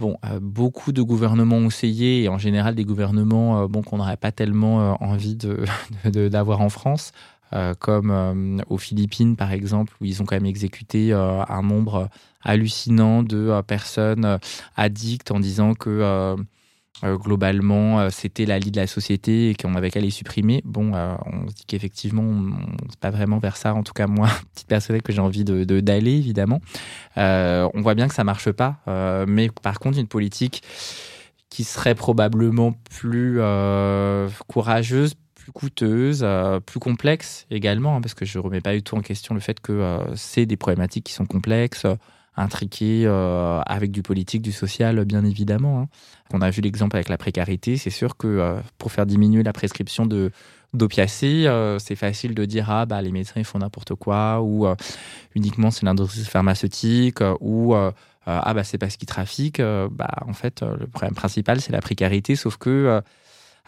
Bon, 0.00 0.16
euh, 0.24 0.40
beaucoup 0.40 0.92
de 0.92 1.02
gouvernements 1.02 1.56
ont 1.56 1.66
essayé, 1.66 2.22
et 2.22 2.28
en 2.30 2.38
général 2.38 2.74
des 2.74 2.86
gouvernements 2.86 3.60
euh, 3.64 3.66
bon, 3.68 3.82
qu'on 3.82 3.98
n'aurait 3.98 4.16
pas 4.16 4.32
tellement 4.32 4.80
euh, 4.80 4.94
envie 5.00 5.36
d'avoir 6.04 6.62
en 6.62 6.70
France, 6.70 7.12
comme 7.80 8.62
aux 8.68 8.78
Philippines 8.78 9.34
par 9.34 9.50
exemple, 9.50 9.92
où 10.00 10.04
ils 10.04 10.22
ont 10.22 10.24
quand 10.24 10.36
même 10.36 10.46
exécuté 10.46 11.12
un 11.12 11.62
nombre 11.62 12.08
hallucinant 12.44 13.24
de 13.24 13.60
personnes 13.62 14.38
addictes 14.76 15.32
en 15.32 15.40
disant 15.40 15.74
que 15.74 16.36
euh, 17.02 17.16
globalement, 17.16 18.10
c'était 18.10 18.44
la 18.44 18.58
lie 18.58 18.70
de 18.70 18.76
la 18.76 18.86
société 18.86 19.50
et 19.50 19.54
qu'on 19.54 19.74
avait 19.74 19.90
qu'à 19.90 20.00
les 20.00 20.10
supprimer. 20.10 20.60
Bon, 20.64 20.92
on 20.92 21.48
se 21.48 21.54
dit 21.54 21.64
qu'effectivement, 21.66 22.56
c'est 22.88 23.00
pas 23.00 23.10
vraiment 23.10 23.38
vers 23.38 23.56
ça, 23.56 23.74
en 23.74 23.82
tout 23.82 23.94
cas 23.94 24.06
moi, 24.06 24.28
petite 24.54 24.68
personnelle 24.68 25.02
que 25.02 25.12
j'ai 25.12 25.20
envie 25.20 25.44
de 25.44 25.80
d'aller, 25.80 26.12
évidemment. 26.12 26.60
on 27.16 27.80
voit 27.80 27.94
bien 27.94 28.08
que 28.08 28.14
ça 28.14 28.24
marche 28.24 28.50
pas, 28.50 28.80
mais 29.26 29.48
par 29.62 29.78
contre, 29.78 29.98
une 29.98 30.08
politique 30.08 30.62
qui 31.48 31.64
serait 31.64 31.94
probablement 31.94 32.74
plus 32.90 33.40
courageuse, 34.46 35.14
plus 35.40 35.52
coûteuse, 35.52 36.20
euh, 36.22 36.60
plus 36.60 36.80
complexe 36.80 37.46
également, 37.50 37.96
hein, 37.96 38.00
parce 38.00 38.14
que 38.14 38.24
je 38.24 38.38
remets 38.38 38.60
pas 38.60 38.74
du 38.74 38.82
tout 38.82 38.96
en 38.96 39.00
question 39.00 39.34
le 39.34 39.40
fait 39.40 39.60
que 39.60 39.72
euh, 39.72 40.16
c'est 40.16 40.46
des 40.46 40.56
problématiques 40.56 41.04
qui 41.04 41.12
sont 41.12 41.26
complexes, 41.26 41.86
euh, 42.40 42.44
intriquées, 42.44 43.06
avec 43.66 43.90
du 43.90 44.02
politique, 44.02 44.42
du 44.42 44.52
social, 44.52 45.04
bien 45.04 45.24
évidemment. 45.24 45.80
Hein. 45.80 45.88
On 46.32 46.40
a 46.42 46.50
vu 46.50 46.62
l'exemple 46.62 46.96
avec 46.96 47.08
la 47.08 47.18
précarité, 47.18 47.76
c'est 47.76 47.90
sûr 47.90 48.16
que 48.16 48.56
pour 48.78 48.92
faire 48.92 49.06
diminuer 49.06 49.42
la 49.42 49.52
prescription 49.52 50.06
de 50.06 50.30
d'opiacés, 50.72 51.48
c'est 51.80 51.96
facile 51.96 52.34
de 52.36 52.44
dire 52.44 52.70
ah 52.70 52.86
bah 52.86 53.02
les 53.02 53.10
médecins 53.10 53.40
ils 53.40 53.44
font 53.44 53.58
n'importe 53.58 53.96
quoi 53.96 54.40
ou 54.40 54.68
uniquement 55.34 55.72
c'est 55.72 55.84
l'industrie 55.84 56.22
pharmaceutique 56.22 57.18
ou 57.40 57.74
ah 57.74 58.54
bah 58.54 58.62
c'est 58.62 58.78
parce 58.78 58.96
qu'ils 58.96 59.08
trafiquent. 59.08 59.60
bah 59.60 60.10
en 60.24 60.32
fait 60.32 60.62
le 60.62 60.86
problème 60.86 61.14
principal 61.14 61.60
c'est 61.60 61.72
la 61.72 61.80
précarité, 61.80 62.36
sauf 62.36 62.56
que 62.56 63.02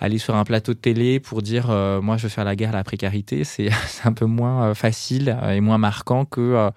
aller 0.02 0.18
sur 0.18 0.34
un 0.34 0.44
plateau 0.44 0.74
de 0.74 0.78
télé 0.78 1.20
pour 1.20 1.42
dire 1.42 1.70
euh, 1.70 2.00
moi 2.00 2.16
je 2.16 2.24
veux 2.24 2.28
faire 2.28 2.44
la 2.44 2.56
guerre 2.56 2.70
à 2.70 2.76
la 2.76 2.84
précarité, 2.84 3.44
c'est 3.44 3.70
un 4.04 4.12
peu 4.12 4.26
moins 4.26 4.64
euh, 4.70 4.74
facile 4.74 5.36
et 5.48 5.60
moins 5.60 5.78
marquant 5.78 6.24
que 6.24 6.40
euh, 6.40 6.70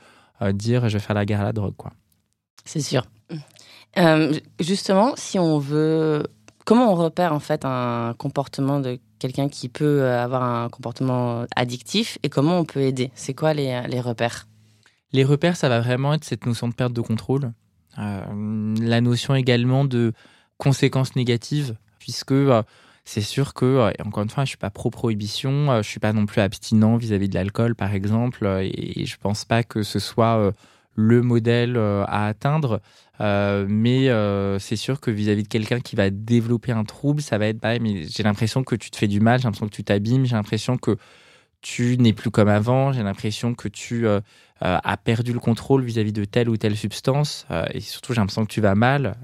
dire 0.53 0.87
je 0.89 0.97
vais 0.97 1.03
faire 1.03 1.15
la 1.15 1.25
guerre 1.25 1.41
à 1.41 1.43
la 1.43 1.53
drogue. 1.53 1.75
quoi. 1.75 1.91
C'est 2.65 2.81
sûr. 2.81 3.05
justement, 4.59 5.13
si 5.15 5.39
on 5.39 5.59
veut. 5.59 6.23
Comment 6.65 6.91
on 6.91 6.95
repère 6.95 7.31
en 7.31 7.39
fait 7.39 7.63
un 7.63 8.15
comportement 8.17 8.79
de 8.79 8.97
quelqu'un 9.19 9.49
qui 9.49 9.69
peut 9.69 10.09
avoir 10.09 10.41
un 10.41 10.69
comportement 10.69 11.45
addictif 11.55 12.17
et 12.23 12.29
comment 12.29 12.57
on 12.57 12.65
peut 12.65 12.81
aider? 12.81 13.11
C'est 13.13 13.35
quoi 13.35 13.53
les, 13.53 13.83
les, 13.87 14.01
repères? 14.01 14.47
Les 15.11 15.23
repères, 15.23 15.57
ça 15.57 15.69
va 15.69 15.79
vraiment 15.79 16.15
être 16.15 16.23
cette 16.23 16.47
notion 16.47 16.67
de 16.67 16.73
perte 16.73 16.91
de 16.91 17.01
contrôle. 17.01 17.51
la 17.97 19.01
notion 19.01 19.35
également 19.35 19.85
de 19.85 20.13
conséquences 20.57 21.15
négatives, 21.15 21.75
puisque 21.99 22.33
c'est 23.05 23.21
sûr 23.21 23.53
que, 23.53 23.65
euh, 23.65 23.91
encore 24.03 24.23
une 24.23 24.29
fois, 24.29 24.45
je 24.45 24.49
suis 24.49 24.57
pas 24.57 24.71
pro-prohibition, 24.71 25.71
euh, 25.71 25.83
je 25.83 25.87
suis 25.87 25.99
pas 25.99 26.11
non 26.11 26.25
plus 26.25 26.41
abstinent 26.41 26.97
vis-à-vis 26.97 27.29
de 27.29 27.35
l'alcool, 27.35 27.75
par 27.75 27.93
exemple, 27.93 28.45
euh, 28.45 28.67
et 28.73 29.05
je 29.05 29.17
pense 29.17 29.45
pas 29.45 29.63
que 29.63 29.83
ce 29.83 29.99
soit 29.99 30.51
le 30.95 31.21
modèle 31.21 31.77
à 31.77 32.25
atteindre. 32.27 32.81
mais 33.19 34.09
c'est 34.59 34.75
sûr 34.75 34.99
que 34.99 35.11
vis-à-vis 35.11 35.43
de 35.43 35.47
quelqu'un 35.47 35.79
qui 35.79 35.95
va 35.95 36.09
développer 36.09 36.71
un 36.71 36.83
trouble, 36.83 37.21
ça 37.21 37.37
va 37.37 37.47
être 37.47 37.61
mais 37.81 38.05
j'ai 38.07 38.23
l'impression 38.23 38.63
que 38.63 38.75
tu 38.75 38.89
te 38.89 38.97
fais 38.97 39.07
du 39.07 39.19
mal, 39.19 39.39
j'ai 39.39 39.43
l'impression 39.43 39.67
que 39.67 39.75
tu 39.75 39.83
t'abîmes, 39.83 40.25
j'ai 40.25 40.35
l'impression 40.35 40.77
que 40.77 40.97
tu 41.61 41.97
n'es 41.97 42.13
plus 42.13 42.31
comme 42.31 42.47
avant, 42.47 42.93
j'ai 42.93 43.03
l'impression 43.03 43.53
que 43.55 43.67
tu 43.67 44.07
as 44.61 44.97
perdu 44.97 45.33
le 45.33 45.39
contrôle 45.39 45.83
vis-à-vis 45.83 46.13
de 46.13 46.25
telle 46.25 46.49
ou 46.49 46.57
telle 46.57 46.77
substance, 46.77 47.45
et 47.73 47.81
surtout 47.81 48.13
j'ai 48.13 48.21
l'impression 48.21 48.45
que 48.45 48.51
tu 48.51 48.61
vas 48.61 48.75
mal. 48.75 49.17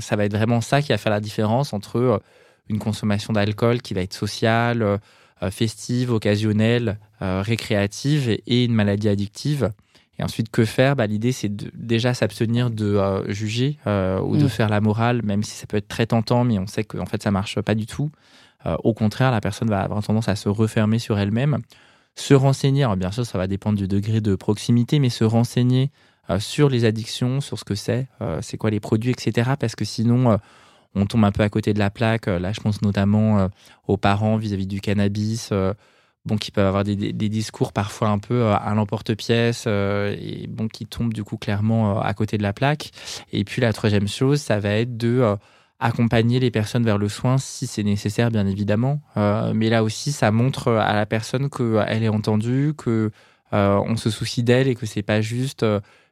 ça 0.00 0.16
va 0.16 0.26
être 0.26 0.36
vraiment 0.36 0.60
ça 0.60 0.82
qui 0.82 0.88
va 0.88 0.98
faire 0.98 1.12
la 1.12 1.20
différence 1.20 1.72
entre 1.72 2.20
une 2.68 2.78
consommation 2.78 3.32
d'alcool 3.32 3.82
qui 3.82 3.94
va 3.94 4.00
être 4.00 4.14
sociale, 4.14 4.82
euh, 4.82 4.98
euh, 5.42 5.50
festive, 5.50 6.12
occasionnelle, 6.12 6.98
euh, 7.22 7.42
récréative 7.42 8.28
et, 8.46 8.64
une 8.64 8.74
maladie 8.74 9.08
addictive. 9.08 9.72
Et 10.18 10.22
ensuite, 10.22 10.50
que 10.50 10.64
faire? 10.64 10.94
Bah, 10.94 11.06
L'idée, 11.06 11.32
c'est 11.32 11.54
de, 11.54 11.70
déjà 11.74 12.14
s'abstenir 12.14 12.70
de 12.70 13.24
juger 13.28 13.78
ou 13.84 14.36
de 14.36 14.44
mm. 14.44 14.48
faire 14.48 14.68
la 14.68 14.80
morale, 14.80 15.22
même 15.24 15.42
si 15.42 15.56
ça 15.56 15.66
peut 15.66 15.76
être 15.76 15.88
très 15.88 16.06
tentant, 16.06 16.44
mais 16.44 16.58
on 16.58 16.68
sait 16.68 16.84
que 16.84 16.98
en 16.98 17.06
fait, 17.06 17.22
ça 17.22 17.32
marche 17.32 17.60
pas 17.60 17.74
du 17.74 17.86
tout. 17.86 18.12
au 18.64 18.94
contraire, 18.94 19.32
la 19.32 19.40
personne 19.40 19.68
va 19.68 19.80
avoir 19.80 20.04
tendance 20.04 20.28
à 20.28 20.36
se 20.36 20.48
refermer 20.48 21.00
sur 21.00 21.18
elle-même. 21.18 21.58
Se 22.14 22.32
renseigner, 22.32 22.86
bien 22.96 23.10
sûr, 23.10 23.26
ça 23.26 23.38
va 23.38 23.48
dépendre 23.48 23.76
du 23.76 23.88
degré 23.88 24.20
de 24.20 24.36
proximité, 24.36 25.00
mais 25.00 25.10
se 25.10 25.24
renseigner 25.24 25.90
sur 26.38 26.68
les 26.68 26.84
addictions, 26.84 27.40
sur 27.40 27.58
ce 27.58 27.64
que 27.64 27.74
c'est, 27.74 28.06
c'est 28.40 28.56
quoi 28.56 28.70
les 28.70 28.78
produits, 28.78 29.10
etc. 29.10 29.50
Parce 29.58 29.74
que 29.74 29.84
sinon, 29.84 30.38
on 30.94 31.06
tombe 31.06 31.24
un 31.24 31.32
peu 31.32 31.42
à 31.42 31.48
côté 31.48 31.74
de 31.74 31.78
la 31.78 31.90
plaque. 31.90 32.26
Là, 32.26 32.52
je 32.52 32.60
pense 32.60 32.82
notamment 32.82 33.38
euh, 33.38 33.48
aux 33.86 33.96
parents 33.96 34.36
vis-à-vis 34.36 34.66
du 34.66 34.80
cannabis, 34.80 35.50
euh, 35.52 35.74
bon, 36.24 36.36
qui 36.36 36.50
peuvent 36.50 36.66
avoir 36.66 36.84
des, 36.84 36.96
discours 37.12 37.72
parfois 37.72 38.08
un 38.08 38.18
peu 38.18 38.34
euh, 38.34 38.54
à 38.54 38.74
l'emporte-pièce 38.74 39.66
et 39.66 40.46
bon, 40.48 40.68
qui 40.68 40.86
tombent 40.86 41.14
du 41.14 41.24
coup 41.24 41.36
clairement 41.36 42.00
à 42.00 42.14
côté 42.14 42.38
de 42.38 42.42
la 42.42 42.52
plaque. 42.52 42.90
Et 43.32 43.44
puis 43.44 43.60
la 43.60 43.72
troisième 43.72 44.08
chose, 44.08 44.40
ça 44.40 44.58
va 44.58 44.70
être 44.70 44.96
de 44.96 45.36
accompagner 45.80 46.38
les 46.40 46.50
personnes 46.50 46.84
vers 46.84 46.98
le 46.98 47.08
soin 47.08 47.36
si 47.36 47.66
c'est 47.66 47.82
nécessaire, 47.82 48.30
bien 48.30 48.46
évidemment. 48.46 49.00
mais 49.16 49.68
là 49.68 49.82
aussi, 49.82 50.12
ça 50.12 50.30
montre 50.30 50.72
à 50.72 50.94
la 50.94 51.04
personne 51.04 51.50
qu'elle 51.50 52.02
est 52.02 52.08
entendue, 52.08 52.72
que 52.76 53.10
on 53.52 53.96
se 53.96 54.08
soucie 54.08 54.42
d'elle 54.42 54.68
et 54.68 54.74
que 54.74 54.86
c'est 54.86 55.02
pas 55.02 55.20
juste 55.20 55.64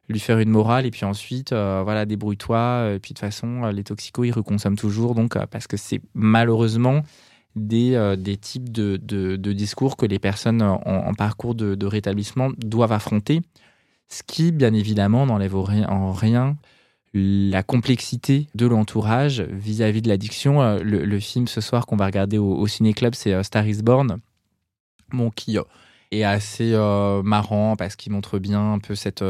lui 0.09 0.19
faire 0.19 0.39
une 0.39 0.49
morale 0.49 0.85
et 0.85 0.91
puis 0.91 1.05
ensuite 1.05 1.53
euh, 1.53 1.81
voilà 1.83 2.05
débrouille-toi 2.05 2.93
et 2.95 2.99
puis 2.99 3.13
de 3.13 3.19
toute 3.19 3.19
façon 3.19 3.63
euh, 3.63 3.71
les 3.71 3.83
toxicos 3.83 4.27
ils 4.27 4.31
reconsomment 4.31 4.77
toujours 4.77 5.15
donc 5.15 5.35
euh, 5.35 5.45
parce 5.49 5.67
que 5.67 5.77
c'est 5.77 6.01
malheureusement 6.13 7.03
des, 7.55 8.15
des 8.17 8.35
types 8.35 8.71
de, 8.71 8.97
de, 8.97 9.53
discours 9.53 9.95
que 9.95 10.07
les 10.07 10.17
personnes 10.17 10.63
en, 10.63 11.13
parcours 11.13 11.53
de, 11.53 11.75
de, 11.75 11.85
rétablissement 11.85 12.49
doivent 12.57 12.93
affronter 12.93 13.41
ce 14.09 14.23
qui 14.23 14.51
bien 14.51 14.73
évidemment 14.73 15.27
n'enlève 15.27 15.55
en 15.55 16.13
rien 16.13 16.57
la 17.13 17.61
complexité 17.61 18.47
de 18.55 18.65
l'entourage 18.65 19.41
vis-à-vis 19.41 20.01
de 20.01 20.09
l'addiction. 20.09 20.79
Le, 20.81 21.19
film 21.19 21.45
ce 21.45 21.61
soir 21.61 21.85
qu'on 21.85 21.95
va 21.95 22.07
regarder 22.07 22.39
au, 22.39 22.55
au 22.55 22.65
ciné 22.65 22.95
club 22.95 23.13
c'est 23.13 23.43
Star 23.43 23.67
is 23.67 23.83
Born 23.83 24.17
bon 25.11 25.29
qui 25.29 25.59
est 26.09 26.23
assez 26.23 26.71
marrant 27.23 27.75
parce 27.75 27.95
qu'il 27.95 28.13
montre 28.13 28.39
bien 28.39 28.73
un 28.73 28.79
peu 28.79 28.95
cette 28.95 29.23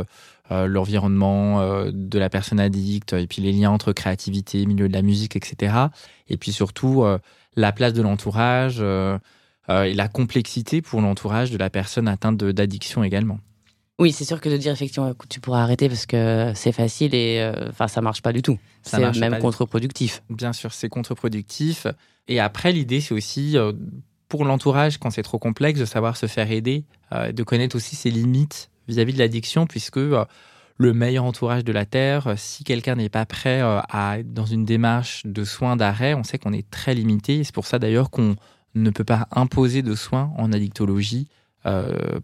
euh, 0.52 0.68
l'environnement 0.68 1.62
euh, 1.62 1.90
de 1.94 2.20
la 2.20 2.30
personne 2.30 2.60
addicte, 2.60 3.14
et 3.14 3.28
puis 3.28 3.42
les 3.42 3.54
liens 3.54 3.72
entre 3.72 3.94
créativité, 3.94 4.66
milieu 4.66 4.90
de 4.90 4.94
la 4.94 5.02
musique, 5.02 5.38
etc. 5.38 5.74
Et 6.28 6.36
puis 6.36 6.52
surtout, 6.52 7.04
euh, 7.04 7.18
la 7.56 7.72
place 7.72 7.94
de 7.94 8.02
l'entourage 8.02 8.82
et 8.82 9.94
la 9.94 10.08
complexité 10.10 10.82
pour 10.82 11.00
l'entourage 11.00 11.50
de 11.52 11.58
la 11.58 11.70
personne 11.70 12.10
atteinte 12.10 12.44
d'addiction 12.44 13.04
également. 13.04 13.40
Oui, 14.00 14.12
c'est 14.12 14.26
sûr 14.26 14.42
que 14.42 14.50
de 14.50 14.58
dire 14.58 14.74
effectivement, 14.74 15.14
tu 15.30 15.40
pourras 15.40 15.62
arrêter 15.62 15.88
parce 15.88 16.06
que 16.06 16.52
c'est 16.56 16.72
facile 16.72 17.14
et 17.16 17.50
enfin 17.70 17.88
ça 17.88 18.02
marche 18.02 18.22
pas 18.22 18.34
du 18.34 18.42
tout. 18.42 18.58
C'est 18.82 19.18
même 19.20 19.38
contre-productif. 19.38 20.24
Bien 20.30 20.52
sûr, 20.52 20.74
c'est 20.74 20.90
contre-productif. 20.90 21.88
Et 22.28 22.40
après, 22.40 22.72
l'idée, 22.72 23.00
c'est 23.00 23.14
aussi 23.14 23.56
pour 24.28 24.44
l'entourage, 24.44 24.98
quand 24.98 25.12
c'est 25.12 25.24
trop 25.24 25.40
complexe, 25.40 25.80
de 25.80 25.86
savoir 25.86 26.18
se 26.18 26.26
faire 26.26 26.52
aider, 26.52 26.86
de 27.12 27.44
connaître 27.44 27.76
aussi 27.76 27.96
ses 27.96 28.10
limites 28.10 28.72
vis-à-vis 28.88 29.14
de 29.14 29.20
l'addiction, 29.20 29.66
puisque 29.66 29.98
euh, 29.98 30.26
le 30.78 30.94
meilleur 30.94 31.24
entourage 31.26 31.64
de 31.64 31.72
la 31.72 31.86
Terre, 31.86 32.28
euh, 32.28 32.34
si 32.38 32.64
quelqu'un 32.64 32.96
n'est 32.96 33.10
pas 33.10 33.26
prêt 33.26 33.62
euh, 33.62 33.80
à 33.90 34.20
être 34.20 34.34
dans 34.34 34.46
une 34.46 34.66
démarche 34.66 35.24
de 35.26 35.44
soins 35.44 35.76
d'arrêt, 35.76 36.14
on 36.14 36.24
sait 36.24 36.38
qu'on 36.38 36.54
est 36.54 36.70
très 36.70 36.94
limité. 36.94 37.44
C'est 37.44 37.54
pour 37.54 37.66
ça 37.66 37.80
d'ailleurs 37.80 38.10
qu'on 38.10 38.36
ne 38.76 38.90
peut 38.90 39.04
pas 39.04 39.28
imposer 39.32 39.82
de 39.82 39.96
soins 39.96 40.32
en 40.38 40.52
addictologie 40.52 41.28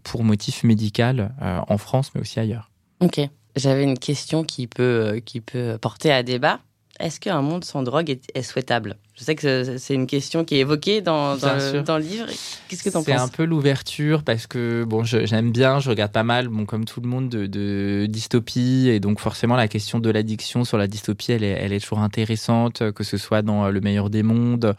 pour 0.02 0.22
motif 0.22 0.64
médical 0.64 1.34
en 1.40 1.78
France, 1.78 2.10
mais 2.14 2.20
aussi 2.20 2.38
ailleurs. 2.38 2.70
Ok. 3.00 3.20
J'avais 3.56 3.84
une 3.84 3.98
question 3.98 4.44
qui 4.44 4.66
peut, 4.66 5.22
qui 5.24 5.40
peut 5.40 5.78
porter 5.80 6.12
à 6.12 6.22
débat 6.22 6.60
est-ce 7.00 7.18
qu'un 7.20 7.40
monde 7.42 7.64
sans 7.64 7.82
drogue 7.82 8.18
est, 8.34 8.42
souhaitable? 8.42 8.96
Je 9.14 9.24
sais 9.24 9.34
que 9.34 9.78
c'est 9.78 9.94
une 9.94 10.06
question 10.06 10.44
qui 10.44 10.56
est 10.56 10.60
évoquée 10.60 11.00
dans, 11.00 11.34
le, 11.34 11.98
livre. 11.98 12.26
Qu'est-ce 12.68 12.82
que 12.82 12.90
tu 12.90 12.96
en 12.96 13.00
penses 13.00 13.06
C'est 13.06 13.20
un 13.20 13.28
peu 13.28 13.44
l'ouverture 13.44 14.22
parce 14.22 14.46
que 14.46 14.84
bon, 14.84 15.04
j'aime 15.04 15.50
bien, 15.50 15.78
je 15.78 15.90
regarde 15.90 16.12
pas 16.12 16.22
mal, 16.22 16.48
bon, 16.48 16.64
comme 16.64 16.84
tout 16.84 17.00
le 17.00 17.08
monde, 17.08 17.28
de, 17.28 18.06
dystopie. 18.08 18.88
Et 18.88 19.00
donc, 19.00 19.20
forcément, 19.20 19.56
la 19.56 19.68
question 19.68 19.98
de 19.98 20.10
l'addiction 20.10 20.64
sur 20.64 20.78
la 20.78 20.86
dystopie, 20.86 21.32
elle 21.32 21.44
est, 21.44 21.58
elle 21.60 21.72
est 21.72 21.80
toujours 21.80 22.00
intéressante, 22.00 22.92
que 22.92 23.04
ce 23.04 23.16
soit 23.16 23.42
dans 23.42 23.68
Le 23.68 23.80
meilleur 23.80 24.10
des 24.10 24.22
mondes 24.22 24.74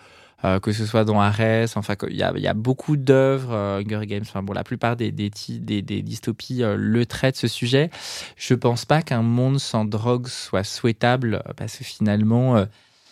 que 0.61 0.71
ce 0.71 0.85
soit 0.85 1.05
dans 1.05 1.19
Arès, 1.19 1.77
enfin, 1.77 1.95
il 2.09 2.15
y 2.15 2.23
a, 2.23 2.53
beaucoup 2.53 2.97
d'œuvres, 2.97 3.53
euh, 3.53 3.81
Hunger 3.81 4.05
Games, 4.07 4.23
enfin, 4.23 4.41
bon, 4.41 4.53
la 4.53 4.63
plupart 4.63 4.95
des 4.95 5.11
dystopies 5.11 6.63
euh, 6.63 6.75
le 6.77 7.05
traitent 7.05 7.37
ce 7.37 7.47
sujet. 7.47 7.89
Je 8.37 8.53
pense 8.55 8.85
pas 8.85 9.01
qu'un 9.01 9.21
monde 9.21 9.59
sans 9.59 9.85
drogue 9.85 10.27
soit 10.27 10.63
souhaitable, 10.63 11.43
parce 11.57 11.77
que 11.77 11.83
finalement, 11.83 12.65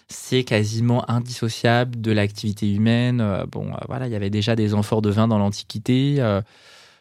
c'est 0.07 0.43
quasiment 0.43 1.09
indissociable 1.09 2.01
de 2.01 2.11
l'activité 2.11 2.73
humaine. 2.73 3.23
bon, 3.51 3.71
voilà, 3.87 4.07
il 4.07 4.11
y 4.11 4.15
avait 4.15 4.31
déjà 4.31 4.55
des 4.55 4.73
amphores 4.73 5.01
de 5.01 5.09
vin 5.09 5.27
dans 5.27 5.37
l'Antiquité. 5.37 6.23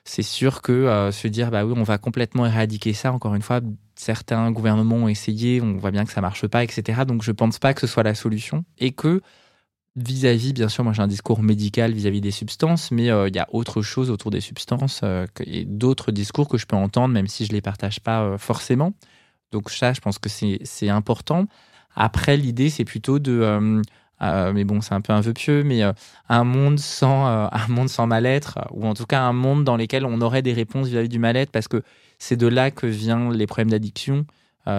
c'est 0.05 0.23
sûr 0.23 0.61
que 0.61 1.11
se 1.11 1.29
dire, 1.29 1.51
bah 1.51 1.65
oui, 1.65 1.73
on 1.77 1.85
va 1.85 1.97
complètement 1.97 2.47
éradiquer 2.47 2.93
ça, 2.93 3.13
encore 3.13 3.35
une 3.35 3.43
fois, 3.43 3.61
certains 3.99 4.51
gouvernements 4.51 4.97
ont 4.97 5.09
essayé, 5.09 5.61
on 5.61 5.77
voit 5.77 5.91
bien 5.91 6.05
que 6.05 6.13
ça 6.13 6.21
marche 6.21 6.47
pas, 6.47 6.65
etc. 6.65 7.03
Donc 7.07 7.23
je 7.23 7.33
pense 7.33 7.59
pas 7.59 7.75
que 7.75 7.81
ce 7.81 7.87
soit 7.87 8.03
la 8.03 8.15
solution 8.15 8.65
et 8.79 8.93
que 8.93 9.21
vis-à-vis, 10.03 10.53
bien 10.53 10.69
sûr, 10.69 10.85
moi 10.85 10.93
j'ai 10.93 11.03
un 11.03 11.07
discours 11.07 11.43
médical 11.43 11.93
vis-à-vis 11.93 12.21
des 12.21 12.31
substances, 12.31 12.91
mais 12.91 13.11
euh, 13.11 13.29
il 13.29 13.37
y 13.37 13.39
a 13.39 13.49
autre 13.53 13.83
chose 13.83 14.11
autour 14.11 14.31
des 14.31 14.41
substances 14.41 15.01
euh, 15.05 15.27
et 15.45 15.65
d'autres 15.65 16.13
discours 16.13 16.49
que 16.49 16.59
je 16.59 16.67
peux 16.67 16.77
entendre, 16.77 17.15
même 17.15 17.27
si 17.27 17.45
je 17.45 17.51
ne 17.51 17.55
les 17.55 17.61
partage 17.61 18.01
pas 18.01 18.23
euh, 18.23 18.39
forcément. 18.39 18.93
Donc 19.53 19.71
ça, 19.71 19.93
je 19.93 20.01
pense 20.01 20.19
que 20.19 20.29
c'est 20.29 20.89
important. 20.89 21.47
Après, 21.97 22.37
l'idée, 22.37 22.71
c'est 22.71 22.85
plutôt 22.85 23.19
de 23.19 23.83
mais 24.21 24.65
bon, 24.65 24.81
c'est 24.81 24.95
un 24.95 25.01
peu 25.01 25.13
un 25.13 25.21
vœu 25.21 25.33
pieux, 25.33 25.65
mais 25.65 25.81
un 26.29 26.45
monde 26.45 26.79
sans 26.79 27.27
un 27.53 27.87
sans 27.87 28.07
mal-être, 28.07 28.59
ou 28.73 28.87
en 28.87 28.95
tout 28.95 29.07
cas 29.07 29.23
un 29.23 29.33
monde 29.33 29.65
dans 29.65 29.77
lequel 29.77 30.05
on 30.05 30.21
aurait 30.21 30.43
des 30.43 30.53
réponses 30.53 30.89
vis-à-vis 30.89 31.09
du 31.09 31.19
mal-être, 31.19 31.51
parce 31.51 31.69
que 31.69 31.83
c'est 32.19 32.37
de 32.37 32.47
là 32.47 32.71
que 32.71 32.87
viennent 32.87 33.33
les 33.33 33.47
problèmes 33.47 33.71
d'addiction. 33.71 34.27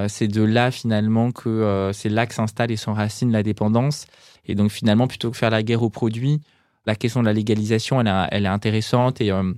c'est 0.08 0.28
de 0.28 0.44
là 0.44 0.70
finalement 0.70 1.32
que 1.32 1.90
c'est 1.94 2.10
là 2.10 2.28
que 2.28 2.36
s'installe 2.36 2.70
et 2.70 2.78
s'enracine 2.78 3.32
la 3.32 3.42
dépendance. 3.42 4.06
Et 4.50 4.56
donc 4.56 4.72
finalement, 4.72 5.08
plutôt 5.08 5.30
que 5.30 5.38
faire 5.38 5.52
la 5.52 5.62
guerre 5.62 5.84
aux 5.84 5.91
produits, 5.91 6.41
la 6.88 6.95
question 6.95 7.22
de 7.22 7.26
la 7.28 7.34
légalisation, 7.34 8.02
elle, 8.02 8.45
est 8.45 8.50
intéressante 8.50 9.22
et 9.22 9.32
euh, 9.32 9.54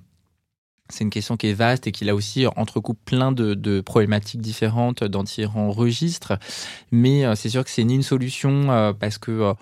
c'est 0.90 1.06
une 1.06 1.10
question 1.10 1.38
qui 1.38 1.48
est 1.48 1.54
vaste 1.54 1.88
et 1.88 1.94
qui 1.94 2.04
là 2.04 2.14
aussi 2.14 2.46
entrecoupe 2.58 3.00
plein 3.06 3.32
de, 3.32 3.80
problématiques 3.80 4.42
différentes 4.42 5.06
dans 5.06 5.24
différents 5.24 5.72
registres. 5.72 6.34
Mais 6.92 7.26
euh, 7.26 7.36
c'est 7.36 7.48
sûr 7.48 7.64
que 7.64 7.70
c'est 7.70 7.86
ni 7.86 7.96
une 7.96 8.04
solution 8.04 8.70
euh, 8.70 8.92
parce 8.92 9.18
que 9.18 9.54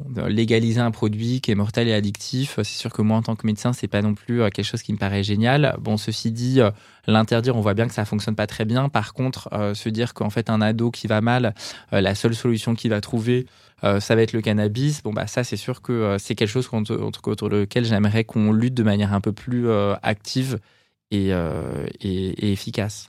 bon, 0.00 0.26
légaliser 0.26 0.80
un 0.80 0.90
produit 0.90 1.40
qui 1.40 1.50
est 1.50 1.54
mortel 1.54 1.88
et 1.88 1.94
addictif, 1.94 2.54
c'est 2.56 2.64
sûr 2.64 2.92
que 2.92 3.02
moi 3.02 3.16
en 3.16 3.22
tant 3.22 3.36
que 3.36 3.46
médecin, 3.46 3.72
c'est 3.72 3.88
pas 3.88 4.02
non 4.02 4.14
plus 4.14 4.38
quelque 4.50 4.64
chose 4.64 4.82
qui 4.82 4.92
me 4.92 4.98
paraît 4.98 5.22
génial. 5.22 5.76
Bon, 5.80 5.96
ceci 5.96 6.30
dit, 6.30 6.60
l'interdire, 7.06 7.56
on 7.56 7.60
voit 7.60 7.74
bien 7.74 7.86
que 7.86 7.94
ça 7.94 8.04
fonctionne 8.04 8.34
pas 8.34 8.46
très 8.46 8.64
bien. 8.64 8.88
Par 8.88 9.14
contre, 9.14 9.48
se 9.74 9.88
dire 9.88 10.14
qu'en 10.14 10.30
fait 10.30 10.50
un 10.50 10.60
ado 10.60 10.90
qui 10.90 11.06
va 11.06 11.20
mal, 11.20 11.54
la 11.92 12.14
seule 12.14 12.34
solution 12.34 12.74
qu'il 12.74 12.90
va 12.90 13.00
trouver, 13.00 13.46
euh, 13.84 14.00
ça 14.00 14.14
va 14.14 14.22
être 14.22 14.32
le 14.32 14.40
cannabis. 14.40 15.02
Bon, 15.02 15.12
bah, 15.12 15.26
ça, 15.26 15.44
c'est 15.44 15.56
sûr 15.56 15.82
que 15.82 15.92
euh, 15.92 16.18
c'est 16.18 16.34
quelque 16.34 16.48
chose 16.48 16.68
contre, 16.68 16.94
autour 17.26 17.48
lequel 17.48 17.84
j'aimerais 17.84 18.24
qu'on 18.24 18.52
lutte 18.52 18.74
de 18.74 18.82
manière 18.82 19.12
un 19.12 19.20
peu 19.20 19.32
plus 19.32 19.68
euh, 19.68 19.94
active 20.02 20.58
et, 21.10 21.30
efficace. 22.52 23.08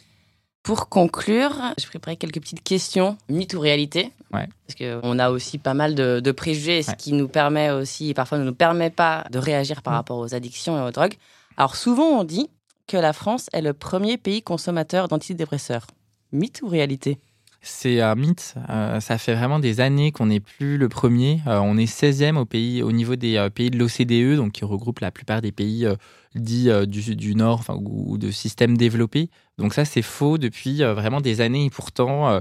Pour 0.66 0.90
conclure, 0.90 1.54
j'ai 1.78 1.86
préparé 1.86 2.18
quelques 2.18 2.42
petites 2.42 2.64
questions, 2.64 3.20
mythe 3.30 3.54
ou 3.54 3.60
réalité. 3.60 4.12
Ouais. 4.34 4.50
Parce 4.66 4.76
qu'on 4.80 5.20
a 5.20 5.30
aussi 5.30 5.60
pas 5.60 5.76
mal 5.76 5.94
de, 5.94 6.32
préjugés, 6.32 6.82
ce 6.82 6.96
qui 6.96 7.14
nous 7.14 7.28
permet 7.28 7.70
aussi, 7.70 8.16
parfois 8.16 8.40
ne 8.40 8.44
nous 8.44 8.56
permet 8.56 8.90
pas 8.90 9.26
de 9.30 9.38
réagir 9.38 9.84
par 9.84 9.94
mm. 9.94 9.98
rapport 9.98 10.18
aux 10.18 10.34
addictions 10.34 10.76
et 10.76 10.88
aux 10.88 10.90
drogues. 10.90 11.18
Alors 11.56 11.76
souvent 11.76 12.20
on 12.20 12.24
dit 12.24 12.50
que 12.88 12.98
la 12.98 13.14
France 13.14 13.48
est 13.54 13.62
le 13.62 13.74
premier 13.74 14.18
pays 14.18 14.42
consommateur 14.42 15.08
d'antidépresseurs. 15.08 15.86
Mythe 16.32 16.64
ou 16.64 16.68
réalité 16.68 17.20
c'est 17.68 18.00
un 18.00 18.14
mythe. 18.14 18.54
Euh, 18.70 19.00
ça 19.00 19.18
fait 19.18 19.34
vraiment 19.34 19.60
des 19.60 19.80
années 19.82 20.12
qu'on 20.12 20.28
n'est 20.28 20.40
plus 20.40 20.78
le 20.78 20.88
premier. 20.88 21.42
Euh, 21.48 21.60
on 21.60 21.78
est 21.78 21.92
16e 21.92 22.38
au, 22.38 22.46
pays, 22.46 22.84
au 22.84 22.92
niveau 22.92 23.16
des 23.16 23.38
euh, 23.38 23.50
pays 23.50 23.72
de 23.72 23.78
l'OCDE, 23.78 24.38
donc 24.38 24.54
qui 24.54 24.66
regroupe 24.66 25.00
la 25.00 25.10
plupart 25.10 25.42
des 25.42 25.52
pays 25.52 25.88
dits 26.36 26.70
du, 26.86 27.16
du, 27.16 27.34
Nord 27.34 27.60
enfin, 27.60 27.76
ou, 27.82 28.18
de 28.18 28.30
systèmes 28.30 28.78
développés. 28.78 29.30
Donc 29.58 29.74
ça, 29.74 29.84
c'est 29.84 30.04
faux 30.04 30.38
depuis 30.38 30.84
vraiment 30.84 31.22
des 31.22 31.42
années. 31.42 31.66
Et 31.66 31.70
pourtant, 31.70 32.40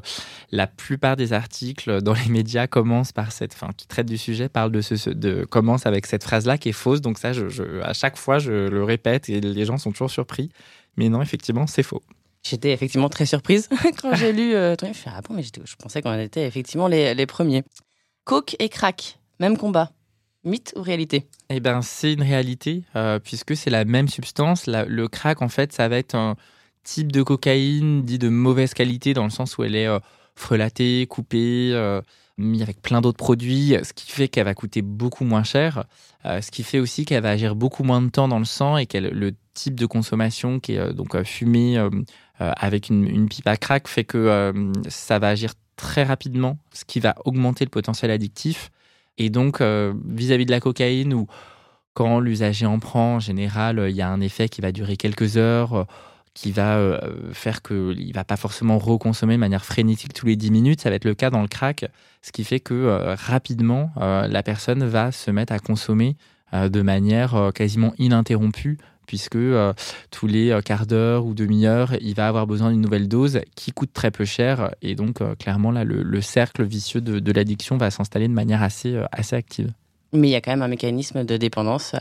la 0.51 0.67
plupart 0.67 1.17
des 1.17 1.33
articles 1.33 2.03
dans 2.03 2.15
les 2.15 2.29
médias 2.29 2.67
commencent 2.67 3.13
par 3.13 3.33
cette, 3.33 3.55
enfin, 3.55 3.71
qui 3.77 3.87
traitent 3.87 4.09
du 4.09 4.19
sujet, 4.19 4.49
parlent 4.49 4.73
de 4.73 4.81
ce, 4.81 5.09
de, 5.11 5.45
commencent 5.45 5.87
avec 5.87 6.07
cette 6.07 6.25
phrase-là 6.25 6.59
qui 6.59 6.69
est 6.69 6.73
fausse. 6.73 7.01
Donc 7.01 7.19
ça, 7.19 7.33
à 7.83 7.93
chaque 7.95 8.19
fois, 8.19 8.39
je 8.39 8.69
le 8.69 8.85
répète 8.85 9.29
et 9.29 9.41
les 9.41 9.65
gens 9.65 9.79
sont 9.79 9.93
toujours 9.93 10.11
surpris. 10.11 10.51
Mais 10.97 11.09
non, 11.09 11.23
effectivement, 11.23 11.67
c'est 11.67 11.83
faux. 11.83 12.03
J'étais 12.47 12.73
effectivement 12.73 13.09
très 13.09 13.27
surprise 13.27 13.69
quand 14.03 14.15
j'ai 14.15 14.33
lu 14.33 14.55
euh, 14.55 14.75
Je 14.81 14.87
ah 15.07 15.21
bon, 15.23 15.35
mais 15.35 15.43
je 15.43 15.77
pensais 15.77 16.03
qu'on 16.03 16.19
était 16.19 16.47
effectivement 16.47 16.89
les, 16.89 17.15
les, 17.15 17.27
premiers. 17.27 17.65
Coke 18.25 18.55
et 18.59 18.69
crack, 18.69 19.19
même 19.41 19.57
combat. 19.57 19.91
Mythe 20.45 20.75
ou 20.77 20.83
réalité? 20.83 21.27
Eh 21.49 21.61
bien, 21.61 21.81
c'est 21.81 22.13
une 22.13 22.23
réalité, 22.23 22.85
euh, 22.97 23.19
puisque 23.19 23.57
c'est 23.57 23.71
la 23.71 23.87
même 23.87 24.09
substance. 24.09 24.67
le 24.67 25.09
crack, 25.09 25.41
en 25.41 25.49
fait, 25.49 25.73
ça 25.73 25.89
va 25.89 25.97
être 25.97 26.15
un 26.15 26.37
type 26.83 27.11
de 27.11 27.23
cocaïne 27.23 28.03
dit 28.03 28.19
de 28.19 28.29
mauvaise 28.29 28.75
qualité, 28.75 29.15
dans 29.15 29.25
le 29.25 29.31
sens 29.31 29.57
où 29.57 29.65
elle 29.65 29.75
est 29.75 29.87
euh, 29.87 29.99
frelatée, 30.35 31.07
coupée, 31.09 31.71
euh, 31.73 32.03
mis 32.37 32.63
avec 32.63 32.83
plein 32.83 33.01
d'autres 33.01 33.17
produits, 33.17 33.75
ce 33.83 33.95
qui 33.95 34.11
fait 34.11 34.29
qu'elle 34.29 34.45
va 34.45 34.55
coûter 34.55 34.83
beaucoup 34.83 35.25
moins 35.25 35.45
cher, 35.45 35.85
ce 36.25 36.51
qui 36.51 36.65
fait 36.65 36.81
aussi 36.81 37.05
qu'elle 37.05 37.23
va 37.23 37.31
agir 37.31 37.55
beaucoup 37.55 37.85
moins 37.85 38.03
de 38.03 38.09
temps 38.09 38.27
dans 38.27 38.41
le 38.41 38.45
sang 38.45 38.77
et 38.77 38.87
que 38.87 38.99
le 38.99 39.35
type 39.55 39.79
de 39.79 39.87
consommation 39.87 40.59
qui 40.59 40.73
est 40.73 40.93
donc 40.93 41.23
fumée 41.23 41.79
euh, 41.79 41.91
avec 42.41 42.89
une, 42.89 43.29
pipe 43.29 43.47
à 43.47 43.57
crack 43.57 43.87
fait 43.87 44.05
que 44.05 44.19
euh, 44.19 44.73
ça 44.89 45.19
va 45.19 45.29
agir 45.29 45.55
très 45.77 46.03
rapidement, 46.03 46.59
ce 46.73 46.85
qui 46.85 47.01
va 47.01 47.15
augmenter 47.25 47.65
le 47.65 47.71
potentiel 47.71 48.11
addictif. 48.11 48.71
Et 49.19 49.31
donc, 49.31 49.61
euh, 49.61 49.95
vis-à-vis 50.07 50.47
de 50.47 50.51
la 50.51 50.61
cocaïne, 50.61 51.15
ou 51.15 51.27
quand 51.95 52.19
l'usager 52.19 52.67
en 52.67 52.81
prend, 52.81 53.17
en 53.17 53.21
général, 53.21 53.87
il 53.89 53.95
y 53.95 54.03
a 54.03 54.09
un 54.09 54.21
effet 54.21 54.49
qui 54.49 54.61
va 54.61 54.73
durer 54.73 54.97
quelques 54.97 55.37
heures, 55.37 55.87
qui 56.35 56.51
va 56.51 57.01
faire 57.33 57.63
qu'il 57.63 58.09
ne 58.09 58.13
va 58.13 58.25
pas 58.25 58.37
forcément 58.37 58.79
reconsommer 58.79 59.35
de 59.35 59.41
manière 59.41 59.65
frénétique 59.65 60.13
tous 60.13 60.27
les 60.27 60.35
10 60.35 60.51
minutes. 60.51 60.81
Ça 60.81 60.91
va 60.91 60.97
être 60.97 61.05
le 61.05 61.15
cas 61.15 61.31
dans 61.31 61.43
le 61.43 61.47
crack, 61.47 61.85
ce 62.23 62.33
qui 62.33 62.43
fait 62.43 62.59
que 62.59 63.15
rapidement, 63.15 63.93
la 63.97 64.43
personne 64.43 64.85
va 64.85 65.13
se 65.13 65.31
mettre 65.31 65.53
à 65.53 65.61
consommer 65.61 66.17
de 66.53 66.83
manière 66.83 67.53
quasiment 67.55 67.95
ininterrompue 67.99 68.79
puisque 69.07 69.37
euh, 69.37 69.73
tous 70.11 70.27
les 70.27 70.51
euh, 70.51 70.61
quarts 70.61 70.87
d'heure 70.87 71.27
ou 71.27 71.35
demi-heure, 71.35 71.95
il 72.01 72.15
va 72.15 72.29
avoir 72.29 72.47
besoin 72.47 72.71
d'une 72.71 72.81
nouvelle 72.81 73.09
dose 73.09 73.41
qui 73.55 73.73
coûte 73.73 73.93
très 73.93 74.11
peu 74.11 74.25
cher. 74.25 74.75
Et 74.83 74.95
donc, 74.95 75.21
euh, 75.21 75.35
clairement, 75.35 75.71
là, 75.71 75.85
le, 75.85 76.21
cercle 76.21 76.65
vicieux 76.65 77.01
de, 77.01 77.33
l'addiction 77.33 77.77
va 77.77 77.91
s'installer 77.91 78.29
de 78.29 78.33
manière 78.33 78.63
assez, 78.63 78.99
assez 79.13 79.37
active. 79.37 79.73
Mais 80.15 80.29
il 80.29 80.31
y 80.31 80.37
a 80.37 80.41
quand 80.41 80.53
même 80.53 80.63
un 80.63 80.69
mécanisme 80.69 81.25
de 81.25 81.37
dépendance 81.37 81.95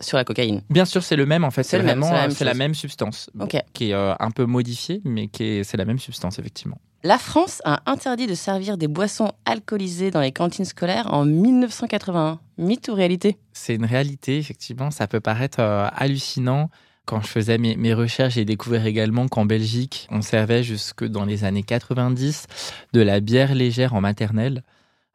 sur 0.00 0.18
la 0.18 0.24
cocaïne. 0.24 0.62
Bien 0.68 0.84
sûr, 0.84 1.02
c'est 1.02 1.16
le 1.16 1.26
même 1.26 1.44
en 1.44 1.50
fait. 1.50 1.62
C'est 1.62 1.78
vraiment 1.78 2.10
c'est 2.30 2.44
la, 2.44 2.54
même 2.54 2.74
substance 2.74 3.30
qui 3.72 3.90
est 3.90 3.94
un 3.94 4.30
peu 4.34 4.44
modifiée, 4.44 5.00
mais 5.04 5.28
qui 5.28 5.64
c'est 5.64 5.76
la 5.76 5.84
même 5.84 5.98
substance 5.98 6.38
effectivement. 6.38 6.78
La 7.04 7.18
France 7.18 7.60
a 7.64 7.82
interdit 7.90 8.28
de 8.28 8.34
servir 8.34 8.78
des 8.78 8.86
boissons 8.86 9.32
alcoolisées 9.44 10.12
dans 10.12 10.20
les 10.20 10.30
cantines 10.30 10.64
scolaires 10.64 11.12
en 11.12 11.24
1981. 11.24 12.38
Mythe 12.58 12.88
ou 12.88 12.94
réalité? 12.94 13.38
C'est 13.52 13.74
une 13.74 13.84
réalité, 13.84 14.38
effectivement. 14.38 14.92
Ça 14.92 15.08
peut 15.08 15.18
paraître 15.18 15.58
euh, 15.58 15.88
hallucinant. 15.96 16.70
Quand 17.04 17.20
je 17.20 17.26
faisais 17.26 17.58
mes, 17.58 17.94
recherches, 17.94 18.34
j'ai 18.34 18.44
découvert 18.44 18.86
également 18.86 19.26
qu'en 19.26 19.44
Belgique, 19.44 20.06
on 20.12 20.22
servait 20.22 20.62
jusque 20.62 21.04
dans 21.04 21.24
les 21.24 21.42
années 21.42 21.64
90 21.64 22.46
de 22.92 23.00
la 23.00 23.18
bière 23.18 23.56
légère 23.56 23.94
en 23.94 24.00
maternelle. 24.00 24.62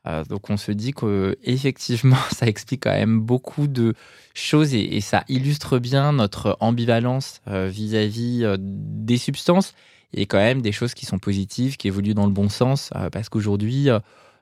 Euh, 0.07 0.23
donc 0.23 0.49
on 0.49 0.57
se 0.57 0.71
dit 0.71 0.93
que 0.93 1.37
effectivement, 1.43 2.17
ça 2.31 2.47
explique 2.47 2.83
quand 2.83 2.91
même 2.91 3.19
beaucoup 3.19 3.67
de 3.67 3.93
choses 4.33 4.73
et, 4.73 5.01
ça 5.01 5.23
illustre 5.27 5.79
bien 5.79 6.13
notre 6.13 6.57
ambivalence 6.59 7.41
euh, 7.47 7.67
vis-à-vis 7.67 8.43
-vis 8.43 8.57
des 8.59 9.17
substances 9.17 9.73
et 10.13 10.25
quand 10.25 10.37
même 10.37 10.61
des 10.61 10.71
choses 10.71 10.93
qui 10.93 11.05
sont 11.05 11.19
positives, 11.19 11.77
qui 11.77 11.87
évoluent 11.87 12.13
dans 12.13 12.25
le 12.25 12.31
bon 12.31 12.49
sens, 12.49 12.91
euh, 12.95 13.09
parce 13.09 13.29
qu'aujourd'hui, 13.29 13.89
euh, 13.89 13.99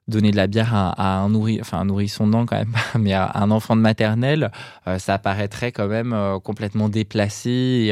donner 0.07 0.31
de 0.31 0.35
la 0.35 0.47
bière 0.47 0.73
à, 0.73 1.17
un, 1.17 1.29
nourri, 1.29 1.59
enfin, 1.59 1.79
un 1.79 1.85
nourrisson, 1.85 2.27
non 2.27 2.45
quand 2.45 2.57
même, 2.57 2.75
mais 2.99 3.13
à 3.13 3.31
un 3.35 3.49
enfant 3.51 3.75
de 3.75 3.81
maternelle, 3.81 4.51
euh, 4.87 4.99
ça 4.99 5.17
paraîtrait 5.17 5.71
quand 5.71 5.87
même 5.87 6.15
complètement 6.43 6.89
déplacé 6.89 7.91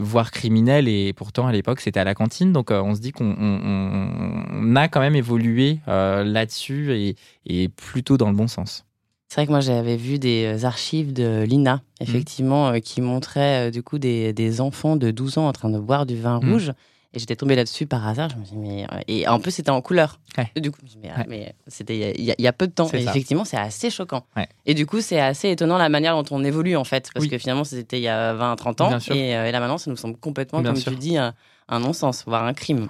voire 0.00 0.30
criminel. 0.30 0.88
Et 0.88 1.12
pourtant, 1.12 1.46
à 1.46 1.52
l'époque, 1.52 1.80
c'était 1.80 2.00
à 2.00 2.04
la 2.04 2.14
cantine. 2.14 2.52
Donc, 2.52 2.70
on 2.70 2.94
se 2.94 3.00
dit 3.00 3.12
qu'on 3.12 4.76
a 4.76 4.88
quand 4.88 5.00
même 5.00 5.16
évolué 5.16 5.80
là-dessus 5.86 6.92
et, 6.92 7.16
et 7.46 7.68
plutôt 7.68 8.16
dans 8.16 8.30
le 8.30 8.36
bon 8.36 8.48
sens. 8.48 8.84
C'est 9.28 9.36
vrai 9.36 9.46
que 9.46 9.52
moi 9.52 9.60
j'avais 9.60 9.96
vu 9.96 10.18
des 10.18 10.66
archives 10.66 11.14
de 11.14 11.42
l'INA, 11.48 11.76
mmh. 11.76 12.02
effectivement, 12.02 12.80
qui 12.80 13.00
montraient 13.00 13.70
du 13.70 13.82
coup 13.82 13.98
des, 13.98 14.34
des, 14.34 14.60
enfants 14.60 14.94
de 14.94 15.10
12 15.10 15.38
ans 15.38 15.48
en 15.48 15.52
train 15.52 15.70
de 15.70 15.78
boire 15.78 16.04
du 16.04 16.20
vin 16.20 16.38
mmh. 16.38 16.52
rouge. 16.52 16.72
Et 17.14 17.18
j'étais 17.18 17.36
tombée 17.36 17.56
là-dessus 17.56 17.86
par 17.86 18.06
hasard. 18.06 18.30
Je 18.30 18.36
me 18.36 18.44
suis 18.44 18.56
dit, 18.56 18.62
mais... 18.62 18.84
Euh, 18.84 19.00
et 19.06 19.28
en 19.28 19.38
plus, 19.38 19.50
c'était 19.50 19.70
en 19.70 19.82
couleur. 19.82 20.18
Du 20.56 20.70
coup, 20.70 20.78
je 20.80 20.84
me 20.84 20.88
suis 20.88 21.00
dit, 21.00 21.08
mais, 21.28 21.54
c'était 21.66 22.14
il 22.16 22.24
y, 22.24 22.46
a 22.46 22.52
peu 22.52 22.66
de 22.66 22.72
temps. 22.72 22.88
Et 22.92 23.02
effectivement, 23.02 23.44
c'est 23.44 23.58
assez 23.58 23.90
choquant. 23.90 24.24
Et 24.64 24.74
du 24.74 24.86
coup, 24.86 25.00
c'est 25.00 25.20
assez 25.20 25.50
étonnant 25.50 25.76
la 25.76 25.88
manière 25.88 26.20
dont 26.20 26.36
on 26.36 26.42
évolue, 26.42 26.76
en 26.76 26.84
fait. 26.84 27.10
Parce 27.12 27.26
que 27.26 27.38
finalement, 27.38 27.64
c'était 27.64 27.98
il 27.98 28.02
y 28.02 28.08
a 28.08 28.32
20, 28.34 28.56
30 28.56 28.80
ans. 28.80 28.98
Et, 29.10 29.36
euh, 29.36 29.46
et, 29.46 29.52
là, 29.52 29.60
maintenant, 29.60 29.78
ça 29.78 29.90
nous 29.90 29.96
semble 29.96 30.16
complètement, 30.16 30.62
comme 30.62 30.74
tu 30.74 30.90
dis, 30.96 31.16
un, 31.16 31.34
non-sens, 31.70 32.24
voire 32.26 32.44
un 32.44 32.54
crime. 32.54 32.88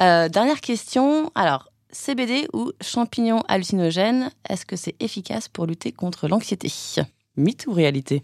Euh, 0.00 0.28
dernière 0.28 0.60
question. 0.60 1.30
Alors, 1.34 1.70
CBD 1.90 2.46
ou 2.52 2.72
champignons 2.82 3.42
hallucinogènes, 3.48 4.30
est-ce 4.48 4.66
que 4.66 4.76
c'est 4.76 4.94
efficace 5.00 5.48
pour 5.48 5.66
lutter 5.66 5.92
contre 5.92 6.28
l'anxiété? 6.28 6.70
Mythe 7.36 7.66
ou 7.66 7.72
réalité? 7.72 8.22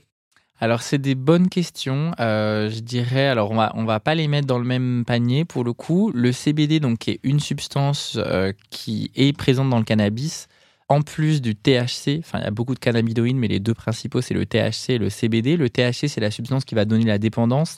Alors 0.62 0.80
c'est 0.80 0.98
des 0.98 1.16
bonnes 1.16 1.48
questions. 1.48 2.12
Euh, 2.20 2.70
je 2.70 2.78
dirais, 2.78 3.26
alors 3.26 3.50
on 3.50 3.56
va 3.56 3.72
on 3.74 3.84
va 3.84 3.98
pas 3.98 4.14
les 4.14 4.28
mettre 4.28 4.46
dans 4.46 4.60
le 4.60 4.64
même 4.64 5.02
panier 5.04 5.44
pour 5.44 5.64
le 5.64 5.72
coup. 5.72 6.12
Le 6.14 6.30
CBD 6.30 6.78
donc 6.78 7.08
est 7.08 7.18
une 7.24 7.40
substance 7.40 8.16
euh, 8.16 8.52
qui 8.70 9.10
est 9.16 9.36
présente 9.36 9.68
dans 9.70 9.78
le 9.78 9.84
cannabis. 9.84 10.46
En 10.88 11.02
plus 11.02 11.42
du 11.42 11.56
THC, 11.56 12.20
enfin 12.20 12.38
il 12.38 12.44
y 12.44 12.46
a 12.46 12.52
beaucoup 12.52 12.74
de 12.74 12.78
cannabinoïdes, 12.78 13.38
mais 13.38 13.48
les 13.48 13.58
deux 13.58 13.74
principaux 13.74 14.20
c'est 14.20 14.34
le 14.34 14.46
THC 14.46 14.90
et 14.90 14.98
le 14.98 15.10
CBD. 15.10 15.56
Le 15.56 15.68
THC 15.68 16.06
c'est 16.06 16.20
la 16.20 16.30
substance 16.30 16.64
qui 16.64 16.76
va 16.76 16.84
donner 16.84 17.06
la 17.06 17.18
dépendance, 17.18 17.74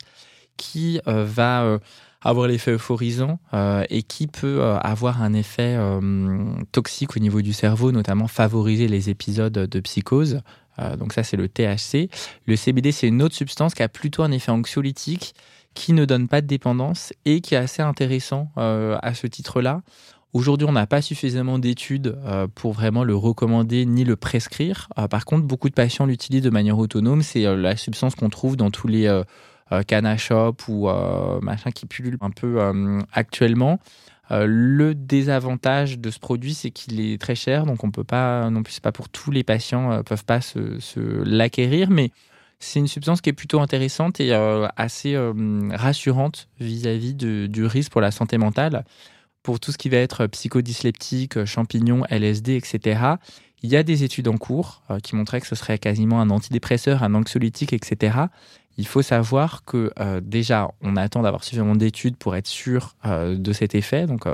qui 0.59 1.01
euh, 1.09 1.25
va 1.25 1.79
avoir 2.21 2.49
l'effet 2.49 2.73
euphorisant 2.73 3.39
et 3.91 4.03
qui 4.03 4.27
peut 4.27 4.63
avoir 4.63 5.23
un 5.23 5.35
effet 5.35 5.79
toxique 6.73 7.17
au 7.17 7.21
niveau 7.21 7.43
du 7.43 7.53
cerveau, 7.53 7.93
notamment 7.93 8.29
favoriser 8.29 8.89
les 8.89 9.11
épisodes 9.11 9.53
de 9.53 9.81
psychose. 9.81 10.41
Euh, 10.79 10.97
donc 10.97 11.13
ça, 11.13 11.23
c'est 11.23 11.37
le 11.37 11.49
THC. 11.49 12.11
Le 12.47 12.57
CBD, 12.57 12.93
c'est 12.93 13.09
une 13.09 13.23
autre 13.23 13.35
substance 13.35 13.75
qui 13.75 13.83
a 13.83 13.89
plutôt 13.89 14.23
un 14.23 14.33
effet 14.33 14.51
anxiolytique, 14.51 15.35
qui 15.75 15.93
ne 15.93 16.05
donne 16.05 16.29
pas 16.29 16.41
de 16.41 16.47
dépendance 16.47 17.13
et 17.25 17.41
qui 17.41 17.55
est 17.55 17.59
assez 17.59 17.83
intéressant 17.83 18.51
euh, 18.59 18.99
à 19.03 19.15
ce 19.15 19.27
titre-là, 19.27 19.83
Aujourd'hui, 20.33 20.67
on 20.69 20.73
n'a 20.73 20.89
pas 20.89 21.01
suffisamment 21.01 21.61
d'études 21.61 22.19
euh, 22.27 22.49
pour 22.53 22.73
vraiment 22.73 23.05
le 23.05 23.15
recommander 23.15 23.87
ni 23.87 24.03
le 24.03 24.17
prescrire. 24.17 24.89
Par 25.09 25.27
contre, 25.27 25.45
beaucoup 25.45 25.69
de 25.69 25.75
patients 25.75 26.07
l'utilisent 26.07 26.43
de 26.43 26.51
manière 26.51 26.77
autonome. 26.77 27.23
C'est 27.23 27.45
la 27.55 27.77
substance 27.77 28.17
qu'on 28.17 28.31
trouve 28.31 28.57
dans 28.57 28.73
tous 28.73 28.89
les 28.89 29.23
canna 29.87 30.17
shop 30.17 30.57
ou 30.67 30.89
machin 31.41 31.71
qui 31.71 31.87
pullulent 31.87 32.19
un 32.21 32.31
peu 32.31 32.59
actuellement. 33.13 33.79
Le 34.31 34.95
désavantage 34.95 35.99
de 35.99 36.11
ce 36.11 36.19
produit, 36.19 36.55
c'est 36.55 36.71
qu'il 36.71 37.01
est 37.01 37.21
très 37.21 37.35
cher, 37.35 37.67
donc 37.67 37.85
on 37.85 37.91
peut 37.91 38.05
pas 38.05 38.51
non 38.51 38.63
plus, 38.63 38.81
pas 38.81 38.93
pour 38.93 39.09
tous 39.09 39.31
les 39.31 39.45
patients, 39.45 40.03
peuvent 40.03 40.25
pas 40.25 40.41
se, 40.41 41.25
l'acquérir, 41.25 41.91
mais 41.91 42.11
c'est 42.59 42.79
une 42.79 42.89
substance 42.89 43.21
qui 43.21 43.31
est 43.31 43.35
plutôt 43.35 43.61
intéressante 43.61 44.21
et 44.21 44.33
assez 44.77 45.17
rassurante 45.73 46.49
vis-à-vis 46.59 47.15
-vis 47.15 47.49
du 47.49 47.67
risque 47.67 47.93
pour 47.93 48.01
la 48.01 48.11
santé 48.11 48.39
mentale 48.39 48.85
pour 49.45 49.61
tout 49.61 49.71
ce 49.71 49.79
qui 49.79 49.91
va 49.91 49.99
être 49.99 50.27
psychodysleptique, 50.27 51.45
champignons, 51.45 52.03
LSD, 52.09 52.57
etc. 52.57 53.19
Il 53.63 53.71
y 53.71 53.77
a 53.77 53.83
des 53.83 54.03
études 54.03 54.27
en 54.27 54.37
cours 54.37 54.83
euh, 54.91 54.99
qui 54.99 55.15
montraient 55.15 55.41
que 55.41 55.47
ce 55.47 55.55
serait 55.55 55.79
quasiment 55.79 56.21
un 56.21 56.31
antidépresseur, 56.31 57.03
un 57.03 57.15
anxiolytique, 57.15 57.73
etc. 57.73 58.19
Il 58.77 58.87
faut 58.87 59.03
savoir 59.03 59.65
que 59.65 59.93
euh, 60.01 60.21
déjà, 60.23 60.71
on 60.81 60.97
attend 60.97 61.23
d'avoir 61.23 61.45
suffisamment 61.45 61.77
d'études 61.77 62.17
pour 62.17 62.35
être 62.35 62.47
sûr 62.47 62.97
euh, 63.05 63.37
de 63.37 63.53
cet 63.53 63.75
effet. 63.75 64.07
Donc, 64.07 64.25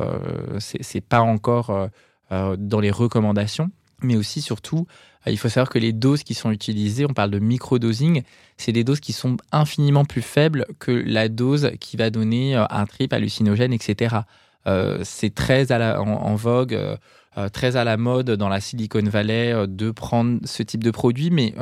c'est 0.59 1.05
pas 1.05 1.21
encore 1.21 1.89
dans 2.31 2.81
les 2.81 2.91
recommandations. 2.91 3.71
Mais 4.03 4.17
aussi, 4.17 4.41
surtout, 4.41 4.87
il 5.27 5.37
faut 5.37 5.51
savoir 5.51 5.69
que 5.69 5.79
les 5.79 5.93
doses 5.93 6.23
qui 6.23 6.33
sont 6.33 6.51
utilisées, 6.51 7.05
on 7.05 7.13
parle 7.13 7.31
de 7.31 7.39
microdosing, 7.39 8.23
c'est 8.57 8.73
des 8.73 8.85
doses 8.85 9.01
qui 9.01 9.13
sont 9.13 9.37
infiniment 9.53 10.07
plus 10.07 10.23
faibles 10.23 10.65
que 10.79 10.91
la 10.91 11.29
dose 11.29 11.73
qui 11.81 11.99
va 11.99 12.09
donner 12.09 12.55
un 12.55 12.87
trip 12.87 13.13
hallucinogène, 13.13 13.75
etc. 13.75 14.21
Euh, 14.67 15.01
c'est 15.05 15.35
très 15.35 15.71
en, 15.73 16.35
vogue. 16.35 16.75
Euh, 16.75 16.97
euh, 17.39 17.49
très 17.49 17.77
à 17.77 17.85
la 17.85 17.97
mode 17.97 18.33
dans 18.33 18.49
la 18.49 18.61
Silicon 18.61 19.05
Valley 19.05 19.55
de 19.69 19.93
prendre 19.93 20.41
ce 20.45 20.65
type 20.65 20.83
de 20.83 20.91
produit, 20.91 21.31
mais 21.31 21.55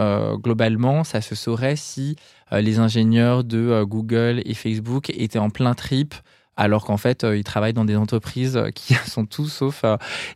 globalement, 0.43 1.05
ça 1.05 1.21
se 1.21 1.35
saurait 1.35 1.77
si 1.77 2.17
les 2.51 2.79
ingénieurs 2.79 3.45
de 3.45 3.85
Google 3.85 4.41
et 4.47 4.55
Facebook 4.55 5.11
étaient 5.11 5.39
en 5.39 5.51
plein 5.51 5.75
trip 5.75 6.15
alors 6.57 6.85
qu'en 6.85 6.97
fait, 6.97 7.25
ils 7.25 7.45
travaillent 7.45 7.75
dans 7.75 7.85
des 7.85 7.97
entreprises 7.97 8.61
qui 8.75 8.95
sont 9.07 9.27
tout 9.27 9.47
sauf 9.47 9.85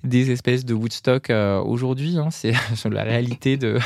des 0.04 0.30
espèces 0.30 0.66
de 0.66 0.74
Woodstock 0.74 1.32
aujourd'hui. 1.64 2.18
Hein. 2.18 2.28
C'est 2.30 2.52
la 2.90 3.02
réalité 3.02 3.56
de, 3.56 3.78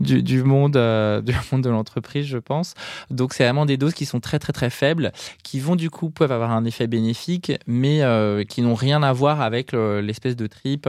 du, 0.00 0.42
monde, 0.42 0.76
euh, 0.76 1.20
du 1.22 1.34
monde 1.52 1.62
de 1.62 1.70
l'entreprise, 1.70 2.26
je 2.26 2.38
pense. 2.38 2.74
Donc, 3.10 3.34
c'est 3.34 3.44
vraiment 3.44 3.66
des 3.66 3.76
doses 3.76 3.94
qui 3.94 4.06
sont 4.06 4.20
très, 4.20 4.38
très, 4.38 4.52
très 4.52 4.70
faibles, 4.70 5.12
qui 5.42 5.60
vont 5.60 5.76
du 5.76 5.90
coup 5.90 6.10
peuvent 6.10 6.32
avoir 6.32 6.50
un 6.52 6.64
effet 6.64 6.86
bénéfique, 6.86 7.52
mais 7.66 8.02
euh, 8.02 8.44
qui 8.44 8.62
n'ont 8.62 8.74
rien 8.74 9.02
à 9.02 9.12
voir 9.12 9.40
avec 9.40 9.72
l'espèce 9.72 10.36
de 10.36 10.46
trip. 10.46 10.88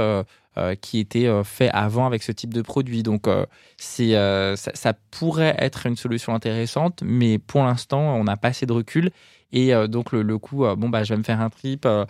Euh, 0.57 0.73
qui 0.79 0.99
était 0.99 1.27
fait 1.43 1.69
avant 1.71 2.05
avec 2.05 2.23
ce 2.23 2.31
type 2.31 2.53
de 2.53 2.61
produit. 2.61 3.03
Donc, 3.03 3.25
ça, 3.77 4.55
ça, 4.55 4.93
pourrait 5.11 5.53
être 5.59 5.85
une 5.85 5.97
solution 5.97 6.33
intéressante, 6.33 7.03
mais 7.03 7.39
pour 7.39 7.61
l'instant, 7.65 8.15
on 8.15 8.23
n'a 8.23 8.37
pas 8.37 8.47
assez 8.47 8.65
de 8.65 8.71
recul. 8.71 9.11
Et 9.55 9.73
euh, 9.73 9.87
donc 9.87 10.11
le, 10.11 10.37
coup, 10.37 10.65
euh, 10.65 10.75
bon 10.75 10.89
bah 10.89 11.03
je 11.03 11.13
vais 11.13 11.17
me 11.17 11.23
faire 11.23 11.41
un 11.41 11.49
trip 11.49 11.85
euh, 11.85 12.05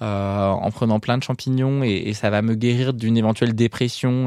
en 0.00 0.70
prenant 0.70 1.00
plein 1.00 1.18
de 1.18 1.22
champignons 1.22 1.82
et, 1.82 2.12
ça 2.12 2.28
va 2.28 2.42
me 2.42 2.54
guérir 2.54 2.92
d'une 2.92 3.16
éventuelle 3.16 3.54
dépression 3.54 4.24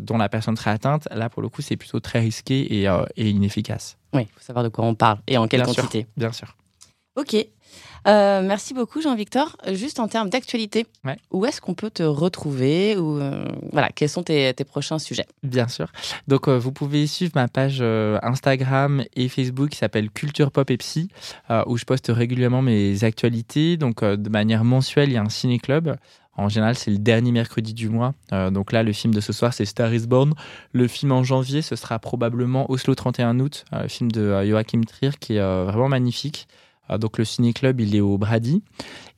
dont 0.00 0.18
la 0.18 0.28
personne 0.28 0.56
serait 0.56 0.70
atteinte. 0.70 1.08
Là 1.10 1.30
pour 1.30 1.40
le 1.40 1.48
coup, 1.48 1.62
c'est 1.62 1.76
plutôt 1.76 2.00
très 2.00 2.20
risqué 2.20 2.84
et, 2.84 3.30
inefficace. 3.30 3.96
Oui, 4.12 4.22
il 4.22 4.34
faut 4.34 4.40
savoir 4.40 4.62
de 4.62 4.68
quoi 4.68 4.84
on 4.84 4.94
parle 4.94 5.18
et 5.26 5.38
en 5.38 5.48
quelle 5.48 5.62
quantité. 5.62 6.06
bien 6.16 6.32
sûr. 6.32 6.54
Ok. 7.16 7.34
Euh, 8.06 8.42
merci 8.42 8.74
beaucoup, 8.74 9.00
Jean-Victor. 9.00 9.56
Juste 9.72 10.00
en 10.00 10.08
termes 10.08 10.30
d'actualité, 10.30 10.86
où 11.30 11.44
est-ce 11.46 11.60
qu'on 11.60 11.74
peut 11.74 11.90
te 11.90 12.02
retrouver 12.02 12.96
ou 12.96 13.18
euh, 13.18 13.44
voilà, 13.72 13.88
quels 13.94 14.08
sont 14.08 14.22
tes, 14.22 14.52
prochains 14.64 14.98
sujets? 14.98 15.26
Bien 15.42 15.68
sûr. 15.68 15.90
Donc, 16.28 16.48
euh, 16.48 16.58
vous 16.58 16.72
pouvez 16.72 17.06
suivre 17.06 17.32
ma 17.34 17.48
page 17.48 17.82
Instagram 18.22 19.04
et 19.14 19.28
Facebook 19.28 19.70
qui 19.70 19.78
s'appelle 19.78 20.10
Culture 20.10 20.50
Pop 20.50 20.70
et 20.70 20.76
Psy, 20.76 21.08
où 21.66 21.76
je 21.76 21.84
poste 21.84 22.10
régulièrement 22.14 22.62
mes 22.62 23.04
actualités. 23.04 23.76
Donc, 23.76 24.04
de 24.04 24.28
manière 24.28 24.64
mensuelle, 24.64 25.10
il 25.10 25.14
y 25.14 25.18
a 25.18 25.22
un 25.22 25.28
ciné-club. 25.28 25.96
En 26.36 26.48
général, 26.48 26.74
c'est 26.74 26.90
le 26.90 26.98
dernier 26.98 27.32
mercredi 27.32 27.74
du 27.74 27.88
mois. 27.90 28.14
donc 28.50 28.72
là, 28.72 28.82
le 28.82 28.92
film 28.92 29.12
de 29.12 29.20
ce 29.20 29.32
soir, 29.32 29.52
c'est 29.52 29.64
Star 29.64 29.92
is 29.92 30.06
Born. 30.06 30.34
Le 30.72 30.88
film 30.88 31.12
en 31.12 31.22
janvier, 31.22 31.60
ce 31.60 31.76
sera 31.76 31.98
probablement 31.98 32.70
Oslo 32.70 32.94
31 32.94 33.40
août, 33.40 33.64
le 33.72 33.88
film 33.88 34.10
de 34.10 34.42
Joachim 34.46 34.82
Trier, 34.86 35.12
qui 35.18 35.36
est 35.36 35.64
vraiment 35.64 35.88
magnifique. 35.88 36.46
Ah, 36.92 36.98
donc 36.98 37.18
le 37.18 37.24
ciné-club, 37.24 37.80
il 37.80 37.94
est 37.94 38.00
au 38.00 38.18
Brady. 38.18 38.64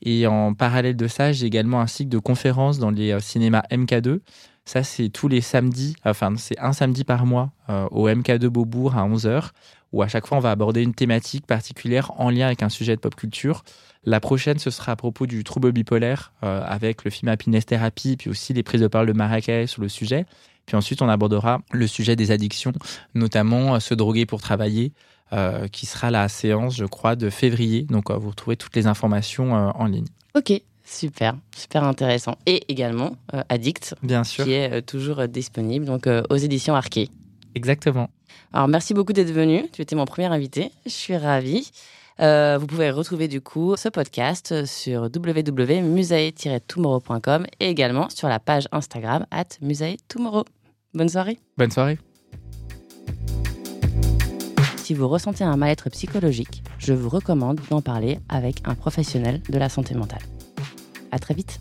Et 0.03 0.27
en 0.27 0.53
parallèle 0.53 0.95
de 0.95 1.07
ça, 1.09 1.33
j'ai 1.33 1.47
également 1.47 1.81
un 1.81 1.87
cycle 1.87 2.11
de 2.11 2.19
conférences 2.19 2.79
dans 2.79 2.91
les 2.91 3.13
euh, 3.13 3.21
cinémas 3.21 3.63
MK2. 3.71 4.19
Ça, 4.67 4.83
c'est 4.83 5.09
tous 5.09 5.27
les 5.27 5.41
samedis, 5.41 5.97
enfin, 6.05 6.35
c'est 6.37 6.59
un 6.61 6.75
samedi 6.75 7.03
par 7.03 7.25
mois 7.25 7.51
euh, 7.71 7.89
au 7.91 8.09
MK2 8.11 8.47
Beaubourg 8.49 8.95
à 8.95 9.09
11h, 9.09 9.53
où 9.93 10.03
à 10.03 10.09
chaque 10.09 10.27
fois, 10.27 10.37
on 10.37 10.41
va 10.41 10.51
aborder 10.51 10.83
une 10.83 10.93
thématique 10.93 11.47
particulière 11.47 12.13
en 12.19 12.29
lien 12.29 12.47
avec 12.47 12.63
un 12.63 12.69
sujet 12.69 12.95
de 12.95 13.01
pop 13.01 13.15
culture. 13.15 13.65
La 14.05 14.21
prochaine, 14.21 14.59
ce 14.59 14.71
sera 14.71 14.93
à 14.93 14.97
propos 14.97 15.27
du 15.27 15.43
trouble 15.43 15.73
bipolaire, 15.73 16.35
euh, 16.45 16.63
avec 16.67 17.05
le 17.05 17.11
film 17.11 17.31
Happiness 17.31 17.65
Therapy, 17.65 18.19
puis 18.19 18.29
aussi 18.29 18.53
les 18.53 18.63
prises 18.63 18.83
de 18.83 18.87
parole 18.87 19.09
de 19.09 19.15
Marrakech 19.15 19.71
sur 19.71 19.81
le 19.81 19.89
sujet. 19.89 20.27
Puis 20.67 20.77
ensuite, 20.77 21.01
on 21.01 21.09
abordera 21.09 21.63
le 21.73 21.87
sujet 21.87 22.17
des 22.17 22.33
addictions, 22.33 22.73
notamment 23.15 23.81
se 23.81 23.95
droguer 23.95 24.27
pour 24.27 24.43
travailler, 24.43 24.93
euh, 25.33 25.69
qui 25.69 25.87
sera 25.87 26.11
la 26.11 26.29
séance, 26.29 26.77
je 26.77 26.85
crois, 26.85 27.17
de 27.17 27.31
février. 27.31 27.85
Donc, 27.85 28.11
euh, 28.11 28.17
vous 28.17 28.29
retrouvez 28.31 28.57
toutes 28.57 28.77
les 28.77 28.87
informations 28.87 29.57
euh, 29.57 29.71
en 29.75 29.87
ligne. 29.87 30.05
Ok, 30.35 30.53
super, 30.85 31.35
super 31.57 31.85
intéressant. 31.85 32.37
Et 32.45 32.71
également 32.71 33.17
Addict, 33.49 33.95
bien 34.03 34.25
sûr, 34.25 34.45
qui 34.45 34.53
est 34.53 34.83
toujours 34.83 35.27
disponible 35.29 35.87
donc 35.87 36.07
aux 36.29 36.37
éditions 36.37 36.75
Arquet. 36.75 37.09
Exactement. 37.55 38.11
Alors, 38.53 38.69
merci 38.69 38.93
beaucoup 38.95 39.15
d'être 39.15 39.33
venu. 39.33 39.65
Tu 39.73 39.83
étais 39.83 39.97
mon 39.97 40.05
premier 40.05 40.27
invité. 40.27 40.71
Je 40.85 40.91
suis 40.91 41.17
ravie. 41.17 41.71
vous 42.19 42.67
pouvez 42.67 42.91
retrouver 42.91 43.29
du 43.29 43.41
coup 43.41 43.75
ce 43.77 43.89
podcast 43.89 44.67
sur 44.67 45.09
www.musae-tomorrow.com 45.15 47.47
et 47.61 47.69
également 47.69 48.11
sur 48.11 48.29
la 48.29 48.39
page 48.39 48.69
Instagram 48.73 49.25
at 49.31 49.47
musae-tomorrow. 49.61 50.45
Bonne 50.95 51.09
soirée. 51.09 51.39
Bonne 51.57 51.71
soirée. 51.71 51.99
Si 54.83 54.95
vous 54.95 55.07
ressentez 55.07 55.45
un 55.45 55.57
mal-être 55.57 55.91
psychologique, 55.91 56.65
je 56.79 56.93
vous 56.93 57.09
recommande 57.09 57.61
d'en 57.71 57.81
parler 57.81 58.19
avec 58.29 58.57
un 58.65 58.75
professionnel 58.75 59.41
de 59.49 59.57
la 59.57 59.69
santé 59.69 59.95
mentale. 59.95 60.23
À 61.13 61.21
très 61.21 61.35
vite. 61.35 61.61